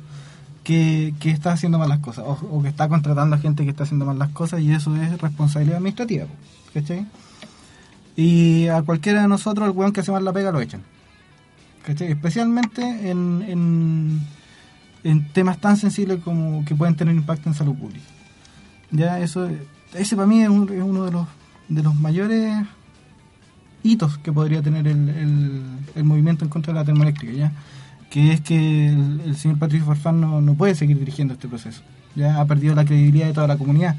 que, 0.63 1.13
que 1.19 1.29
está 1.31 1.51
haciendo 1.53 1.77
mal 1.79 1.89
las 1.89 1.99
cosas 1.99 2.25
o, 2.25 2.31
o 2.51 2.61
que 2.61 2.69
está 2.69 2.87
contratando 2.87 3.35
a 3.35 3.39
gente 3.39 3.63
que 3.63 3.69
está 3.71 3.83
haciendo 3.83 4.05
mal 4.05 4.17
las 4.19 4.29
cosas 4.29 4.61
y 4.61 4.71
eso 4.71 4.95
es 4.95 5.19
responsabilidad 5.21 5.77
administrativa. 5.77 6.25
¿Cachai? 6.73 7.05
Y 8.15 8.67
a 8.67 8.81
cualquiera 8.83 9.21
de 9.23 9.27
nosotros, 9.27 9.67
el 9.67 9.75
weón 9.75 9.91
que 9.91 10.01
hace 10.01 10.11
mal 10.11 10.23
la 10.23 10.33
pega 10.33 10.51
lo 10.51 10.61
echan. 10.61 10.81
¿Cachai? 11.85 12.11
Especialmente 12.11 12.81
en, 13.09 13.43
en, 13.47 14.21
en 15.03 15.27
temas 15.33 15.59
tan 15.59 15.77
sensibles 15.77 16.19
como 16.23 16.63
que 16.65 16.75
pueden 16.75 16.95
tener 16.95 17.15
impacto 17.15 17.49
en 17.49 17.55
salud 17.55 17.75
pública. 17.75 18.05
Ya, 18.91 19.19
eso, 19.19 19.49
ese 19.95 20.15
para 20.15 20.27
mí 20.27 20.41
es, 20.41 20.49
un- 20.49 20.71
es 20.71 20.81
uno 20.83 21.05
de 21.05 21.11
los, 21.11 21.27
de 21.69 21.83
los 21.83 21.95
mayores 21.95 22.65
hitos 23.83 24.17
que 24.17 24.31
podría 24.31 24.61
tener 24.61 24.87
el, 24.87 25.63
el, 25.95 26.03
movimiento 26.03 26.45
en 26.45 26.49
contra 26.49 26.73
de 26.73 26.79
la 26.79 26.85
termoeléctrica, 26.85 27.33
¿ya? 27.33 27.51
que 28.09 28.31
es 28.31 28.41
que 28.41 28.89
el, 28.89 29.35
señor 29.35 29.59
Patricio 29.59 29.85
Farfán 29.85 30.21
no, 30.21 30.53
puede 30.55 30.75
seguir 30.75 30.99
dirigiendo 30.99 31.33
este 31.33 31.47
proceso. 31.47 31.81
Ya 32.15 32.39
ha 32.39 32.45
perdido 32.45 32.75
la 32.75 32.85
credibilidad 32.85 33.27
de 33.27 33.33
toda 33.33 33.47
la 33.47 33.57
comunidad. 33.57 33.95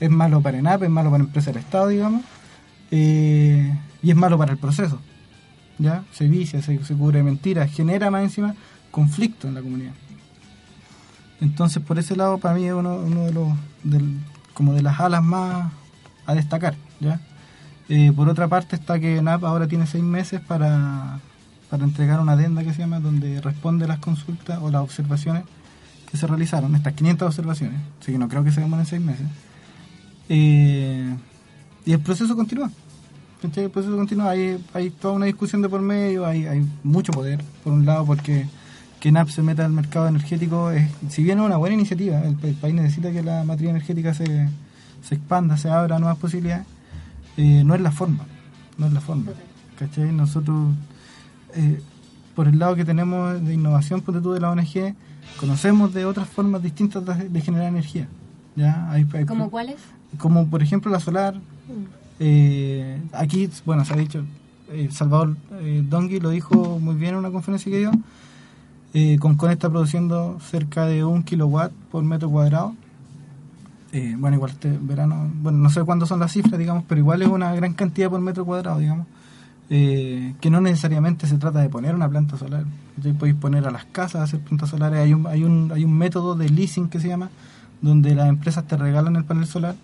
Es 0.00 0.10
malo 0.10 0.40
para 0.40 0.58
ENAP, 0.58 0.82
es 0.82 0.90
malo 0.90 1.10
para 1.10 1.22
empresas 1.22 1.54
del 1.54 1.62
Estado, 1.62 1.88
digamos, 1.88 2.22
eh, 2.90 3.72
y 4.02 4.10
es 4.10 4.16
malo 4.16 4.36
para 4.36 4.52
el 4.52 4.58
proceso. 4.58 5.00
¿ya? 5.78 6.02
Se 6.12 6.28
vicia, 6.28 6.60
se, 6.60 6.84
se 6.84 6.94
cubre 6.94 7.18
de 7.18 7.24
mentiras, 7.24 7.70
genera 7.70 8.10
más 8.10 8.24
encima 8.24 8.54
conflicto 8.90 9.48
en 9.48 9.54
la 9.54 9.62
comunidad. 9.62 9.92
Entonces, 11.40 11.82
por 11.82 11.98
ese 11.98 12.16
lado, 12.16 12.38
para 12.38 12.54
mí 12.54 12.66
es 12.66 12.72
uno, 12.72 12.96
uno 12.96 13.24
de 13.24 13.32
los 13.32 13.48
como 14.54 14.74
de 14.74 14.82
las 14.82 15.00
alas 15.00 15.22
más 15.22 15.72
a 16.26 16.34
destacar, 16.34 16.74
¿ya? 17.00 17.20
Eh, 17.88 18.12
por 18.14 18.28
otra 18.28 18.48
parte 18.48 18.76
está 18.76 18.98
que 18.98 19.20
NAP 19.20 19.44
ahora 19.44 19.66
tiene 19.66 19.86
seis 19.86 20.04
meses 20.04 20.40
para, 20.40 21.20
para 21.68 21.84
entregar 21.84 22.20
una 22.20 22.32
adenda 22.32 22.62
que 22.62 22.72
se 22.72 22.78
llama 22.78 23.00
donde 23.00 23.40
responde 23.40 23.86
las 23.86 23.98
consultas 23.98 24.60
o 24.62 24.70
las 24.70 24.82
observaciones 24.82 25.44
que 26.10 26.16
se 26.16 26.26
realizaron, 26.26 26.74
estas 26.74 26.92
500 26.92 27.26
observaciones, 27.26 27.80
así 28.00 28.12
que 28.12 28.18
no 28.18 28.28
creo 28.28 28.44
que 28.44 28.52
se 28.52 28.60
demoren 28.60 28.86
seis 28.86 29.02
meses. 29.02 29.26
Eh, 30.28 31.16
y 31.84 31.92
el 31.92 32.00
proceso 32.00 32.36
continúa. 32.36 32.70
El 33.42 33.70
proceso 33.70 33.96
continúa, 33.96 34.30
hay, 34.30 34.64
hay 34.72 34.90
toda 34.90 35.14
una 35.14 35.26
discusión 35.26 35.62
de 35.62 35.68
por 35.68 35.80
medio, 35.80 36.24
hay, 36.24 36.46
hay 36.46 36.64
mucho 36.84 37.12
poder, 37.12 37.42
por 37.64 37.72
un 37.72 37.84
lado, 37.84 38.06
porque 38.06 38.46
que 39.02 39.10
NAP 39.10 39.28
se 39.30 39.42
meta 39.42 39.64
al 39.64 39.72
mercado 39.72 40.06
energético, 40.06 40.70
es, 40.70 40.88
si 41.08 41.24
bien 41.24 41.40
es 41.40 41.44
una 41.44 41.56
buena 41.56 41.74
iniciativa, 41.74 42.20
el, 42.22 42.36
el 42.40 42.54
país 42.54 42.72
necesita 42.72 43.10
que 43.10 43.20
la 43.20 43.42
matriz 43.42 43.68
energética 43.70 44.14
se, 44.14 44.48
se 45.02 45.14
expanda, 45.16 45.56
se 45.56 45.68
abra 45.68 45.98
nuevas 45.98 46.18
posibilidades, 46.18 46.64
eh, 47.36 47.64
no 47.64 47.74
es 47.74 47.80
la 47.80 47.90
forma, 47.90 48.24
no 48.78 48.86
es 48.86 48.92
la 48.92 49.00
forma. 49.00 49.32
¿Cachai? 49.76 50.12
Nosotros, 50.12 50.72
eh, 51.56 51.82
por 52.36 52.46
el 52.46 52.60
lado 52.60 52.76
que 52.76 52.84
tenemos 52.84 53.44
de 53.44 53.54
innovación, 53.54 54.02
tú 54.02 54.12
de 54.32 54.38
la 54.38 54.50
ONG, 54.52 54.94
conocemos 55.40 55.92
de 55.92 56.04
otras 56.04 56.28
formas 56.28 56.62
distintas 56.62 57.04
de, 57.04 57.28
de 57.28 57.40
generar 57.40 57.66
energía. 57.66 58.06
¿ya? 58.54 58.88
Hay, 58.92 59.04
hay- 59.14 59.24
¿Como 59.26 59.50
cuáles? 59.50 59.76
como 60.18 60.46
por 60.46 60.62
ejemplo 60.62 60.92
la 60.92 61.00
solar. 61.00 61.34
Eh, 62.20 63.00
aquí, 63.12 63.48
bueno, 63.66 63.84
se 63.84 63.94
ha 63.94 63.96
dicho, 63.96 64.24
eh, 64.70 64.88
Salvador 64.92 65.36
eh, 65.60 65.82
Dongui 65.88 66.20
lo 66.20 66.30
dijo 66.30 66.78
muy 66.78 66.94
bien 66.94 67.14
en 67.14 67.18
una 67.18 67.30
conferencia 67.32 67.70
que 67.72 67.78
dio. 67.78 67.90
Eh, 68.94 69.18
Concon 69.18 69.50
está 69.50 69.70
produciendo 69.70 70.38
cerca 70.40 70.86
de 70.86 71.04
un 71.04 71.22
kilowatt 71.22 71.72
por 71.90 72.04
metro 72.04 72.30
cuadrado. 72.30 72.74
Eh, 73.92 74.14
bueno, 74.18 74.36
igual 74.36 74.52
este 74.52 74.76
verano, 74.80 75.30
bueno, 75.34 75.58
no 75.58 75.70
sé 75.70 75.82
cuándo 75.82 76.06
son 76.06 76.20
las 76.20 76.32
cifras, 76.32 76.58
digamos, 76.58 76.84
pero 76.88 76.98
igual 76.98 77.22
es 77.22 77.28
una 77.28 77.54
gran 77.54 77.74
cantidad 77.74 78.10
por 78.10 78.20
metro 78.20 78.44
cuadrado, 78.44 78.78
digamos. 78.78 79.06
Eh, 79.70 80.34
que 80.40 80.50
no 80.50 80.60
necesariamente 80.60 81.26
se 81.26 81.38
trata 81.38 81.60
de 81.60 81.68
poner 81.68 81.94
una 81.94 82.08
planta 82.08 82.36
solar. 82.36 82.64
Ya 83.02 83.12
podéis 83.14 83.36
poner 83.36 83.66
a 83.66 83.70
las 83.70 83.86
casas 83.86 84.16
a 84.16 84.24
hacer 84.24 84.40
plantas 84.40 84.68
solares. 84.68 85.00
Hay 85.00 85.14
un, 85.14 85.26
hay 85.26 85.44
un, 85.44 85.72
hay 85.72 85.84
un 85.84 85.96
método 85.96 86.34
de 86.34 86.48
leasing 86.50 86.88
que 86.88 87.00
se 87.00 87.08
llama, 87.08 87.30
donde 87.80 88.14
las 88.14 88.28
empresas 88.28 88.66
te 88.66 88.76
regalan 88.76 89.16
el 89.16 89.24
panel 89.24 89.46
solar 89.46 89.76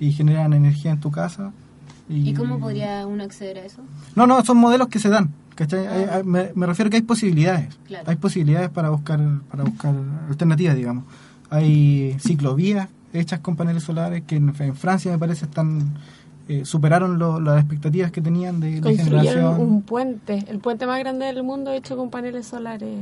y 0.00 0.12
generan 0.12 0.52
energía 0.52 0.90
en 0.90 1.00
tu 1.00 1.12
casa. 1.12 1.52
¿Y 2.08 2.32
cómo 2.34 2.58
podría 2.58 3.06
uno 3.06 3.22
acceder 3.22 3.58
a 3.58 3.64
eso? 3.64 3.82
No, 4.16 4.26
no, 4.26 4.42
son 4.44 4.56
modelos 4.56 4.88
que 4.88 4.98
se 4.98 5.08
dan. 5.08 5.30
¿Cachai? 5.58 5.86
Hay- 5.88 6.04
hay- 6.04 6.22
me, 6.24 6.50
me 6.54 6.66
refiero 6.66 6.88
que 6.90 6.96
hay 6.96 7.02
posibilidades. 7.02 7.76
Claro. 7.86 8.04
Hay 8.08 8.16
posibilidades 8.16 8.70
para 8.70 8.90
buscar 8.90 9.20
para 9.50 9.64
buscar 9.64 9.94
alternativas, 10.28 10.76
digamos. 10.76 11.04
Hay 11.50 12.16
ciclovías 12.20 12.88
hechas 13.12 13.40
con 13.40 13.56
paneles 13.56 13.82
solares 13.82 14.22
que 14.26 14.36
en, 14.36 14.54
en 14.58 14.76
Francia, 14.76 15.10
me 15.10 15.18
parece, 15.18 15.46
están 15.46 15.96
eh, 16.48 16.64
superaron 16.64 17.18
lo- 17.18 17.40
las 17.40 17.58
expectativas 17.60 18.10
que 18.12 18.20
tenían 18.20 18.60
de, 18.60 18.72
de 18.76 18.80
Construyeron 18.80 19.24
generación. 19.24 19.60
un 19.60 19.82
puente, 19.82 20.44
el 20.48 20.58
puente 20.60 20.86
más 20.86 20.98
grande 21.00 21.26
del 21.26 21.42
mundo 21.42 21.72
hecho 21.72 21.96
con 21.96 22.08
paneles 22.10 22.46
solares. 22.46 22.96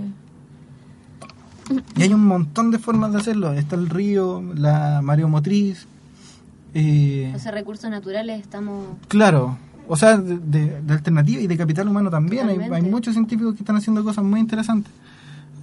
Y 1.97 2.03
hay 2.03 2.15
un 2.15 2.25
montón 2.25 2.71
de 2.71 2.79
formas 2.79 3.13
de 3.13 3.19
hacerlo. 3.19 3.53
Está 3.53 3.75
el 3.77 3.89
río, 3.89 4.43
la 4.55 5.01
mareomotriz. 5.03 5.87
Eh, 6.75 7.33
O 7.35 7.39
sea, 7.39 7.51
recursos 7.53 7.91
naturales 7.91 8.41
estamos... 8.41 8.87
Claro, 9.09 9.57
o 9.89 9.97
sea, 9.97 10.17
de, 10.17 10.39
de- 10.39 10.81
de 10.83 10.93
alternativa 10.93 11.41
y 11.41 11.47
de 11.47 11.57
capital 11.57 11.89
humano 11.89 12.11
también. 12.11 12.49
Hay, 12.49 12.59
muchos 12.91 13.15
científicos 13.15 13.55
que 13.55 13.61
están 13.61 13.77
haciendo 13.77 14.03
cosas 14.05 14.25
muy 14.25 14.41
interesantes, 14.41 14.93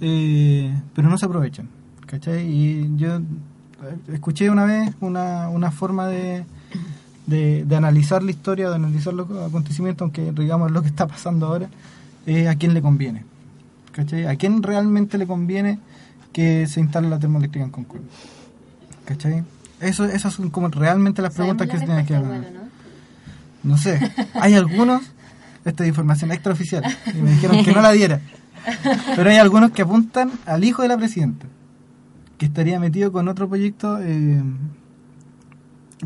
eh, 0.00 0.74
pero 0.94 1.08
no 1.08 1.18
se 1.18 1.26
aprovechan. 1.26 1.68
¿Cachai? 2.06 2.46
Y 2.46 2.92
yo 2.96 3.16
eh, 3.16 3.22
escuché 4.12 4.50
una 4.50 4.64
vez 4.64 4.94
una, 5.00 5.48
una 5.48 5.70
forma 5.70 6.06
de, 6.06 6.44
de, 7.26 7.64
de 7.64 7.76
analizar 7.76 8.22
la 8.22 8.30
historia, 8.30 8.68
de 8.68 8.76
analizar 8.76 9.14
los 9.14 9.28
acontecimientos, 9.48 10.02
aunque 10.02 10.32
digamos 10.32 10.70
lo 10.70 10.82
que 10.82 10.88
está 10.88 11.06
pasando 11.06 11.46
ahora, 11.46 11.68
es 12.26 12.46
a 12.48 12.54
quién 12.56 12.74
le 12.74 12.82
conviene. 12.82 13.24
¿Cachai? 13.92 14.26
¿A 14.26 14.36
quién 14.36 14.62
realmente 14.62 15.18
le 15.18 15.26
conviene 15.26 15.78
que 16.32 16.66
se 16.66 16.80
instale 16.80 17.08
la 17.08 17.18
termoeléctrica 17.18 17.64
en 17.64 17.70
Concón? 17.70 18.02
¿Cachai? 19.04 19.44
Eso, 19.80 20.04
esas 20.04 20.32
son 20.34 20.50
como 20.50 20.68
realmente 20.68 21.20
las 21.22 21.34
preguntas 21.34 21.68
que 21.68 21.78
se 21.78 21.84
tienen 21.86 22.06
que 22.06 22.14
hacer. 22.16 22.63
No 23.64 23.76
sé, 23.78 23.98
hay 24.34 24.54
algunos, 24.54 25.02
esta 25.64 25.82
es 25.84 25.88
información 25.88 26.30
extraoficial, 26.32 26.84
y 27.14 27.18
me 27.22 27.30
dijeron 27.32 27.64
que 27.64 27.72
no 27.72 27.80
la 27.80 27.90
diera, 27.92 28.20
pero 29.16 29.30
hay 29.30 29.36
algunos 29.36 29.70
que 29.72 29.82
apuntan 29.82 30.30
al 30.46 30.62
hijo 30.64 30.82
de 30.82 30.88
la 30.88 30.96
presidenta, 30.96 31.46
que 32.38 32.46
estaría 32.46 32.78
metido 32.78 33.10
con 33.10 33.26
otro 33.28 33.48
proyecto 33.48 33.98
eh, 34.02 34.42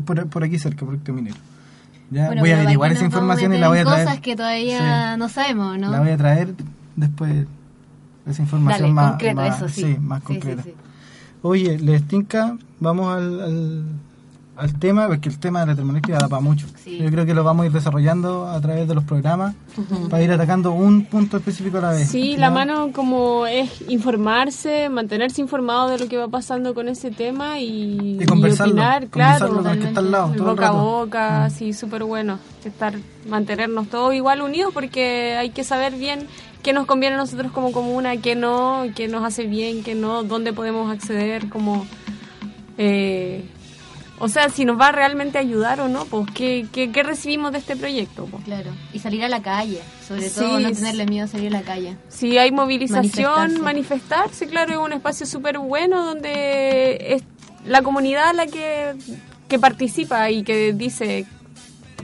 por, 0.05 0.27
por 0.29 0.43
aquí 0.43 0.57
cerca, 0.57 0.85
proyecto 0.85 1.13
minero. 1.13 1.35
Ya 2.11 2.27
Bueno, 2.27 2.41
voy 2.41 2.51
a 2.51 2.61
averiguar 2.61 2.91
esa 2.91 3.05
información 3.05 3.53
y 3.53 3.59
la 3.59 3.67
voy 3.67 3.79
a 3.79 3.83
traer. 3.85 4.05
cosas 4.07 4.19
que 4.21 4.35
todavía 4.35 5.15
no 5.17 5.29
sabemos, 5.29 5.77
¿no? 5.77 5.91
La 5.91 5.99
voy 5.99 6.09
a 6.09 6.17
traer 6.17 6.55
después, 6.95 7.45
esa 8.25 8.41
información 8.41 8.81
Dale, 8.81 8.93
más, 8.93 9.09
concreto, 9.11 9.35
más- 9.35 9.57
eso 9.61 9.69
sí. 9.69 9.97
más 9.99 10.23
concreta. 10.23 10.63
Oye, 11.41 11.77
les 11.77 12.03
tinca, 12.07 12.57
vamos 12.79 13.15
al, 13.15 13.41
al, 13.41 13.83
al 14.59 14.77
tema, 14.77 15.07
porque 15.07 15.29
el 15.29 15.39
tema 15.39 15.61
de 15.61 15.67
la 15.67 15.75
termoeléctrica 15.75 16.19
da 16.19 16.27
para 16.27 16.41
mucho. 16.41 16.67
Sí. 16.83 16.97
Yo 16.97 17.09
creo 17.09 17.25
que 17.25 17.33
lo 17.33 17.43
vamos 17.43 17.63
a 17.63 17.67
ir 17.67 17.71
desarrollando 17.71 18.47
a 18.47 18.59
través 18.59 18.87
de 18.87 18.93
los 18.93 19.03
programas 19.05 19.55
para 20.09 20.21
ir 20.21 20.31
atacando 20.31 20.73
un 20.73 21.05
punto 21.05 21.37
específico 21.37 21.77
a 21.77 21.81
la 21.81 21.91
vez. 21.91 22.09
Sí, 22.09 22.33
¿ya? 22.33 22.39
la 22.39 22.51
mano 22.51 22.91
como 22.91 23.47
es 23.47 23.83
informarse, 23.89 24.89
mantenerse 24.89 25.41
informado 25.41 25.89
de 25.89 25.99
lo 25.99 26.07
que 26.07 26.17
va 26.17 26.27
pasando 26.27 26.73
con 26.73 26.89
ese 26.89 27.09
tema 27.11 27.59
y, 27.59 28.17
Y 28.21 28.25
conversarlo, 28.25 28.73
opinar, 28.73 29.07
conversarlo 29.09 29.47
claro. 29.47 29.63
con 29.63 29.71
el 29.71 29.79
que 29.79 29.87
está 29.87 29.99
al 30.01 30.11
lado 30.11 30.33
todo 30.33 30.49
el 30.49 30.55
boca 30.55 30.67
a 30.67 30.71
boca, 30.71 31.49
sí, 31.49 31.73
súper 31.73 32.03
bueno. 32.03 32.39
Estar, 32.65 32.95
mantenernos 33.29 33.87
todos 33.87 34.13
igual 34.13 34.41
unidos 34.41 34.71
porque 34.73 35.37
hay 35.37 35.51
que 35.51 35.63
saber 35.63 35.95
bien 35.95 36.27
qué 36.61 36.73
nos 36.73 36.85
conviene 36.85 37.15
a 37.15 37.17
nosotros 37.17 37.53
como 37.53 37.71
comuna, 37.71 38.17
qué 38.17 38.35
no, 38.35 38.83
qué 38.93 39.07
nos 39.07 39.23
hace 39.23 39.45
bien, 39.45 39.83
qué 39.83 39.95
no, 39.95 40.23
dónde 40.23 40.51
podemos 40.51 40.91
acceder, 40.91 41.47
como... 41.47 41.85
Eh, 42.77 43.45
o 44.19 44.27
sea, 44.29 44.49
si 44.49 44.65
nos 44.65 44.79
va 44.79 44.87
a 44.89 44.91
realmente 44.91 45.37
ayudar 45.37 45.79
o 45.81 45.87
no, 45.87 46.05
pues 46.05 46.27
¿qué, 46.33 46.67
qué, 46.71 46.91
qué 46.91 47.03
recibimos 47.03 47.51
de 47.51 47.57
este 47.59 47.75
proyecto? 47.75 48.25
pues? 48.25 48.43
Claro, 48.43 48.71
y 48.93 48.99
salir 48.99 49.23
a 49.23 49.29
la 49.29 49.41
calle, 49.41 49.81
sobre 50.07 50.29
Sí, 50.29 50.39
todo 50.39 50.59
no 50.59 50.71
tenerle 50.71 51.05
miedo 51.05 51.25
a 51.25 51.27
salir 51.27 51.47
a 51.55 51.59
la 51.59 51.65
calle. 51.65 51.95
Si 52.09 52.37
hay 52.37 52.51
movilización, 52.51 53.03
Manifestarse. 53.33 53.61
manifestarse, 53.61 54.47
claro, 54.47 54.71
es 54.73 54.77
un 54.79 54.93
espacio 54.93 55.25
súper 55.25 55.57
bueno 55.59 56.05
donde 56.05 57.15
es 57.15 57.23
la 57.65 57.81
comunidad 57.81 58.33
la 58.35 58.45
que, 58.47 58.93
que 59.47 59.59
participa 59.59 60.29
y 60.29 60.43
que 60.43 60.73
dice, 60.73 61.25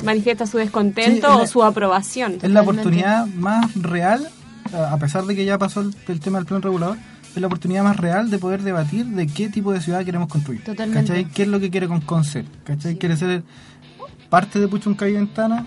manifiesta 0.04 0.46
su 0.48 0.58
descontento 0.58 1.28
Sí, 1.28 1.36
o 1.36 1.40
la- 1.40 1.48
su 1.48 1.64
aprobación. 1.64 2.38
Es 2.42 2.50
la 2.50 2.62
oportunidad 2.62 3.26
más 3.28 3.74
real 3.76 4.28
a 4.74 4.94
a 4.94 4.98
pesar 4.98 5.26
de 5.26 5.36
que 5.36 5.46
ya 5.46 5.58
pasó 5.58 5.82
el, 5.82 5.96
el 6.08 6.20
tema 6.20 6.40
del 6.40 6.48
plan 6.48 6.62
regulador, 6.62 6.98
es 7.36 7.42
la 7.42 7.48
oportunidad 7.48 7.84
más 7.84 7.98
real 7.98 8.30
de 8.30 8.38
poder 8.40 8.62
debatir 8.64 9.06
de 9.06 9.28
qué 9.28 9.50
tipo 9.50 9.72
de 9.74 9.82
ciudad 9.82 10.04
queremos 10.06 10.28
construir. 10.30 10.64
Totalmente. 10.64 11.08
¿Cachai? 11.08 11.26
¿Qué 11.26 11.44
es 11.44 11.48
lo 11.48 11.60
que 11.60 11.70
quiere 11.70 11.88
con 11.88 12.02
Concer? 12.02 12.46
¿Cachai? 12.64 12.96
¿Quiere 12.98 13.16
ser 13.18 13.44
parte 14.30 14.60
de 14.60 14.68
Puchuncaví 14.68 15.12
y 15.12 15.16
Ventana? 15.16 15.66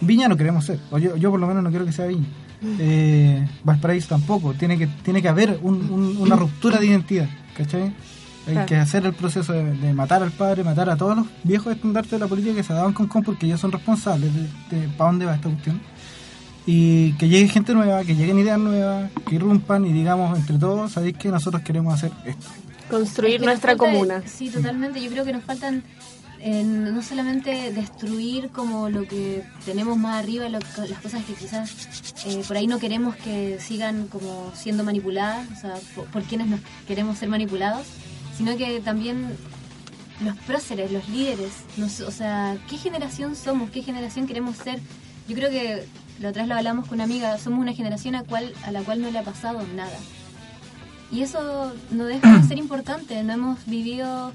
Viña 0.00 0.28
no 0.28 0.36
queremos 0.36 0.64
ser, 0.64 0.78
o 0.90 0.98
yo, 0.98 1.16
yo 1.16 1.30
por 1.30 1.40
lo 1.40 1.46
menos 1.48 1.62
no 1.62 1.70
quiero 1.70 1.84
que 1.84 1.92
sea 1.92 2.06
Viña. 2.06 2.26
Eh, 2.78 3.46
Valparaíso 3.64 4.08
tampoco, 4.08 4.54
tiene 4.54 4.76
que, 4.78 4.86
tiene 4.86 5.22
que 5.22 5.28
haber 5.28 5.58
un- 5.62 5.90
un- 5.90 6.16
una 6.18 6.36
ruptura 6.44 6.78
de 6.78 6.86
identidad, 6.86 7.28
¿cachai? 7.56 7.92
Hay 8.46 8.52
Claro. 8.54 8.66
que 8.66 8.76
hacer 8.76 9.04
el 9.04 9.12
proceso 9.12 9.52
de, 9.52 9.72
de 9.76 9.92
matar 9.92 10.22
al 10.22 10.30
padre, 10.30 10.64
matar 10.64 10.88
a 10.88 10.96
todos 10.96 11.16
los 11.18 11.26
viejos 11.44 11.74
estandartes 11.74 12.12
de 12.12 12.18
la 12.18 12.26
política 12.28 12.54
que 12.54 12.62
se 12.62 12.72
daban 12.72 12.92
con 12.94 13.06
con 13.06 13.22
porque 13.22 13.44
ellos 13.46 13.60
son 13.60 13.70
responsables 13.72 14.32
de, 14.34 14.88
para 14.96 15.10
dónde 15.10 15.26
va 15.26 15.34
esta 15.34 15.50
cuestión. 15.50 15.80
Y 16.70 17.12
que 17.14 17.28
llegue 17.30 17.48
gente 17.48 17.72
nueva, 17.72 18.04
que 18.04 18.14
lleguen 18.14 18.38
ideas 18.38 18.58
nuevas, 18.58 19.10
que 19.26 19.36
irrumpan 19.36 19.86
y 19.86 19.92
digamos 19.94 20.36
entre 20.38 20.58
todos, 20.58 20.92
sabéis 20.92 21.16
que 21.16 21.28
nosotros 21.30 21.62
queremos 21.62 21.94
hacer 21.94 22.12
esto. 22.26 22.46
Construir 22.90 23.36
Es 23.36 23.40
que 23.40 23.46
nos 23.46 23.52
nuestra 23.54 23.70
falta- 23.76 23.84
comuna. 23.92 24.22
Sí, 24.26 24.50
totalmente. 24.50 25.00
Yo 25.02 25.10
creo 25.10 25.24
que 25.24 25.32
nos 25.32 25.44
faltan 25.44 25.82
eh, 26.40 26.62
no 26.62 27.02
solamente 27.02 27.72
destruir 27.72 28.50
como 28.50 28.90
lo 28.90 29.08
que 29.08 29.42
tenemos 29.64 29.96
más 29.96 30.22
arriba, 30.22 30.48
lo 30.50 30.58
que- 30.58 30.66
las 30.90 31.00
cosas 31.00 31.24
que 31.24 31.32
quizás 31.32 31.70
eh, 32.26 32.42
por 32.46 32.56
ahí 32.58 32.66
no 32.66 32.78
queremos 32.78 33.16
que 33.16 33.58
sigan 33.60 34.06
como 34.08 34.52
siendo 34.54 34.84
manipuladas, 34.84 35.48
o 35.56 35.60
sea, 35.60 35.74
por, 35.94 36.04
por 36.06 36.22
quienes 36.24 36.48
nos 36.48 36.60
queremos 36.86 37.16
ser 37.18 37.28
manipulados, 37.30 37.86
sino 38.36 38.56
que 38.58 38.80
también 38.80 39.26
los 40.22 40.36
próceres, 40.46 40.92
los 40.92 41.08
líderes, 41.08 41.50
nos- 41.78 42.00
o 42.02 42.10
sea, 42.10 42.56
¿qué 42.68 42.76
generación 42.76 43.34
somos? 43.36 43.70
¿Qué 43.70 43.82
generación 43.82 44.26
queremos 44.26 44.56
ser? 44.58 44.78
Yo 45.28 45.34
creo 45.34 45.50
que 45.50 45.84
la 46.20 46.30
otra 46.30 46.42
vez 46.42 46.48
lo 46.48 46.56
hablamos 46.56 46.86
con 46.86 46.96
una 46.96 47.04
amiga, 47.04 47.38
somos 47.38 47.60
una 47.60 47.72
generación 47.72 48.14
a, 48.14 48.22
cual, 48.24 48.52
a 48.64 48.72
la 48.72 48.82
cual 48.82 49.00
no 49.02 49.10
le 49.10 49.18
ha 49.18 49.22
pasado 49.22 49.60
nada. 49.76 49.96
Y 51.10 51.22
eso 51.22 51.72
no 51.90 52.04
deja 52.04 52.38
de 52.38 52.46
ser 52.46 52.58
importante. 52.58 53.22
No 53.22 53.32
hemos 53.32 53.64
vivido 53.66 54.32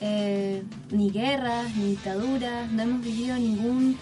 eh, 0.00 0.62
ni 0.90 1.10
guerras, 1.10 1.74
ni 1.76 1.90
dictaduras, 1.90 2.70
no 2.72 2.82
hemos 2.82 3.02
vivido 3.02 3.36
ningún 3.36 3.96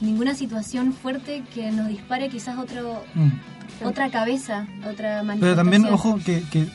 ninguna 0.00 0.34
situación 0.34 0.92
fuerte 0.92 1.42
que 1.54 1.70
nos 1.70 1.88
dispare 1.88 2.28
quizás 2.28 2.58
otro 2.58 3.02
Mm. 3.14 3.86
otra 3.86 4.10
cabeza, 4.10 4.66
otra 4.88 5.22
manifestación. 5.22 5.40
Pero 5.40 5.56
también, 5.56 5.86
ojo, 5.86 6.18
que, 6.24 6.42
que 6.50 6.66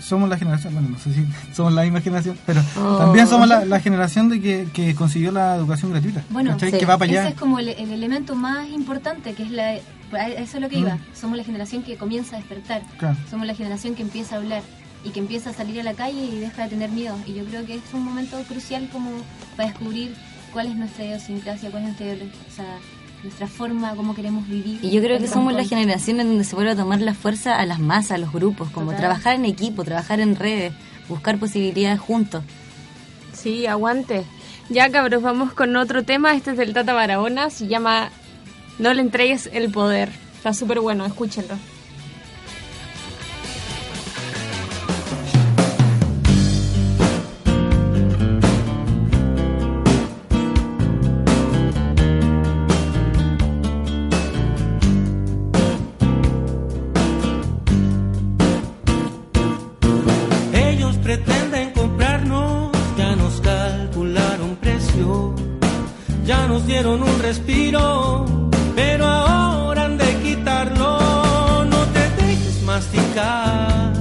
somos 0.00 0.28
la 0.28 0.36
generación, 0.36 0.72
bueno, 0.74 0.88
no 0.90 0.98
sé 0.98 1.12
si 1.14 1.24
somos 1.54 1.72
la 1.72 1.82
misma 1.82 2.00
generación, 2.00 2.36
pero 2.46 2.62
Oh. 2.78 2.96
también 2.98 3.26
somos 3.26 3.48
la, 3.48 3.64
la 3.64 3.80
generación 3.80 4.28
de 4.28 4.40
que, 4.40 4.66
que 4.72 4.94
consiguió 4.94 5.32
la 5.32 5.56
educación 5.56 5.90
gratuita. 5.92 6.22
Bueno, 6.30 6.58
sí. 6.58 6.70
que 6.72 6.86
va 6.86 6.98
para 6.98 7.10
ese 7.10 7.28
es 7.28 7.34
como 7.34 7.58
el, 7.58 7.68
el 7.68 7.90
elemento 7.92 8.34
más 8.34 8.68
importante, 8.70 9.34
que 9.34 9.42
es 9.44 9.50
la... 9.50 9.74
Eso 9.74 10.56
es 10.56 10.60
lo 10.60 10.68
que 10.68 10.76
Mm. 10.76 10.80
iba. 10.82 10.98
Somos 11.12 11.36
la 11.36 11.44
generación 11.44 11.82
que 11.82 11.96
comienza 11.96 12.36
a 12.36 12.38
despertar. 12.38 12.82
Claro. 12.98 13.16
Somos 13.28 13.46
la 13.46 13.54
generación 13.54 13.94
que 13.96 14.02
empieza 14.02 14.36
a 14.36 14.38
hablar 14.38 14.62
y 15.04 15.10
que 15.10 15.18
empieza 15.18 15.50
a 15.50 15.52
salir 15.52 15.80
a 15.80 15.82
la 15.82 15.94
calle 15.94 16.24
y 16.24 16.38
deja 16.38 16.62
de 16.64 16.68
tener 16.70 16.90
miedo. 16.90 17.16
Y 17.26 17.34
yo 17.34 17.44
creo 17.44 17.66
que 17.66 17.74
es 17.74 17.82
un 17.92 18.04
momento 18.04 18.40
crucial 18.48 18.88
como 18.92 19.10
para 19.56 19.70
descubrir 19.70 20.14
cuál 20.52 20.68
es 20.68 20.76
nuestra 20.76 21.04
idiosincrasia, 21.04 21.70
cuál 21.70 21.82
es 21.84 21.88
nuestra, 21.98 22.26
o 22.26 22.54
sea, 22.54 22.78
nuestra 23.24 23.46
forma, 23.48 23.96
cómo 23.96 24.14
queremos 24.14 24.46
vivir. 24.46 24.78
Y 24.82 24.90
yo 24.90 25.02
creo 25.02 25.18
que 25.18 25.26
somos 25.26 25.54
la 25.54 25.64
generación 25.64 26.20
en 26.20 26.28
donde 26.28 26.44
se 26.44 26.54
vuelve 26.54 26.72
a 26.72 26.76
tomar 26.76 27.00
la 27.00 27.14
fuerza 27.14 27.58
a 27.58 27.64
las 27.66 27.80
masas, 27.80 28.12
a 28.12 28.18
los 28.18 28.32
grupos, 28.32 28.70
como 28.70 28.86
Total. 28.86 29.00
trabajar 29.00 29.34
en 29.34 29.46
equipo, 29.46 29.82
trabajar 29.82 30.20
en 30.20 30.36
redes, 30.36 30.74
buscar 31.08 31.38
posibilidades 31.38 31.98
juntos. 32.00 32.44
Sí, 33.32 33.66
aguante. 33.66 34.24
Ya 34.68 34.90
cabros, 34.90 35.22
vamos 35.22 35.52
con 35.54 35.74
otro 35.76 36.04
tema. 36.04 36.34
Este 36.34 36.52
es 36.52 36.56
del 36.56 36.74
Tata 36.74 36.92
Barahona. 36.92 37.50
Se 37.50 37.66
llama 37.66 38.10
No 38.78 38.92
le 38.94 39.00
entregues 39.00 39.48
el 39.52 39.70
poder. 39.70 40.10
Está 40.36 40.52
súper 40.54 40.80
bueno, 40.80 41.04
escúchenlo. 41.06 41.54
Ya 66.24 66.46
nos 66.46 66.66
dieron 66.66 67.02
un 67.02 67.18
respiro, 67.20 68.24
pero 68.74 69.06
ahora 69.06 69.84
han 69.84 69.98
de 69.98 70.16
quitarlo. 70.22 71.64
No 71.66 71.84
te 71.92 72.24
dejes 72.24 72.62
masticar, 72.62 73.92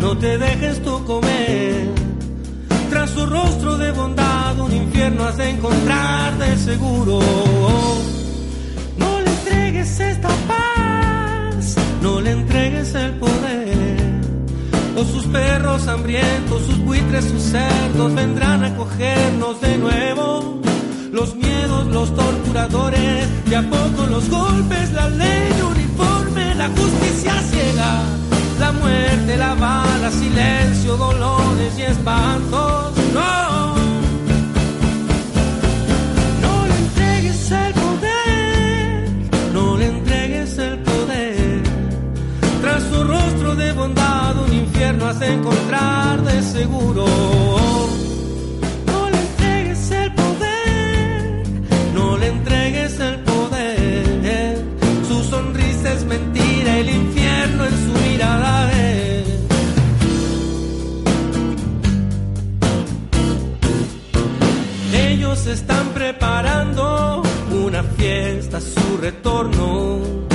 no 0.00 0.16
te 0.18 0.38
dejes 0.38 0.82
tú 0.82 1.04
comer. 1.04 1.88
Tras 2.90 3.10
su 3.10 3.26
rostro 3.26 3.76
de 3.78 3.90
bondad, 3.92 4.58
un 4.60 4.72
infierno 4.74 5.24
has 5.24 5.36
de 5.36 5.50
encontrar 5.50 6.38
de 6.38 6.56
seguro. 6.58 7.20
No 8.98 9.20
le 9.20 9.30
entregues 9.30 10.00
esta 10.00 10.28
paz, 10.28 11.76
no 12.02 12.20
le 12.20 12.32
entregues 12.32 12.94
el 12.94 13.12
poder. 13.14 13.96
O 14.96 15.04
sus 15.04 15.26
perros 15.26 15.88
hambrientos, 15.88 16.62
sus 16.62 16.78
buitres, 16.84 17.24
sus 17.24 17.42
cerdos 17.42 18.14
vendrán 18.14 18.64
a 18.64 18.74
cogernos 18.76 19.60
de 19.60 19.78
nuevo. 19.78 20.60
Los 21.12 21.34
los 21.68 22.14
torturadores, 22.14 23.28
y 23.50 23.54
a 23.54 23.62
poco 23.62 24.06
los 24.08 24.28
golpes, 24.30 24.92
la 24.92 25.08
ley 25.08 25.50
uniforme, 25.62 26.54
la 26.54 26.68
justicia 26.68 27.34
ciega. 27.50 28.02
La 28.58 28.72
muerte, 28.72 29.36
la 29.36 29.54
bala, 29.54 30.10
silencio, 30.10 30.96
dolores 30.96 31.78
y 31.78 31.82
espantos. 31.82 32.92
No, 33.12 33.74
no 36.42 36.66
le 36.66 36.76
entregues 36.78 37.50
el 37.50 37.72
poder, 37.74 39.08
no 39.52 39.76
le 39.76 39.86
entregues 39.86 40.58
el 40.58 40.78
poder. 40.78 41.62
Tras 42.62 42.82
su 42.84 43.04
rostro 43.04 43.54
de 43.56 43.72
bondad 43.72 44.36
un 44.38 44.54
infierno 44.54 45.06
has 45.06 45.18
de 45.20 45.32
encontrar 45.34 46.22
de 46.22 46.42
seguro. 46.42 47.75
En 57.64 57.76
su 57.84 58.08
mirada. 58.08 58.70
Ellos 64.92 65.46
están 65.46 65.86
preparando 65.94 67.22
una 67.50 67.82
fiesta 67.82 68.60
su 68.60 68.98
retorno 69.00 70.26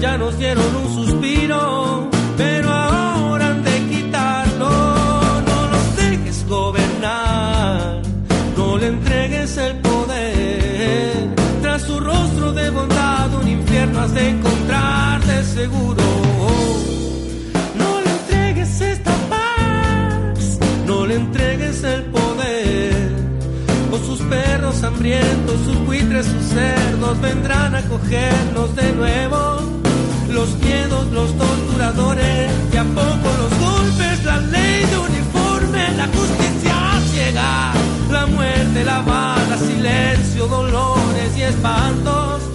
ya 0.00 0.16
nos 0.16 0.38
dieron 0.38 0.64
un 0.76 0.94
suspiro, 0.94 2.08
pero 2.38 2.72
ahora 2.72 3.48
han 3.48 3.62
de 3.62 3.78
quitarlo. 3.90 4.70
No 4.70 5.68
los 5.70 5.96
dejes 5.96 6.48
gobernar, 6.48 8.00
no 8.56 8.78
le 8.78 8.86
entregues 8.86 9.58
el 9.58 9.76
poder. 9.80 11.28
Tras 11.60 11.82
su 11.82 12.00
rostro 12.00 12.52
de 12.54 12.70
bondad, 12.70 13.34
un 13.42 13.48
infierno 13.48 14.00
has 14.00 14.14
de 14.14 14.30
encontrar 14.30 15.22
de 15.22 15.44
seguro. 15.44 15.99
Hambrientos, 25.20 25.60
sus 25.64 25.86
buitres, 25.86 26.26
sus 26.26 26.44
cerdos 26.44 27.20
vendrán 27.20 27.74
a 27.74 27.82
cogernos 27.82 28.74
de 28.76 28.92
nuevo. 28.92 29.60
Los 30.28 30.56
miedos, 30.58 31.06
los 31.12 31.36
torturadores, 31.36 32.50
y 32.72 32.76
a 32.76 32.84
poco 32.84 33.28
los 33.38 33.58
golpes, 33.58 34.24
la 34.24 34.38
ley 34.38 34.84
de 34.86 34.98
uniforme, 34.98 35.90
la 35.96 36.06
justicia 36.06 37.00
ciega, 37.12 37.72
la 38.10 38.26
muerte, 38.26 38.84
la 38.84 39.00
bala, 39.00 39.58
silencio, 39.58 40.46
dolores 40.46 41.36
y 41.36 41.42
espantos. 41.42 42.49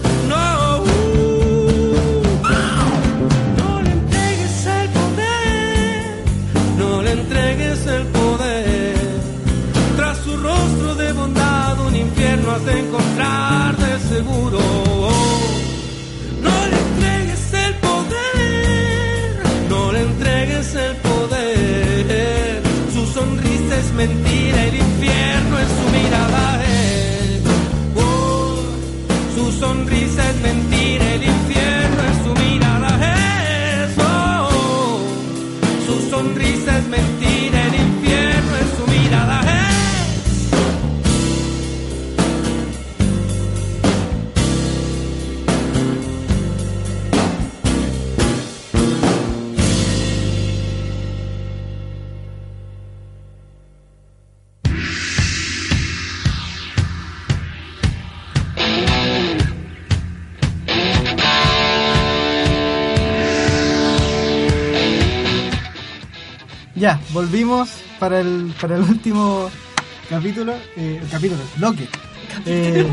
Ya, 67.35 67.41
volvimos 67.41 67.69
para 67.99 68.21
el, 68.21 68.53
para 68.61 68.77
el 68.77 68.83
último 68.83 69.49
capítulo, 70.09 70.53
eh, 70.77 71.03
capítulo, 71.11 71.41
bloque. 71.57 71.85
Eh, 72.45 72.87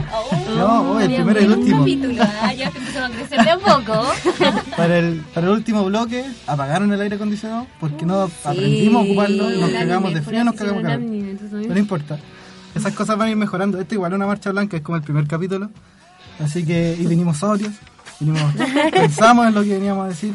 no, 0.56 0.92
oh, 0.92 1.00
el 1.00 1.14
primero 1.14 1.40
y 1.40 1.44
el 1.44 1.52
último. 1.52 1.78
capítulo. 1.78 2.22
Ah, 2.42 2.52
ya 2.52 2.66
a 2.66 2.70
crecer 2.72 3.44
de 3.44 3.50
a 3.50 3.58
poco. 3.58 4.04
Para 4.76 4.98
el, 4.98 5.20
para 5.32 5.46
el 5.46 5.52
último 5.52 5.84
bloque 5.84 6.24
apagaron 6.46 6.92
el 6.92 7.00
aire 7.00 7.16
acondicionado 7.16 7.66
porque 7.78 8.04
no 8.04 8.22
aprendimos 8.22 9.02
a 9.02 9.04
ocuparlo, 9.04 9.50
nos 9.50 9.70
cagamos 9.70 10.14
de 10.14 10.22
frío, 10.22 10.44
nos 10.44 10.54
cagamos 10.56 10.82
de. 10.82 11.36
Pero 11.50 11.74
no 11.74 11.78
importa. 11.78 12.18
Esas 12.74 12.92
cosas 12.94 13.16
van 13.16 13.28
a 13.28 13.30
ir 13.30 13.36
mejorando. 13.36 13.80
Esto 13.80 13.94
igual 13.94 14.12
es 14.12 14.16
una 14.16 14.26
marcha 14.26 14.50
blanca, 14.50 14.76
es 14.76 14.82
como 14.82 14.96
el 14.96 15.02
primer 15.02 15.26
capítulo. 15.28 15.70
Así 16.40 16.64
que, 16.64 16.96
y 16.98 17.06
venimos 17.06 17.38
sobrios, 17.38 17.72
venimos, 18.18 18.42
pensamos 18.92 19.46
en 19.46 19.54
lo 19.54 19.62
que 19.62 19.74
veníamos 19.74 20.06
a 20.06 20.08
decir. 20.08 20.34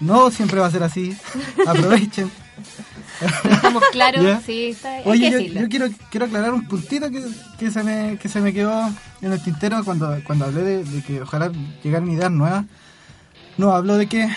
No 0.00 0.30
siempre 0.30 0.58
va 0.58 0.66
a 0.66 0.70
ser 0.70 0.82
así. 0.82 1.14
Aprovechen. 1.66 2.30
Estamos 3.50 3.82
claros, 3.92 4.22
¿Ya? 4.22 4.40
sí, 4.40 4.66
está, 4.66 5.00
Oye, 5.04 5.30
yo, 5.30 5.60
yo 5.60 5.68
quiero, 5.68 5.86
quiero 6.10 6.26
aclarar 6.26 6.52
un 6.52 6.66
puntito 6.66 7.10
que, 7.10 7.24
que, 7.58 7.70
se 7.70 7.82
me, 7.82 8.18
que 8.18 8.28
se 8.28 8.40
me 8.40 8.52
quedó 8.52 8.90
en 9.22 9.32
el 9.32 9.42
tintero 9.42 9.82
cuando, 9.84 10.18
cuando 10.26 10.46
hablé 10.46 10.62
de, 10.62 10.84
de 10.84 11.02
que 11.02 11.22
ojalá 11.22 11.50
llegaran 11.82 12.10
ideas 12.10 12.30
nuevas. 12.30 12.64
No, 13.56 13.72
hablo 13.72 13.96
de 13.96 14.06
que 14.06 14.28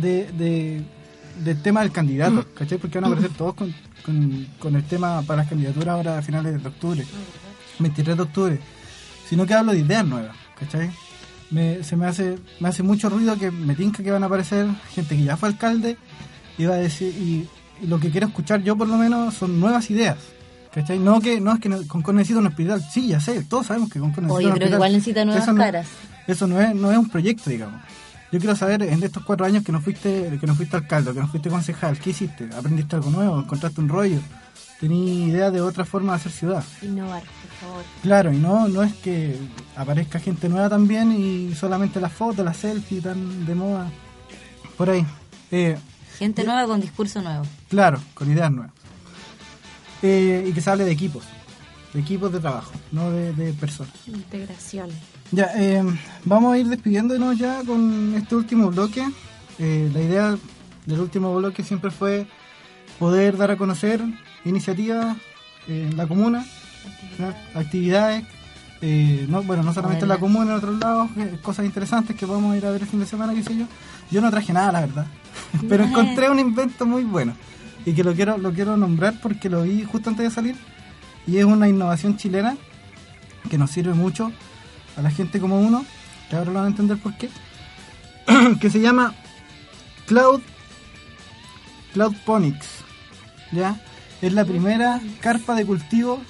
de, 0.00 0.32
de, 0.32 0.82
del 1.44 1.62
tema 1.62 1.80
del 1.80 1.92
candidato, 1.92 2.46
¿cachai? 2.54 2.78
Porque 2.78 2.98
van 2.98 3.04
a 3.04 3.14
aparecer 3.14 3.36
todos 3.36 3.54
con, 3.54 3.74
con, 4.04 4.46
con 4.58 4.76
el 4.76 4.84
tema 4.84 5.22
para 5.22 5.42
las 5.42 5.48
candidaturas 5.48 5.88
ahora 5.88 6.18
a 6.18 6.22
finales 6.22 6.62
de 6.62 6.68
octubre, 6.68 7.04
23 7.78 8.16
de 8.16 8.22
octubre. 8.22 8.58
Sino 9.28 9.46
que 9.46 9.54
hablo 9.54 9.72
de 9.72 9.80
ideas 9.80 10.06
nuevas, 10.06 10.36
¿cachai? 10.58 10.90
Me, 11.50 11.84
se 11.84 11.96
me 11.96 12.06
hace, 12.06 12.38
me 12.60 12.68
hace 12.70 12.82
mucho 12.82 13.10
ruido 13.10 13.36
que 13.36 13.50
me 13.50 13.74
tinca 13.74 14.02
que 14.02 14.10
van 14.10 14.22
a 14.22 14.26
aparecer 14.26 14.66
gente 14.94 15.16
que 15.16 15.24
ya 15.24 15.36
fue 15.36 15.50
alcalde 15.50 15.98
y 16.56 16.64
va 16.64 16.74
a 16.74 16.78
decir, 16.78 17.14
y, 17.14 17.46
y 17.82 17.86
lo 17.86 18.00
que 18.00 18.10
quiero 18.10 18.28
escuchar 18.28 18.62
yo 18.62 18.76
por 18.76 18.88
lo 18.88 18.96
menos 18.96 19.34
son 19.34 19.60
nuevas 19.60 19.90
ideas. 19.90 20.16
¿Cachai? 20.72 20.98
No 20.98 21.20
que 21.20 21.38
no 21.38 21.52
es 21.52 21.60
que 21.60 21.68
Concon 21.86 22.16
necesita 22.16 22.38
un 22.40 22.46
hospital. 22.46 22.82
Sí, 22.90 23.08
ya 23.08 23.20
sé, 23.20 23.42
todos 23.44 23.66
sabemos 23.66 23.90
que 23.90 23.98
Concon 24.00 24.24
necesita 24.24 24.34
Oye, 24.34 24.46
un 24.46 24.52
pero 24.54 24.64
hospital. 24.64 24.78
igual 24.78 24.92
necesita 24.92 25.24
nuevas 25.26 25.42
Eso 25.42 25.52
no- 25.52 25.58
caras. 25.62 25.86
Eso 26.26 26.46
no 26.46 26.60
es, 26.60 26.74
no 26.74 26.90
es 26.90 26.96
un 26.96 27.08
proyecto, 27.10 27.50
digamos. 27.50 27.82
Yo 28.30 28.38
quiero 28.38 28.56
saber, 28.56 28.82
en 28.82 29.02
estos 29.02 29.22
cuatro 29.24 29.44
años 29.44 29.62
que 29.62 29.72
no 29.72 29.82
fuiste 29.82 30.38
que 30.40 30.46
no 30.46 30.54
fuiste 30.54 30.74
alcalde, 30.76 31.12
que 31.12 31.20
no 31.20 31.28
fuiste 31.28 31.50
concejal, 31.50 31.98
¿qué 31.98 32.10
hiciste? 32.10 32.48
¿Aprendiste 32.56 32.96
algo 32.96 33.10
nuevo? 33.10 33.38
¿Encontraste 33.38 33.78
un 33.82 33.90
rollo? 33.90 34.18
¿Tenías 34.80 35.28
idea 35.28 35.50
de 35.50 35.60
otra 35.60 35.84
forma 35.84 36.12
de 36.12 36.16
hacer 36.16 36.32
ciudad? 36.32 36.64
Innovar, 36.80 37.20
por 37.22 37.68
favor. 37.68 37.84
Claro, 38.02 38.32
y 38.32 38.38
no, 38.38 38.66
no 38.68 38.82
es 38.82 38.94
que 38.94 39.36
aparezca 39.76 40.18
gente 40.18 40.48
nueva 40.48 40.70
también 40.70 41.12
y 41.12 41.54
solamente 41.54 42.00
las 42.00 42.12
fotos, 42.12 42.42
las 42.44 42.56
selfies 42.56 43.02
tan 43.02 43.44
de 43.44 43.54
moda. 43.54 43.90
Por 44.78 44.88
ahí. 44.88 45.04
Eh, 45.50 45.76
Gente 46.18 46.44
nueva 46.44 46.66
con 46.66 46.80
discurso 46.80 47.20
nuevo. 47.22 47.44
Claro, 47.68 48.00
con 48.14 48.30
ideas 48.30 48.50
nuevas. 48.50 48.72
Eh, 50.02 50.46
y 50.48 50.52
que 50.52 50.60
se 50.60 50.70
hable 50.70 50.84
de 50.84 50.92
equipos, 50.92 51.24
de 51.92 52.00
equipos 52.00 52.32
de 52.32 52.40
trabajo, 52.40 52.72
no 52.90 53.10
de, 53.10 53.32
de 53.32 53.52
personas. 53.52 53.92
Integración. 54.06 54.90
Ya, 55.30 55.50
eh, 55.56 55.82
vamos 56.24 56.52
a 56.52 56.58
ir 56.58 56.66
despidiéndonos 56.68 57.38
ya 57.38 57.62
con 57.64 58.14
este 58.14 58.34
último 58.34 58.70
bloque. 58.70 59.02
Eh, 59.58 59.90
la 59.94 60.00
idea 60.00 60.36
del 60.86 61.00
último 61.00 61.34
bloque 61.36 61.62
siempre 61.62 61.90
fue 61.90 62.26
poder 62.98 63.36
dar 63.36 63.50
a 63.50 63.56
conocer 63.56 64.02
iniciativas 64.44 65.16
eh, 65.68 65.88
en 65.90 65.96
la 65.96 66.06
comuna, 66.06 66.44
actividades, 67.54 68.24
eh, 68.84 69.26
no, 69.28 69.44
bueno, 69.44 69.62
no 69.62 69.72
solamente 69.72 70.04
en 70.04 70.08
la 70.08 70.18
comuna, 70.18 70.50
en 70.50 70.56
otros 70.56 70.76
lados, 70.80 71.08
eh, 71.16 71.38
cosas 71.40 71.64
interesantes 71.64 72.16
que 72.16 72.26
vamos 72.26 72.52
a 72.52 72.56
ir 72.56 72.66
a 72.66 72.70
ver 72.72 72.82
el 72.82 72.88
fin 72.88 72.98
de 72.98 73.06
semana, 73.06 73.32
qué 73.32 73.44
sé 73.44 73.56
yo. 73.56 73.66
Yo 74.10 74.20
no 74.20 74.28
traje 74.28 74.52
nada, 74.52 74.72
la 74.72 74.80
verdad, 74.80 75.06
pero 75.68 75.84
encontré 75.84 76.28
un 76.28 76.40
invento 76.40 76.84
muy 76.84 77.04
bueno 77.04 77.34
y 77.86 77.92
que 77.92 78.02
lo 78.02 78.12
quiero, 78.12 78.38
lo 78.38 78.52
quiero 78.52 78.76
nombrar 78.76 79.14
porque 79.22 79.48
lo 79.48 79.62
vi 79.62 79.84
justo 79.84 80.10
antes 80.10 80.24
de 80.24 80.34
salir 80.34 80.56
y 81.28 81.36
es 81.38 81.44
una 81.44 81.68
innovación 81.68 82.16
chilena 82.16 82.56
que 83.48 83.56
nos 83.56 83.70
sirve 83.70 83.94
mucho 83.94 84.32
a 84.96 85.02
la 85.02 85.10
gente 85.10 85.38
como 85.38 85.60
uno, 85.60 85.84
que 86.28 86.34
ahora 86.34 86.50
lo 86.50 86.58
van 86.58 86.64
a 86.64 86.70
entender 86.70 86.98
por 86.98 87.14
qué, 87.16 87.30
que 88.60 88.68
se 88.68 88.80
llama 88.80 89.14
Cloud 90.06 90.40
Cloud 91.92 92.16
Ponics, 92.26 92.66
¿ya? 93.52 93.80
Es 94.20 94.32
la 94.32 94.44
primera 94.44 95.00
carpa 95.20 95.54
de 95.54 95.64
cultivo 95.64 96.20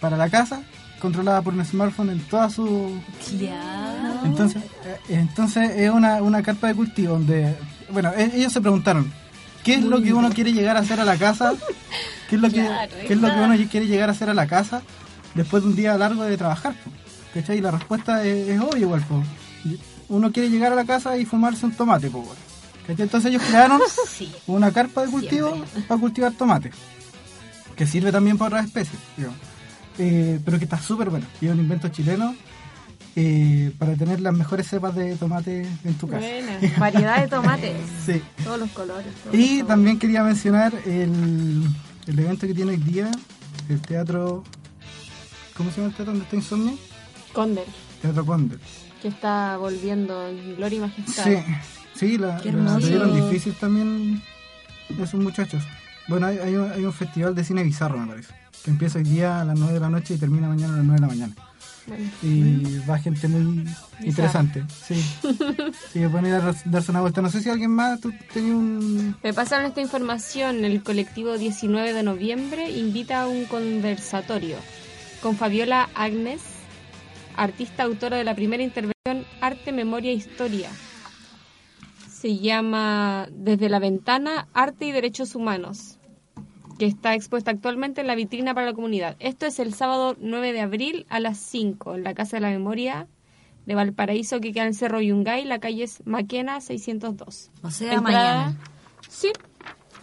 para 0.00 0.16
la 0.16 0.30
casa 0.30 0.62
controlada 1.00 1.42
por 1.42 1.54
un 1.54 1.64
smartphone 1.64 2.10
en 2.10 2.20
toda 2.20 2.48
su 2.50 3.00
entonces, 4.24 4.62
entonces 5.08 5.70
es 5.76 5.90
una, 5.90 6.22
una 6.22 6.42
carpa 6.42 6.68
de 6.68 6.74
cultivo 6.74 7.14
donde, 7.14 7.56
bueno, 7.90 8.12
e- 8.16 8.30
ellos 8.36 8.52
se 8.52 8.60
preguntaron, 8.60 9.12
¿qué 9.64 9.74
es 9.74 9.82
lo 9.82 10.00
que 10.02 10.12
uno 10.12 10.30
quiere 10.30 10.52
llegar 10.52 10.76
a 10.76 10.80
hacer 10.80 11.00
a 11.00 11.04
la 11.04 11.16
casa? 11.16 11.54
¿Qué 12.28 12.36
es 12.36 12.42
lo 12.42 12.48
que, 12.52 12.68
qué 13.06 13.14
es 13.14 13.20
lo 13.20 13.28
que 13.28 13.40
uno 13.40 13.54
quiere 13.70 13.86
llegar 13.86 14.08
a 14.08 14.12
hacer 14.12 14.30
a 14.30 14.34
la 14.34 14.46
casa 14.46 14.82
después 15.34 15.62
de 15.62 15.70
un 15.70 15.76
día 15.76 15.96
largo 15.96 16.22
de 16.24 16.36
trabajar? 16.36 16.74
po? 16.74 16.90
¿Cachai? 17.34 17.58
Y 17.58 17.60
la 17.60 17.70
respuesta 17.70 18.24
es, 18.24 18.48
es 18.48 18.60
obvia 18.60 18.80
igual, 18.80 19.00
po. 19.02 19.22
Uno 20.08 20.32
quiere 20.32 20.50
llegar 20.50 20.72
a 20.72 20.76
la 20.76 20.84
casa 20.84 21.16
y 21.16 21.24
fumarse 21.24 21.64
un 21.66 21.72
tomate, 21.72 22.10
po. 22.10 22.24
¿Cachai? 22.86 23.04
Entonces 23.04 23.30
ellos 23.30 23.42
crearon 23.48 23.80
una 24.46 24.70
carpa 24.72 25.04
de 25.04 25.10
cultivo 25.10 25.64
para 25.88 26.00
cultivar 26.00 26.32
tomate, 26.32 26.70
que 27.76 27.86
sirve 27.86 28.12
también 28.12 28.36
para 28.36 28.48
otras 28.48 28.66
especies, 28.66 28.98
digamos. 29.16 29.38
Eh, 29.98 30.38
pero 30.44 30.58
que 30.58 30.64
está 30.64 30.78
súper 30.78 31.10
bueno. 31.10 31.26
Y 31.40 31.46
es 31.46 31.52
un 31.52 31.60
invento 31.60 31.88
chileno 31.88 32.34
eh, 33.16 33.72
para 33.78 33.94
tener 33.94 34.20
las 34.20 34.32
mejores 34.32 34.68
cepas 34.68 34.94
de 34.94 35.16
tomate 35.16 35.66
en 35.84 35.94
tu 35.94 36.08
casa. 36.08 36.26
Buena. 36.26 36.58
Variedad 36.78 37.20
de 37.22 37.28
tomates. 37.28 37.76
Sí. 38.06 38.22
Todos 38.44 38.60
los 38.60 38.70
colores. 38.70 39.12
todos 39.22 39.34
Y 39.34 39.58
los 39.58 39.68
también 39.68 39.98
quería 39.98 40.22
mencionar 40.22 40.72
el, 40.86 41.64
el 42.06 42.18
evento 42.18 42.46
que 42.46 42.54
tiene 42.54 42.72
hoy 42.72 42.78
día, 42.78 43.10
el 43.68 43.80
teatro... 43.80 44.44
¿Cómo 45.56 45.70
se 45.70 45.76
llama 45.76 45.88
el 45.88 45.94
teatro 45.94 46.12
donde 46.12 46.24
está 46.24 46.36
Insomnia? 46.36 46.72
Condel, 47.34 47.66
Teatro 48.00 48.24
Condel. 48.24 48.58
que 49.02 49.08
está 49.08 49.56
volviendo 49.58 50.26
en 50.28 50.56
gloria 50.56 50.78
y 50.78 50.80
majestad. 50.80 51.24
Sí, 51.24 51.36
sí, 51.94 52.18
la, 52.18 52.36
la 52.42 52.78
tuvieron 52.78 53.14
difícil 53.14 53.52
también 53.54 54.22
esos 55.00 55.20
muchachos. 55.20 55.62
Bueno, 56.08 56.26
hay, 56.28 56.38
hay, 56.38 56.56
un, 56.56 56.72
hay 56.72 56.84
un 56.84 56.92
festival 56.92 57.34
de 57.34 57.44
cine 57.44 57.62
bizarro, 57.62 57.98
me 57.98 58.06
parece, 58.06 58.32
que 58.64 58.70
empieza 58.70 58.98
hoy 58.98 59.04
día 59.04 59.40
a 59.40 59.44
las 59.44 59.58
9 59.58 59.74
de 59.74 59.80
la 59.80 59.88
noche 59.90 60.14
y 60.14 60.18
termina 60.18 60.48
mañana 60.48 60.74
a 60.74 60.76
las 60.78 60.86
9 60.86 61.00
de 61.00 61.06
la 61.06 61.12
mañana. 61.12 61.34
Bueno, 61.86 62.04
Y 62.22 62.78
va 62.88 62.98
gente 62.98 63.26
muy 63.26 63.66
interesante. 64.04 64.64
Sí, 64.86 64.94
sí, 65.92 66.00
pueden 66.10 66.26
ir 66.26 66.34
a 66.34 66.40
dar- 66.40 66.54
darse 66.66 66.90
una 66.90 67.00
vuelta. 67.00 67.22
No 67.22 67.30
sé 67.30 67.40
si 67.40 67.48
alguien 67.48 67.70
más, 67.70 68.00
tú 68.00 68.12
tenías 68.32 68.54
un... 68.54 69.16
Me 69.22 69.32
pasaron 69.32 69.66
esta 69.66 69.80
información. 69.80 70.64
El 70.64 70.82
colectivo 70.82 71.36
19 71.38 71.92
de 71.94 72.02
noviembre 72.02 72.70
invita 72.70 73.22
a 73.22 73.28
un 73.28 73.46
conversatorio 73.46 74.56
con 75.22 75.36
Fabiola 75.36 75.88
Agnes, 75.94 76.40
artista 77.36 77.82
autora 77.84 78.18
de 78.18 78.24
la 78.24 78.34
primera 78.34 78.62
intervención 78.62 79.24
Arte, 79.40 79.72
Memoria 79.72 80.10
e 80.10 80.14
Historia. 80.14 80.68
Se 82.10 82.36
llama 82.38 83.26
Desde 83.32 83.68
la 83.70 83.78
Ventana, 83.78 84.48
Arte 84.52 84.84
y 84.84 84.92
Derechos 84.92 85.34
Humanos, 85.34 85.98
que 86.80 86.86
está 86.86 87.14
expuesta 87.14 87.50
actualmente 87.50 88.00
en 88.00 88.06
la 88.06 88.14
vitrina 88.14 88.54
para 88.54 88.64
la 88.68 88.72
comunidad. 88.72 89.14
Esto 89.20 89.44
es 89.44 89.58
el 89.58 89.74
sábado 89.74 90.16
9 90.18 90.54
de 90.54 90.62
abril 90.62 91.04
a 91.10 91.20
las 91.20 91.36
5 91.36 91.96
en 91.96 92.04
la 92.04 92.14
Casa 92.14 92.38
de 92.38 92.40
la 92.40 92.48
Memoria 92.48 93.06
de 93.66 93.74
Valparaíso, 93.74 94.40
que 94.40 94.52
queda 94.54 94.64
en 94.64 94.72
Cerro 94.72 95.02
Yungay, 95.02 95.44
la 95.44 95.58
calle 95.58 95.84
es 95.84 96.00
Maquena 96.06 96.58
602. 96.62 97.50
O 97.62 97.70
sea, 97.70 97.92
Entrada- 97.92 98.02
mañana. 98.46 98.56
Sí, 99.10 99.28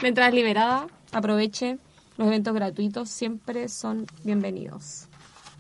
la 0.02 0.08
entrada 0.10 0.30
es 0.30 0.36
liberada. 0.36 0.86
Aproveche. 1.14 1.80
Los 2.16 2.28
eventos 2.28 2.54
gratuitos 2.54 3.10
siempre 3.10 3.70
son 3.70 4.06
bienvenidos. 4.24 5.08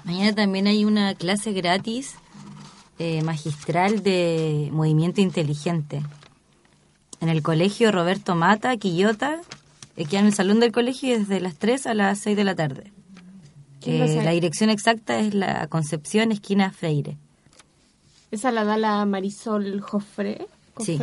Mañana 0.03 0.35
también 0.35 0.67
hay 0.67 0.85
una 0.85 1.15
clase 1.15 1.51
gratis 1.51 2.13
eh, 2.99 3.23
magistral 3.23 4.03
de 4.03 4.69
movimiento 4.71 5.19
inteligente. 5.21 6.03
En 7.21 7.29
el 7.29 7.41
colegio 7.41 7.91
Roberto 7.91 8.35
Mata, 8.35 8.77
Quillota, 8.77 9.41
eh, 9.97 10.05
queda 10.05 10.21
en 10.21 10.27
el 10.27 10.33
salón 10.33 10.59
del 10.61 10.71
colegio 10.71 11.17
desde 11.19 11.39
las 11.41 11.55
3 11.55 11.87
a 11.87 11.93
las 11.93 12.19
6 12.19 12.37
de 12.37 12.43
la 12.43 12.55
tarde. 12.55 12.91
¿Quién 13.81 13.99
lo 13.99 14.05
Eh, 14.05 14.23
la 14.23 14.31
dirección 14.31 14.69
exacta 14.69 15.19
es 15.19 15.33
la 15.33 15.67
Concepción, 15.67 16.31
esquina 16.31 16.71
Freire. 16.71 17.17
Esa 18.31 18.51
la 18.51 18.63
da 18.63 18.77
la 18.77 19.05
Marisol 19.05 19.79
Joffre. 19.81 20.47
Sí. 20.79 20.99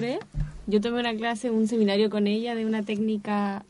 Yo 0.66 0.80
tomé 0.80 1.01
una 1.01 1.14
clase, 1.14 1.51
un 1.51 1.66
seminario 1.68 2.09
con 2.11 2.26
ella 2.26 2.55
de 2.55 2.64
una 2.66 2.82
técnica 2.82 3.64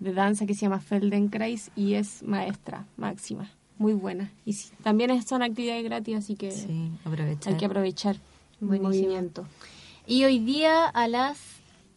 de 0.00 0.12
danza 0.12 0.46
que 0.46 0.54
se 0.54 0.62
llama 0.62 0.80
Feldenkrais 0.80 1.70
y 1.76 1.94
es 1.94 2.22
maestra 2.22 2.84
máxima, 2.96 3.50
muy 3.78 3.92
buena. 3.92 4.30
Y 4.44 4.54
sí, 4.54 4.70
también 4.82 5.10
es- 5.10 5.26
son 5.26 5.42
actividades 5.42 5.84
gratis, 5.84 6.16
así 6.16 6.34
que 6.34 6.50
Sí, 6.50 6.90
aprovechar. 7.04 7.52
hay 7.52 7.58
que 7.58 7.66
aprovechar 7.66 8.16
el 8.60 8.66
Buenísimo. 8.66 8.88
movimiento. 8.88 9.46
Y 10.06 10.24
hoy 10.24 10.38
día 10.38 10.86
a 10.86 11.08
las 11.08 11.38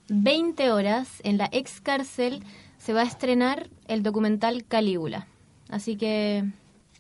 20 0.10 0.72
horas 0.72 1.08
en 1.24 1.38
la 1.38 1.50
ex 1.52 1.82
cárcel 1.82 2.44
se 2.78 2.94
va 2.94 3.02
a 3.02 3.06
estrenar 3.06 3.70
el 3.88 4.04
documental 4.04 4.66
Calígula. 4.66 5.28
Así 5.70 5.98
que 5.98 6.46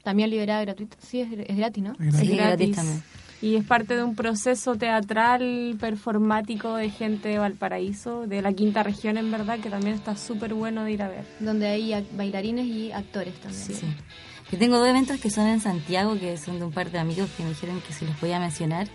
también 0.04 0.30
liberada 0.30 0.62
gratuito. 0.62 0.98
Sí, 1.02 1.22
es, 1.22 1.30
es 1.32 1.58
gratis, 1.58 1.84
¿no? 1.84 1.92
Es 1.94 1.98
gratis. 2.00 2.20
Sí, 2.20 2.32
Es 2.32 2.38
gratis 2.38 2.76
también. 2.76 3.04
Y 3.40 3.56
es 3.56 3.66
parte 3.66 3.96
de 3.96 4.04
un 4.04 4.16
proceso 4.16 4.76
teatral, 4.76 5.78
performático 5.80 6.76
de 6.76 6.90
gente 6.90 7.30
de 7.30 7.38
Valparaíso, 7.38 8.26
de 8.26 8.42
la 8.42 8.52
quinta 8.54 8.82
región 8.82 9.18
en 9.18 9.30
verdad, 9.30 9.60
que 9.60 9.70
también 9.70 9.96
está 9.96 10.18
súper 10.18 10.56
bueno 10.56 10.84
de 10.84 10.94
ir 10.94 11.04
a 11.04 11.08
ver. 11.08 11.24
Donde 11.40 11.68
hay 11.68 11.94
bailarines 12.14 12.66
y 12.66 12.92
actores 12.92 13.36
también. 13.36 13.62
Sí. 13.62 13.86
Yo 14.52 14.58
tengo 14.58 14.80
dos 14.80 14.88
eventos 14.88 15.20
que 15.20 15.30
son 15.30 15.46
en 15.48 15.60
Santiago, 15.60 16.18
que 16.18 16.38
son 16.38 16.58
de 16.58 16.66
un 16.66 16.72
par 16.72 16.90
de 16.90 16.98
amigos 16.98 17.30
que 17.38 17.44
me 17.44 17.50
dijeron 17.50 17.80
que 17.82 17.94
se 17.94 18.06
los 18.06 18.16
podía 18.16 18.40
mencionar. 18.40 18.88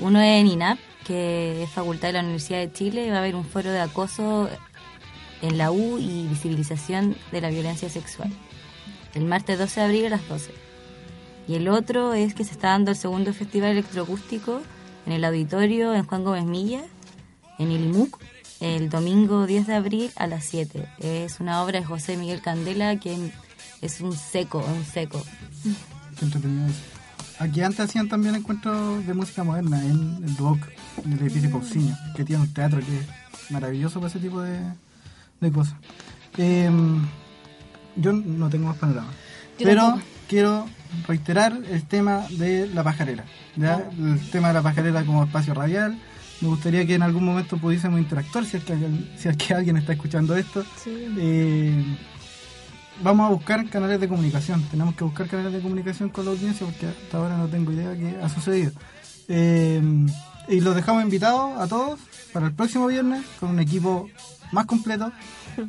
Uno 0.00 0.20
es 0.20 0.40
en 0.40 0.46
INAP, 0.46 0.78
que 1.06 1.62
es 1.62 1.70
facultad 1.70 2.08
de 2.08 2.14
la 2.14 2.20
Universidad 2.20 2.58
de 2.60 2.72
Chile, 2.72 3.10
va 3.10 3.16
a 3.16 3.18
haber 3.20 3.34
un 3.34 3.44
foro 3.44 3.70
de 3.70 3.80
acoso 3.80 4.48
en 5.42 5.58
la 5.58 5.70
U 5.70 5.98
y 5.98 6.26
visibilización 6.26 7.16
de 7.32 7.40
la 7.40 7.50
violencia 7.50 7.90
sexual. 7.90 8.32
El 9.14 9.24
martes 9.24 9.58
12 9.58 9.80
de 9.80 9.86
abril 9.86 10.06
a 10.06 10.10
las 10.10 10.28
12. 10.28 10.52
Y 11.48 11.54
el 11.54 11.68
otro 11.68 12.14
es 12.14 12.34
que 12.34 12.44
se 12.44 12.52
está 12.52 12.68
dando 12.68 12.92
el 12.92 12.96
segundo 12.96 13.34
festival 13.34 13.72
electroacústico 13.72 14.62
en 15.06 15.12
el 15.12 15.24
auditorio 15.24 15.94
en 15.94 16.04
Juan 16.04 16.24
Gómez 16.24 16.44
Milla, 16.44 16.82
en 17.58 17.72
Ilmuc, 17.72 18.18
el 18.60 18.88
domingo 18.88 19.46
10 19.46 19.66
de 19.66 19.74
abril 19.74 20.10
a 20.16 20.26
las 20.26 20.44
7. 20.44 20.86
Es 21.00 21.40
una 21.40 21.62
obra 21.62 21.80
de 21.80 21.84
José 21.84 22.16
Miguel 22.16 22.40
Candela 22.40 22.96
que 22.96 23.32
es 23.82 24.00
un 24.00 24.14
seco, 24.14 24.58
un 24.58 24.84
seco. 24.84 25.22
Aquí 27.40 27.62
antes 27.62 27.80
hacían 27.80 28.06
también 28.06 28.34
encuentros 28.34 29.06
de 29.06 29.14
música 29.14 29.42
moderna 29.42 29.82
en 29.82 30.22
el 30.22 30.36
Duoc, 30.36 30.58
en 31.04 31.14
el 31.14 31.20
edificio 31.20 31.50
Pausinho, 31.50 31.96
que 32.14 32.22
tiene 32.22 32.42
un 32.42 32.52
teatro 32.52 32.80
que 32.80 32.98
es 32.98 33.50
maravilloso 33.50 33.98
para 33.98 34.10
ese 34.10 34.18
tipo 34.18 34.42
de, 34.42 34.60
de 35.40 35.50
cosas. 35.50 35.74
Eh, 36.36 36.70
yo 37.96 38.12
no 38.12 38.50
tengo 38.50 38.68
más 38.68 38.76
panorama. 38.76 39.10
Yo 39.58 39.64
pero 39.64 39.82
tampoco. 39.82 40.06
quiero 40.28 40.66
reiterar 41.08 41.58
el 41.70 41.84
tema 41.86 42.26
de 42.28 42.66
la 42.68 42.84
pajarera. 42.84 43.24
¿ya? 43.56 43.88
El 43.98 44.30
tema 44.30 44.48
de 44.48 44.54
la 44.54 44.62
pajarera 44.62 45.02
como 45.04 45.24
espacio 45.24 45.54
radial. 45.54 45.98
Me 46.42 46.48
gustaría 46.48 46.84
que 46.84 46.94
en 46.94 47.02
algún 47.02 47.24
momento 47.24 47.56
pudiésemos 47.56 48.00
interactuar 48.00 48.44
si 48.44 48.58
es 48.58 48.64
que 48.64 48.74
alguien, 48.74 49.10
si 49.16 49.28
es 49.28 49.36
que 49.38 49.54
alguien 49.54 49.78
está 49.78 49.94
escuchando 49.94 50.36
esto. 50.36 50.62
Eh, 50.86 51.84
vamos 53.02 53.26
a 53.26 53.32
buscar 53.32 53.68
canales 53.68 54.00
de 54.00 54.08
comunicación. 54.08 54.62
Tenemos 54.70 54.94
que 54.94 55.04
buscar 55.04 55.26
canales 55.26 55.52
de 55.52 55.60
comunicación 55.60 56.08
con 56.10 56.24
la 56.24 56.32
audiencia 56.32 56.66
porque 56.66 56.86
hasta 56.86 57.18
ahora 57.18 57.36
no 57.36 57.48
tengo 57.48 57.72
idea 57.72 57.94
qué 57.94 58.18
ha 58.22 58.28
sucedido. 58.28 58.72
Eh, 59.28 59.80
y 60.48 60.60
los 60.60 60.74
dejamos 60.74 61.02
invitados 61.02 61.58
a 61.58 61.68
todos 61.68 62.00
para 62.32 62.46
el 62.46 62.52
próximo 62.52 62.86
viernes 62.86 63.24
con 63.38 63.50
un 63.50 63.60
equipo 63.60 64.08
más 64.52 64.66
completo. 64.66 65.12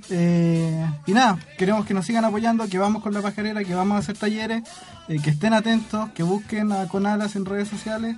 Eh, 0.09 0.85
y 1.07 1.11
nada, 1.11 1.39
queremos 1.57 1.85
que 1.85 1.93
nos 1.93 2.05
sigan 2.05 2.23
apoyando, 2.23 2.69
que 2.69 2.77
vamos 2.77 3.01
con 3.01 3.13
la 3.13 3.21
pajarera, 3.21 3.63
que 3.63 3.73
vamos 3.73 3.95
a 3.95 3.97
hacer 3.97 4.15
talleres, 4.15 4.61
eh, 5.09 5.19
que 5.21 5.31
estén 5.31 5.53
atentos, 5.53 6.11
que 6.11 6.21
busquen 6.21 6.71
a 6.71 6.87
Conalas 6.87 7.35
en 7.35 7.45
redes 7.45 7.67
sociales. 7.67 8.15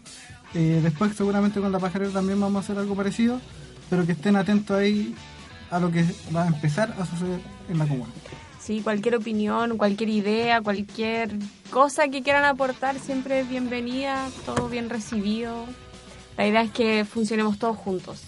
Después 0.54 1.16
seguramente 1.16 1.62
con 1.62 1.72
la 1.72 1.80
pajarera 1.80 2.12
también 2.12 2.40
vamos 2.40 2.58
a 2.58 2.64
hacer 2.64 2.78
algo 2.78 2.96
parecido, 2.96 3.40
pero 3.90 4.06
que 4.06 4.12
estén 4.12 4.36
atentos 4.36 4.78
ahí 4.78 5.16
a 5.72 5.80
lo 5.80 5.90
que 5.90 6.06
va 6.36 6.44
a 6.44 6.48
empezar 6.48 6.94
a 7.00 7.06
suceder 7.06 7.40
en 7.70 7.80
la 7.80 7.88
comuna. 7.88 8.12
Sí, 8.64 8.80
cualquier 8.82 9.16
opinión, 9.16 9.78
cualquier 9.78 10.10
idea, 10.10 10.62
cualquier 10.62 11.32
cosa 11.70 12.08
que 12.08 12.22
quieran 12.24 12.46
aportar, 12.46 12.98
siempre 12.98 13.42
es 13.42 13.50
bienvenida, 13.50 14.30
todo 14.46 14.70
bien 14.70 14.90
recibido. 14.90 15.66
La 16.38 16.48
idea 16.48 16.62
es 16.62 16.72
que 16.72 17.04
funcionemos 17.04 17.60
todos 17.60 17.76
juntos. 17.76 18.22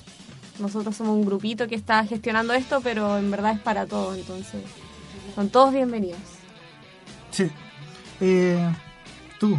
Nosotros 0.59 0.95
somos 0.95 1.15
un 1.15 1.25
grupito 1.25 1.67
que 1.67 1.75
está 1.75 2.05
gestionando 2.05 2.53
esto, 2.53 2.81
pero 2.81 3.17
en 3.17 3.31
verdad 3.31 3.53
es 3.53 3.59
para 3.59 3.85
todos, 3.85 4.17
entonces 4.17 4.61
son 5.35 5.49
todos 5.49 5.73
bienvenidos. 5.73 6.19
Sí. 7.31 7.49
Eh, 8.19 8.69
tú. 9.39 9.57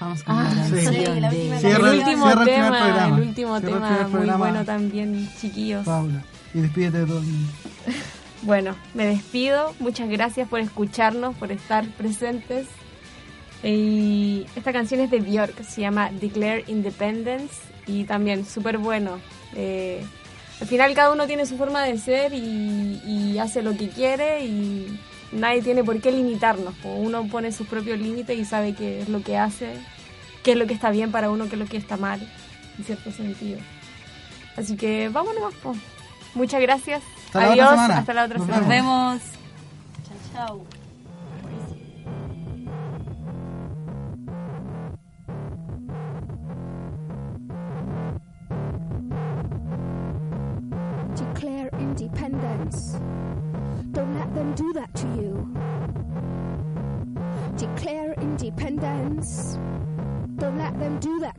Vamos 0.00 0.22
con 0.22 0.36
Ah, 0.36 0.52
la 0.54 0.64
sí. 0.68 0.86
Sí, 0.86 1.04
la 1.20 1.30
de- 1.30 1.36
última 1.36 1.58
Cierra- 1.58 1.90
el 1.92 1.98
último 1.98 2.26
cierra 2.26 2.42
el 2.42 2.48
primer 2.48 2.54
tema, 2.72 2.78
programa. 2.84 3.16
el 3.16 3.28
último 3.28 3.58
Cierra 3.60 3.74
el 3.76 3.82
tema 3.82 4.02
muy 4.02 4.10
programa. 4.12 4.36
bueno 4.38 4.64
también, 4.64 5.30
chiquillos. 5.40 5.84
Paula. 5.86 6.22
Y 6.54 6.60
despídete 6.60 6.98
de 6.98 7.06
todo 7.06 7.18
el 7.18 7.24
mundo. 7.24 7.52
Bueno, 8.42 8.76
me 8.94 9.06
despido. 9.06 9.74
Muchas 9.80 10.08
gracias 10.08 10.48
por 10.48 10.60
escucharnos, 10.60 11.36
por 11.36 11.50
estar 11.52 11.86
presentes. 11.96 12.66
Y 13.62 14.46
esta 14.54 14.72
canción 14.72 15.00
es 15.00 15.10
de 15.10 15.18
Björk, 15.18 15.64
se 15.64 15.80
llama 15.80 16.10
Declare 16.12 16.64
Independence 16.68 17.56
y 17.86 18.04
también 18.04 18.46
súper 18.46 18.78
bueno. 18.78 19.18
Eh, 19.56 20.04
al 20.60 20.66
final 20.66 20.94
cada 20.94 21.12
uno 21.12 21.26
tiene 21.26 21.46
su 21.46 21.56
forma 21.56 21.82
de 21.82 21.98
ser 21.98 22.32
y, 22.34 23.38
hace 23.38 23.62
lo 23.62 23.76
que 23.76 23.88
quiere 23.88 24.44
y 24.44 24.98
nadie 25.30 25.62
tiene 25.62 25.84
por 25.84 26.00
qué 26.00 26.12
limitarnos. 26.12 26.74
Uno 26.84 27.26
pone 27.28 27.52
sus 27.52 27.66
propios 27.66 27.98
límites 27.98 28.38
y 28.38 28.44
sabe 28.44 28.74
qué 28.74 29.00
es 29.00 29.08
lo 29.08 29.22
que 29.22 29.36
hace, 29.36 29.74
qué 30.42 30.52
es 30.52 30.56
lo 30.56 30.66
que 30.66 30.74
está 30.74 30.90
bien 30.90 31.12
para 31.12 31.30
uno, 31.30 31.48
qué 31.48 31.54
es 31.54 31.60
lo 31.60 31.66
que 31.66 31.76
está 31.76 31.96
mal, 31.96 32.20
en 32.78 32.84
cierto 32.84 33.12
sentido. 33.12 33.58
Así 34.56 34.76
que 34.76 35.08
vámonos. 35.08 35.54
po. 35.54 35.74
Muchas 36.34 36.60
gracias. 36.60 37.02
Hasta 37.28 37.40
la 37.40 37.44
otra 37.44 37.52
Adiós. 37.52 37.70
semana. 37.70 37.98
Hasta 37.98 38.14
la 38.14 38.24
otra 38.24 38.38
Nos 38.38 38.46
semana. 38.46 38.60
Nos 38.62 38.68
vemos. 38.68 39.38
declare 51.14 51.70
independence. 51.78 52.98
Don't 53.92 54.14
let 54.18 54.34
them 54.34 54.54
do 54.54 54.72
that 54.74 54.92
to 54.94 55.06
you. 55.20 55.54
Declare 57.56 58.14
independence. 58.14 59.58
Don't 60.36 60.58
let 60.58 60.78
them 60.78 60.98
do 61.00 61.20
that 61.20 61.37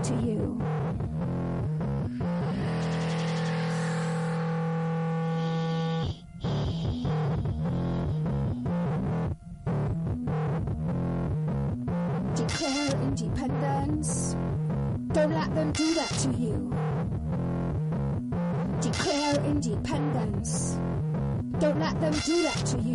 to 22.66 22.78
you. 22.82 22.89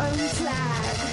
Own 0.00 0.14
flag. 0.14 1.09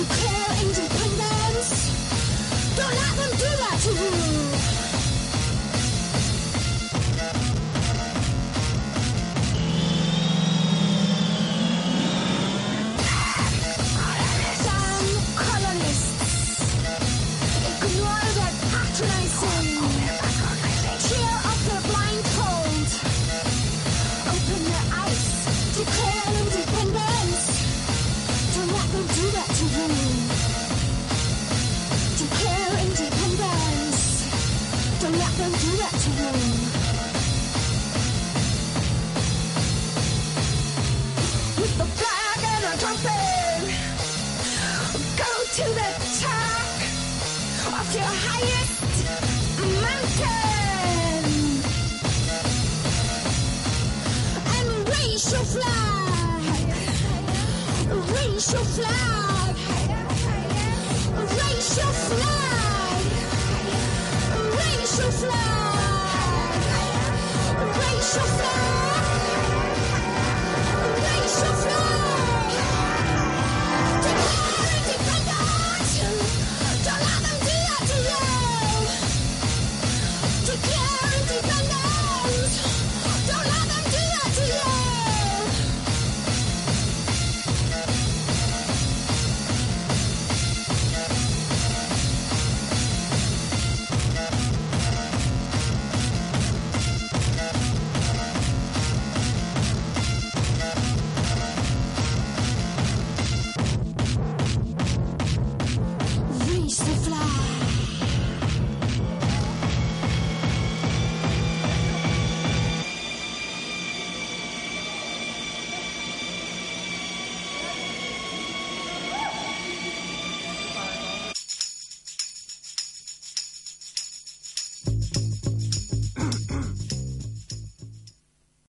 Declare 0.00 0.18
independence. 0.18 0.39